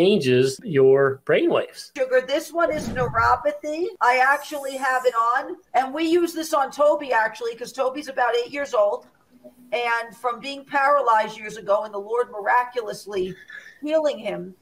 changes 0.00 0.58
your 0.64 1.20
brainwaves. 1.26 1.90
Sugar, 1.96 2.22
this 2.26 2.52
one 2.52 2.72
is 2.72 2.88
neuropathy. 2.88 3.86
I 4.00 4.18
actually 4.18 4.76
have 4.76 5.04
it 5.04 5.14
on, 5.14 5.56
and 5.74 5.92
we 5.92 6.04
use 6.04 6.32
this 6.32 6.54
on 6.54 6.70
Toby 6.70 7.12
actually 7.12 7.52
because 7.52 7.72
Toby's 7.72 8.08
about 8.08 8.34
eight 8.36 8.52
years 8.52 8.74
old. 8.74 9.06
And 9.72 10.16
from 10.16 10.40
being 10.40 10.64
paralyzed 10.64 11.38
years 11.38 11.56
ago, 11.56 11.84
and 11.84 11.94
the 11.94 11.98
Lord 11.98 12.30
miraculously 12.30 13.36
healing 13.80 14.18
him, 14.18 14.54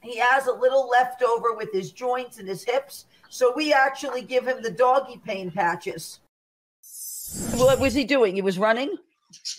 he 0.00 0.16
has 0.16 0.46
a 0.46 0.52
little 0.52 0.88
leftover 0.88 1.54
with 1.54 1.70
his 1.72 1.92
joints 1.92 2.38
and 2.38 2.48
his 2.48 2.64
hips. 2.64 3.06
So 3.28 3.52
we 3.54 3.74
actually 3.74 4.22
give 4.22 4.46
him 4.46 4.62
the 4.62 4.70
doggy 4.70 5.20
pain 5.26 5.50
patches. 5.50 6.20
What 7.56 7.78
was 7.78 7.92
he 7.92 8.04
doing? 8.04 8.34
He 8.34 8.42
was 8.42 8.58
running? 8.58 8.96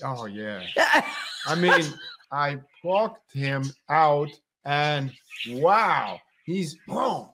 Oh, 0.04 0.26
yeah. 0.26 0.64
I 1.46 1.56
mean, 1.56 1.84
I 2.32 2.58
plucked 2.82 3.32
him 3.34 3.64
out 3.90 4.32
and 4.66 5.12
wow, 5.50 6.20
he's 6.46 6.76
boom. 6.88 7.30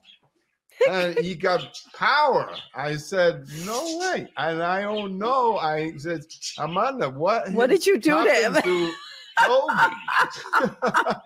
and 0.88 1.18
he 1.18 1.34
got 1.34 1.78
power. 1.94 2.50
I 2.74 2.96
said, 2.96 3.46
no 3.64 3.98
way. 3.98 4.28
And 4.36 4.62
I 4.62 4.82
don't 4.82 5.18
know. 5.18 5.56
I 5.56 5.96
said, 5.96 6.22
Amanda, 6.58 7.08
what? 7.10 7.50
What 7.52 7.70
did 7.70 7.86
you 7.86 7.98
do 7.98 8.24
to 8.24 8.30
him? 8.30 8.54
To 8.54 8.92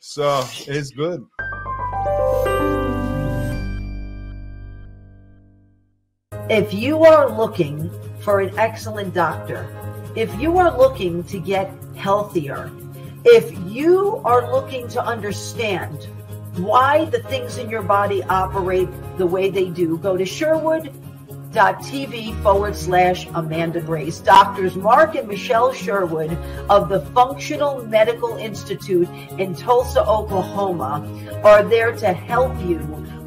so 0.00 0.44
it's 0.66 0.90
good. 0.90 1.24
If 6.48 6.74
you 6.74 7.04
are 7.04 7.30
looking 7.30 7.90
for 8.20 8.40
an 8.40 8.58
excellent 8.58 9.14
doctor, 9.14 9.68
if 10.16 10.34
you 10.40 10.58
are 10.58 10.76
looking 10.76 11.22
to 11.24 11.38
get 11.38 11.72
healthier, 11.94 12.72
if 13.24 13.56
you 13.66 14.20
are 14.24 14.50
looking 14.50 14.88
to 14.88 15.04
understand 15.04 16.08
why 16.56 17.04
the 17.06 17.22
things 17.24 17.58
in 17.58 17.70
your 17.70 17.82
body 17.82 18.22
operate 18.24 18.88
the 19.18 19.26
way 19.26 19.50
they 19.50 19.68
do, 19.68 19.98
go 19.98 20.16
to 20.16 20.24
sherwood.tv 20.24 22.42
forward 22.42 22.74
slash 22.74 23.26
Amanda 23.34 23.80
Grace. 23.80 24.18
Doctors 24.20 24.76
Mark 24.76 25.14
and 25.14 25.28
Michelle 25.28 25.72
Sherwood 25.72 26.32
of 26.68 26.88
the 26.88 27.00
Functional 27.06 27.84
Medical 27.86 28.36
Institute 28.36 29.08
in 29.38 29.54
Tulsa, 29.54 30.04
Oklahoma 30.04 31.06
are 31.44 31.62
there 31.62 31.94
to 31.96 32.12
help 32.12 32.58
you 32.64 32.78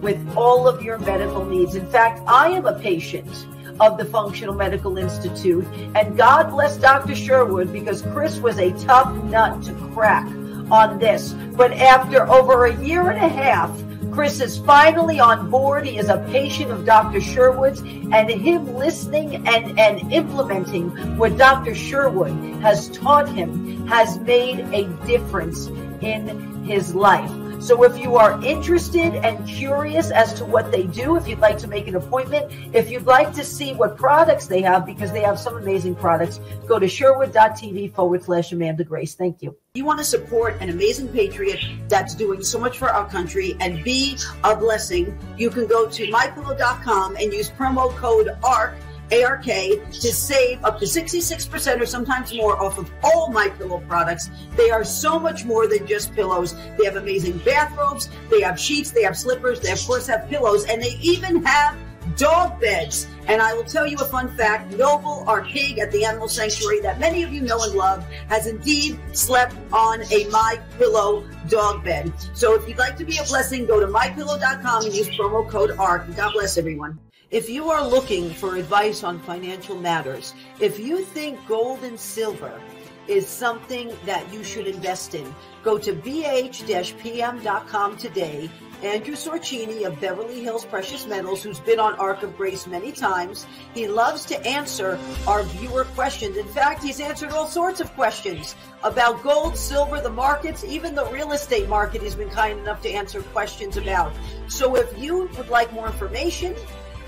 with 0.01 0.35
all 0.35 0.67
of 0.67 0.81
your 0.81 0.99
medical 0.99 1.45
needs. 1.45 1.75
In 1.75 1.87
fact, 1.87 2.21
I 2.27 2.49
am 2.49 2.65
a 2.65 2.77
patient 2.77 3.47
of 3.79 3.97
the 3.97 4.05
Functional 4.05 4.53
Medical 4.53 4.97
Institute. 4.97 5.65
And 5.95 6.17
God 6.17 6.51
bless 6.51 6.77
Dr. 6.77 7.15
Sherwood 7.15 7.71
because 7.71 8.01
Chris 8.01 8.39
was 8.39 8.57
a 8.59 8.71
tough 8.83 9.13
nut 9.25 9.63
to 9.63 9.73
crack 9.93 10.27
on 10.71 10.99
this. 10.99 11.33
But 11.55 11.73
after 11.73 12.27
over 12.27 12.65
a 12.65 12.75
year 12.83 13.09
and 13.09 13.23
a 13.23 13.29
half, 13.29 13.71
Chris 14.13 14.39
is 14.41 14.59
finally 14.59 15.19
on 15.19 15.49
board. 15.49 15.87
He 15.87 15.97
is 15.97 16.09
a 16.09 16.19
patient 16.29 16.71
of 16.71 16.85
Dr. 16.85 17.19
Sherwood's, 17.19 17.79
and 17.79 18.29
him 18.29 18.75
listening 18.75 19.47
and, 19.47 19.79
and 19.79 20.13
implementing 20.13 20.91
what 21.17 21.35
Dr. 21.35 21.73
Sherwood 21.73 22.33
has 22.61 22.89
taught 22.89 23.27
him 23.27 23.87
has 23.87 24.19
made 24.19 24.59
a 24.71 24.85
difference 25.07 25.67
in 26.01 26.63
his 26.63 26.93
life. 26.93 27.31
So 27.63 27.81
if 27.83 27.97
you 27.97 28.17
are 28.17 28.43
interested 28.43 29.15
and 29.15 29.47
curious 29.47 30.11
as 30.11 30.33
to 30.33 30.43
what 30.43 30.69
they 30.69 30.83
do, 30.83 31.15
if 31.15 31.29
you'd 31.29 31.39
like 31.39 31.57
to 31.59 31.67
make 31.67 31.87
an 31.87 31.95
appointment, 31.95 32.51
if 32.75 32.91
you'd 32.91 33.05
like 33.05 33.33
to 33.35 33.45
see 33.45 33.73
what 33.73 33.95
products 33.95 34.47
they 34.47 34.61
have, 34.63 34.85
because 34.85 35.13
they 35.13 35.21
have 35.21 35.39
some 35.39 35.55
amazing 35.55 35.95
products, 35.95 36.41
go 36.67 36.77
to 36.77 36.89
sherwood.tv 36.89 37.93
forward 37.93 38.21
slash 38.21 38.51
Amanda 38.51 38.83
Grace. 38.83 39.15
Thank 39.15 39.41
you. 39.41 39.55
You 39.75 39.85
want 39.85 39.99
to 39.99 40.03
support 40.03 40.61
an 40.61 40.71
amazing 40.71 41.07
patriot 41.07 41.61
that's 41.87 42.15
doing 42.15 42.43
so 42.43 42.59
much 42.59 42.77
for 42.77 42.89
our 42.89 43.07
country 43.07 43.55
and 43.61 43.81
be 43.81 44.17
a 44.43 44.57
blessing, 44.57 45.17
you 45.37 45.49
can 45.49 45.65
go 45.65 45.87
to 45.87 46.07
mypillow.com 46.07 47.15
and 47.15 47.31
use 47.31 47.49
promo 47.49 47.95
code 47.95 48.27
ARK 48.43 48.75
ARK 49.21 49.43
to 49.43 50.13
save 50.13 50.63
up 50.63 50.79
to 50.79 50.85
66% 50.85 51.81
or 51.81 51.85
sometimes 51.85 52.33
more 52.33 52.61
off 52.61 52.77
of 52.77 52.89
all 53.03 53.29
my 53.29 53.49
pillow 53.49 53.83
products. 53.87 54.29
They 54.55 54.71
are 54.71 54.83
so 54.83 55.19
much 55.19 55.45
more 55.45 55.67
than 55.67 55.85
just 55.85 56.13
pillows. 56.13 56.55
They 56.77 56.85
have 56.85 56.95
amazing 56.95 57.37
bathrobes, 57.39 58.09
they 58.29 58.41
have 58.41 58.59
sheets, 58.59 58.91
they 58.91 59.03
have 59.03 59.17
slippers, 59.17 59.59
they 59.59 59.71
of 59.71 59.79
course 59.85 60.07
have 60.07 60.27
pillows, 60.29 60.65
and 60.65 60.81
they 60.81 60.97
even 61.01 61.43
have 61.45 61.77
dog 62.17 62.59
beds. 62.59 63.07
And 63.27 63.41
I 63.41 63.53
will 63.53 63.63
tell 63.63 63.87
you 63.87 63.97
a 63.97 64.05
fun 64.05 64.35
fact. 64.35 64.71
Noble, 64.73 65.23
our 65.27 65.43
pig 65.43 65.79
at 65.79 65.91
the 65.91 66.05
animal 66.05 66.27
sanctuary 66.27 66.81
that 66.81 66.99
many 66.99 67.23
of 67.23 67.31
you 67.31 67.41
know 67.41 67.61
and 67.63 67.73
love, 67.73 68.05
has 68.27 68.47
indeed 68.47 68.99
slept 69.13 69.55
on 69.71 70.01
a 70.11 70.27
My 70.29 70.59
Pillow 70.77 71.23
dog 71.47 71.83
bed. 71.83 72.11
So 72.33 72.55
if 72.55 72.67
you'd 72.67 72.77
like 72.77 72.97
to 72.97 73.05
be 73.05 73.17
a 73.17 73.23
blessing, 73.23 73.65
go 73.65 73.79
to 73.79 73.87
mypillow.com 73.87 74.85
and 74.85 74.93
use 74.93 75.09
promo 75.09 75.47
code 75.47 75.71
ARK. 75.77 76.15
God 76.15 76.33
bless 76.33 76.57
everyone. 76.57 76.99
If 77.33 77.49
you 77.49 77.71
are 77.71 77.83
looking 77.83 78.29
for 78.29 78.57
advice 78.57 79.03
on 79.03 79.17
financial 79.17 79.75
matters, 79.75 80.35
if 80.59 80.77
you 80.77 80.99
think 80.99 81.39
gold 81.47 81.83
and 81.83 81.99
silver 81.99 82.61
is 83.07 83.27
something 83.27 83.91
that 84.05 84.31
you 84.31 84.43
should 84.43 84.67
invest 84.67 85.15
in, 85.15 85.33
go 85.63 85.79
to 85.79 85.93
bh-pm.com 85.93 87.97
today. 87.97 88.51
Andrew 88.83 89.15
Sorchini 89.15 89.87
of 89.87 89.99
Beverly 89.99 90.43
Hills 90.43 90.63
Precious 90.63 91.07
Metals, 91.07 91.41
who's 91.41 91.59
been 91.59 91.79
on 91.79 91.95
Ark 91.95 92.21
of 92.21 92.37
Grace 92.37 92.67
many 92.67 92.91
times, 92.91 93.47
he 93.73 93.87
loves 93.87 94.25
to 94.25 94.39
answer 94.45 94.99
our 95.25 95.41
viewer 95.41 95.85
questions. 95.95 96.37
In 96.37 96.47
fact, 96.49 96.83
he's 96.83 96.99
answered 96.99 97.31
all 97.31 97.47
sorts 97.47 97.79
of 97.79 97.91
questions 97.95 98.55
about 98.83 99.23
gold, 99.23 99.57
silver, 99.57 99.99
the 99.99 100.09
markets, 100.09 100.63
even 100.63 100.93
the 100.93 101.05
real 101.05 101.31
estate 101.31 101.67
market. 101.67 102.03
He's 102.03 102.13
been 102.13 102.29
kind 102.29 102.59
enough 102.59 102.83
to 102.83 102.91
answer 102.91 103.23
questions 103.23 103.75
about. 103.75 104.13
So 104.49 104.75
if 104.75 104.95
you 104.99 105.31
would 105.35 105.49
like 105.49 105.73
more 105.73 105.87
information, 105.87 106.55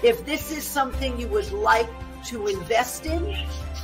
if 0.04 0.26
this 0.26 0.52
is 0.52 0.64
something 0.64 1.20
you 1.20 1.28
would 1.30 1.52
like 1.52 1.90
to 2.28 2.48
invest 2.48 3.06
in, 3.06 3.36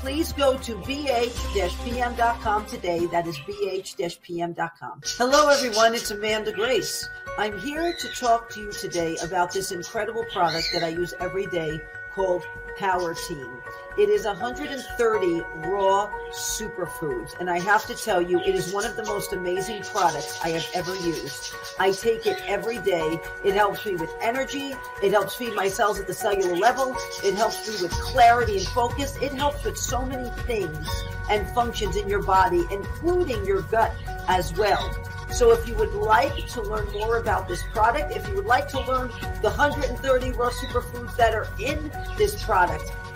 please 0.01 0.33
go 0.33 0.57
to 0.57 0.75
bh-pm.com 0.77 2.65
today. 2.65 3.05
That 3.07 3.27
is 3.27 3.37
bh-pm.com. 3.37 5.01
Hello, 5.17 5.49
everyone. 5.49 5.93
It's 5.93 6.11
Amanda 6.11 6.51
Grace. 6.51 7.07
I'm 7.37 7.59
here 7.59 7.93
to 7.93 8.07
talk 8.15 8.49
to 8.51 8.61
you 8.61 8.71
today 8.71 9.15
about 9.23 9.53
this 9.53 9.71
incredible 9.71 10.25
product 10.33 10.69
that 10.73 10.83
I 10.83 10.89
use 10.89 11.13
every 11.19 11.45
day 11.47 11.79
called 12.13 12.43
Power 12.77 13.13
Team. 13.13 13.49
It 13.97 14.09
is 14.09 14.25
130 14.25 15.41
raw 15.67 16.09
superfoods. 16.31 17.39
And 17.39 17.49
I 17.49 17.59
have 17.59 17.85
to 17.87 17.95
tell 17.95 18.21
you, 18.21 18.39
it 18.39 18.55
is 18.55 18.73
one 18.73 18.85
of 18.85 18.95
the 18.95 19.03
most 19.05 19.33
amazing 19.33 19.83
products 19.83 20.39
I 20.43 20.49
have 20.49 20.67
ever 20.73 20.95
used. 20.95 21.53
I 21.79 21.91
take 21.91 22.25
it 22.25 22.41
every 22.47 22.77
day. 22.79 23.19
It 23.43 23.53
helps 23.53 23.85
me 23.85 23.95
with 23.95 24.11
energy. 24.21 24.73
It 25.03 25.11
helps 25.11 25.35
feed 25.35 25.55
my 25.55 25.67
cells 25.67 25.99
at 25.99 26.07
the 26.07 26.13
cellular 26.13 26.55
level. 26.55 26.95
It 27.23 27.35
helps 27.35 27.67
me 27.67 27.81
with 27.81 27.91
clarity 27.91 28.57
and 28.57 28.67
focus. 28.67 29.17
It 29.21 29.33
helps 29.33 29.63
with 29.63 29.77
so 29.77 30.05
many 30.05 30.29
things 30.43 30.87
and 31.29 31.47
functions 31.49 31.95
in 31.95 32.07
your 32.07 32.23
body, 32.23 32.63
including 32.71 33.45
your 33.45 33.61
gut 33.63 33.93
as 34.27 34.53
well. 34.55 34.89
So 35.31 35.51
if 35.51 35.65
you 35.65 35.75
would 35.75 35.93
like 35.93 36.45
to 36.47 36.61
learn 36.61 36.91
more 36.91 37.17
about 37.17 37.47
this 37.47 37.63
product, 37.71 38.13
if 38.13 38.27
you 38.27 38.35
would 38.35 38.45
like 38.45 38.67
to 38.69 38.81
learn 38.81 39.07
the 39.41 39.49
130 39.49 40.31
raw 40.31 40.49
superfoods 40.49 41.15
that 41.15 41.33
are 41.33 41.47
in 41.57 41.89
this 42.17 42.43
product, 42.43 42.60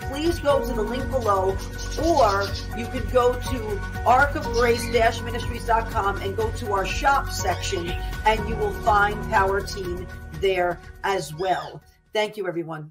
please 0.08 0.38
go 0.38 0.64
to 0.64 0.72
the 0.72 0.82
link 0.82 1.10
below, 1.10 1.54
or 2.02 2.46
you 2.76 2.86
can 2.86 3.06
go 3.10 3.34
to 3.34 3.58
arkofgrace-ministries.com 4.06 6.22
and 6.22 6.34
go 6.36 6.50
to 6.52 6.72
our 6.72 6.86
shop 6.86 7.28
section, 7.30 7.90
and 8.24 8.48
you 8.48 8.56
will 8.56 8.72
find 8.82 9.22
Power 9.30 9.60
Teen 9.60 10.06
there 10.40 10.80
as 11.04 11.34
well. 11.34 11.82
Thank 12.12 12.36
you, 12.36 12.48
everyone. 12.48 12.90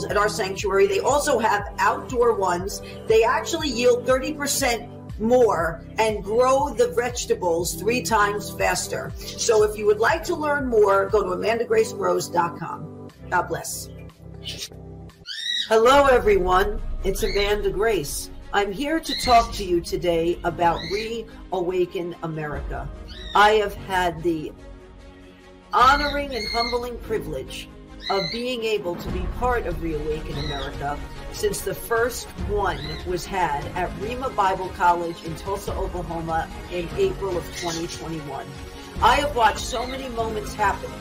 at 0.03 0.17
our 0.17 0.29
sanctuary. 0.29 0.87
They 0.87 0.99
also 0.99 1.39
have 1.39 1.73
outdoor 1.79 2.33
ones. 2.33 2.81
They 3.07 3.23
actually 3.23 3.69
yield 3.69 4.05
30% 4.05 5.19
more 5.19 5.85
and 5.97 6.23
grow 6.23 6.73
the 6.73 6.89
vegetables 6.89 7.75
three 7.75 8.01
times 8.01 8.51
faster. 8.51 9.11
So 9.17 9.63
if 9.63 9.77
you 9.77 9.85
would 9.85 9.99
like 9.99 10.23
to 10.25 10.35
learn 10.35 10.67
more, 10.67 11.07
go 11.09 11.23
to 11.23 11.29
amandagracegrows.com. 11.29 13.09
God 13.29 13.43
bless. 13.43 13.89
Hello, 15.67 16.05
everyone. 16.07 16.81
It's 17.03 17.23
Amanda 17.23 17.69
Grace. 17.69 18.29
I'm 18.53 18.71
here 18.71 18.99
to 18.99 19.21
talk 19.23 19.53
to 19.53 19.63
you 19.63 19.79
today 19.79 20.37
about 20.43 20.77
Reawaken 20.91 22.15
America. 22.23 22.89
I 23.33 23.51
have 23.51 23.75
had 23.75 24.21
the 24.23 24.51
honoring 25.71 26.35
and 26.35 26.45
humbling 26.49 26.97
privilege 26.97 27.69
of 28.11 28.29
being 28.29 28.63
able 28.63 28.95
to 28.95 29.09
be 29.11 29.21
part 29.39 29.65
of 29.65 29.81
Reawaken 29.81 30.37
America 30.39 30.99
since 31.31 31.61
the 31.61 31.73
first 31.73 32.27
one 32.49 32.79
was 33.07 33.25
had 33.25 33.65
at 33.67 33.89
Rhema 33.99 34.35
Bible 34.35 34.67
College 34.69 35.23
in 35.23 35.33
Tulsa, 35.35 35.73
Oklahoma 35.73 36.49
in 36.73 36.89
April 36.97 37.37
of 37.37 37.45
2021. 37.55 38.45
I 39.01 39.15
have 39.15 39.33
watched 39.33 39.59
so 39.59 39.87
many 39.87 40.09
moments 40.09 40.53
happen 40.53 40.91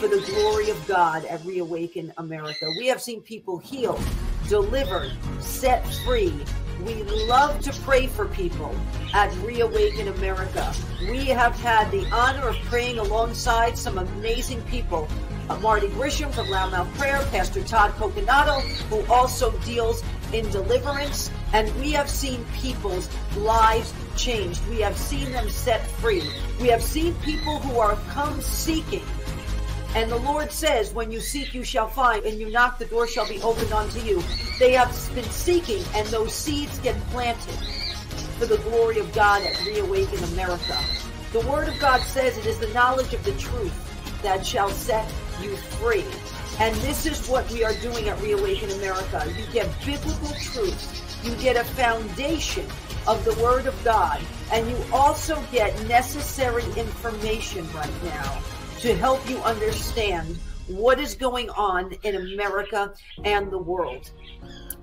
for 0.00 0.08
the 0.08 0.20
glory 0.32 0.70
of 0.70 0.86
God 0.88 1.24
at 1.26 1.44
Reawaken 1.44 2.12
America. 2.18 2.66
We 2.76 2.88
have 2.88 3.00
seen 3.00 3.20
people 3.20 3.58
healed, 3.58 4.02
delivered, 4.48 5.12
set 5.38 5.86
free. 6.04 6.34
We 6.84 7.04
love 7.04 7.60
to 7.60 7.72
pray 7.82 8.08
for 8.08 8.26
people 8.26 8.74
at 9.14 9.32
Reawaken 9.38 10.08
America. 10.08 10.72
We 11.08 11.26
have 11.26 11.54
had 11.60 11.90
the 11.92 12.04
honor 12.12 12.48
of 12.48 12.56
praying 12.64 12.98
alongside 12.98 13.78
some 13.78 13.98
amazing 13.98 14.60
people 14.62 15.08
Marty 15.56 15.88
Grisham 15.88 16.32
from 16.32 16.46
Loudmouth 16.46 16.92
Prayer, 16.96 17.18
Pastor 17.30 17.62
Todd 17.64 17.92
Coconato, 17.92 18.60
who 18.90 19.12
also 19.12 19.50
deals 19.60 20.02
in 20.32 20.48
deliverance. 20.50 21.30
And 21.52 21.74
we 21.80 21.92
have 21.92 22.08
seen 22.08 22.44
people's 22.54 23.08
lives 23.36 23.92
changed. 24.16 24.60
We 24.68 24.80
have 24.80 24.96
seen 24.96 25.32
them 25.32 25.48
set 25.48 25.86
free. 25.86 26.22
We 26.60 26.68
have 26.68 26.82
seen 26.82 27.14
people 27.16 27.58
who 27.60 27.78
are 27.80 27.96
come 28.10 28.40
seeking. 28.40 29.04
And 29.94 30.10
the 30.10 30.18
Lord 30.18 30.52
says, 30.52 30.92
when 30.92 31.10
you 31.10 31.18
seek, 31.18 31.54
you 31.54 31.64
shall 31.64 31.88
find, 31.88 32.24
and 32.26 32.38
you 32.38 32.50
knock, 32.50 32.78
the 32.78 32.84
door 32.84 33.06
shall 33.06 33.26
be 33.26 33.40
opened 33.40 33.72
unto 33.72 34.00
you. 34.00 34.22
They 34.58 34.72
have 34.72 34.88
been 35.14 35.24
seeking, 35.24 35.82
and 35.94 36.06
those 36.08 36.34
seeds 36.34 36.78
get 36.80 36.94
planted 37.08 37.54
for 38.38 38.46
the 38.46 38.58
glory 38.58 38.98
of 38.98 39.12
God 39.14 39.42
at 39.42 39.58
Reawaken 39.66 40.22
America. 40.24 40.78
The 41.32 41.40
Word 41.40 41.68
of 41.68 41.78
God 41.80 42.02
says 42.02 42.36
it 42.36 42.46
is 42.46 42.58
the 42.58 42.68
knowledge 42.68 43.14
of 43.14 43.24
the 43.24 43.32
truth 43.32 43.74
that 44.22 44.44
shall 44.44 44.68
set 44.68 45.10
you 45.42 45.56
free. 45.56 46.04
And 46.60 46.74
this 46.76 47.06
is 47.06 47.28
what 47.28 47.50
we 47.50 47.64
are 47.64 47.74
doing 47.74 48.08
at 48.08 48.20
Reawaken 48.20 48.70
America. 48.70 49.24
You 49.36 49.44
get 49.52 49.68
biblical 49.84 50.28
truth. 50.40 51.24
You 51.24 51.34
get 51.36 51.56
a 51.56 51.64
foundation 51.64 52.66
of 53.06 53.24
the 53.24 53.34
Word 53.42 53.66
of 53.66 53.84
God. 53.84 54.20
And 54.52 54.68
you 54.68 54.76
also 54.92 55.42
get 55.52 55.80
necessary 55.86 56.64
information 56.76 57.70
right 57.72 58.04
now 58.04 58.40
to 58.80 58.94
help 58.96 59.28
you 59.28 59.38
understand 59.38 60.36
what 60.68 61.00
is 61.00 61.14
going 61.14 61.50
on 61.50 61.92
in 62.02 62.16
America 62.16 62.92
and 63.24 63.50
the 63.50 63.58
world. 63.58 64.10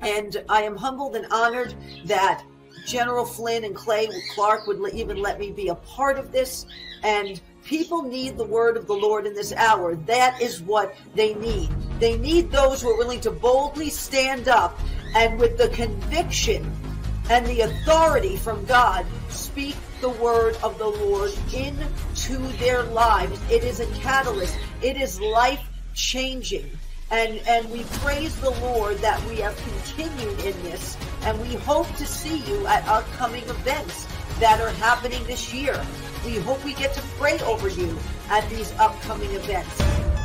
And 0.02 0.44
I 0.50 0.64
am 0.64 0.76
humbled 0.76 1.16
and 1.16 1.26
honored 1.32 1.76
that 2.06 2.44
General 2.86 3.26
Flynn 3.26 3.64
and 3.64 3.76
Clay 3.76 4.10
Clark 4.34 4.68
would 4.68 4.94
even 4.94 5.18
let 5.18 5.40
me 5.40 5.52
be 5.52 5.70
a 5.70 5.76
part 5.76 6.18
of 6.18 6.32
this. 6.32 6.66
And 7.04 7.42
People 7.66 8.04
need 8.04 8.38
the 8.38 8.46
word 8.46 8.78
of 8.78 8.86
the 8.86 8.94
Lord 8.94 9.26
in 9.26 9.34
this 9.34 9.52
hour. 9.52 9.96
That 9.96 10.40
is 10.40 10.62
what 10.62 10.96
they 11.16 11.34
need. 11.34 11.70
They 12.00 12.16
need 12.16 12.52
those 12.52 12.84
who 12.84 12.92
are 12.92 12.98
willing 12.98 13.22
to 13.22 13.32
boldly 13.32 13.90
stand 13.90 14.48
up 14.48 14.80
and 15.16 15.40
with 15.40 15.58
the 15.58 15.70
conviction 15.70 16.72
and 17.32 17.44
the 17.48 17.62
authority 17.62 18.38
from 18.38 18.64
God 18.66 19.04
speak 19.30 19.76
the 20.00 20.10
word 20.10 20.56
of 20.62 20.78
the 20.78 20.88
Lord 20.88 21.32
into 21.54 22.38
their 22.60 22.84
lives. 22.84 23.40
It 23.50 23.64
is 23.64 23.80
a 23.80 23.88
catalyst. 23.96 24.56
It 24.84 24.98
is 24.98 25.20
life 25.20 25.66
changing. 25.96 26.70
And, 27.10 27.40
and 27.48 27.68
we 27.72 27.84
praise 28.00 28.36
the 28.42 28.52
Lord 28.52 28.98
that 28.98 29.24
we 29.28 29.38
have 29.38 29.58
continued 29.58 30.40
in 30.42 30.64
this 30.64 30.98
and 31.24 31.40
we 31.42 31.56
hope 31.56 31.88
to 31.96 32.06
see 32.06 32.38
you 32.42 32.68
at 32.68 32.88
upcoming 32.88 33.44
events 33.44 34.08
that 34.40 34.62
are 34.62 34.72
happening 34.72 35.24
this 35.26 35.52
year. 35.52 35.84
We 36.26 36.38
hope 36.38 36.66
we 36.66 36.74
get 36.74 36.96
to 36.96 37.02
pray 37.20 37.38
over 37.42 37.70
you 37.70 37.96
at 38.30 38.50
these 38.50 38.72
upcoming 38.80 39.30
events. 39.32 40.25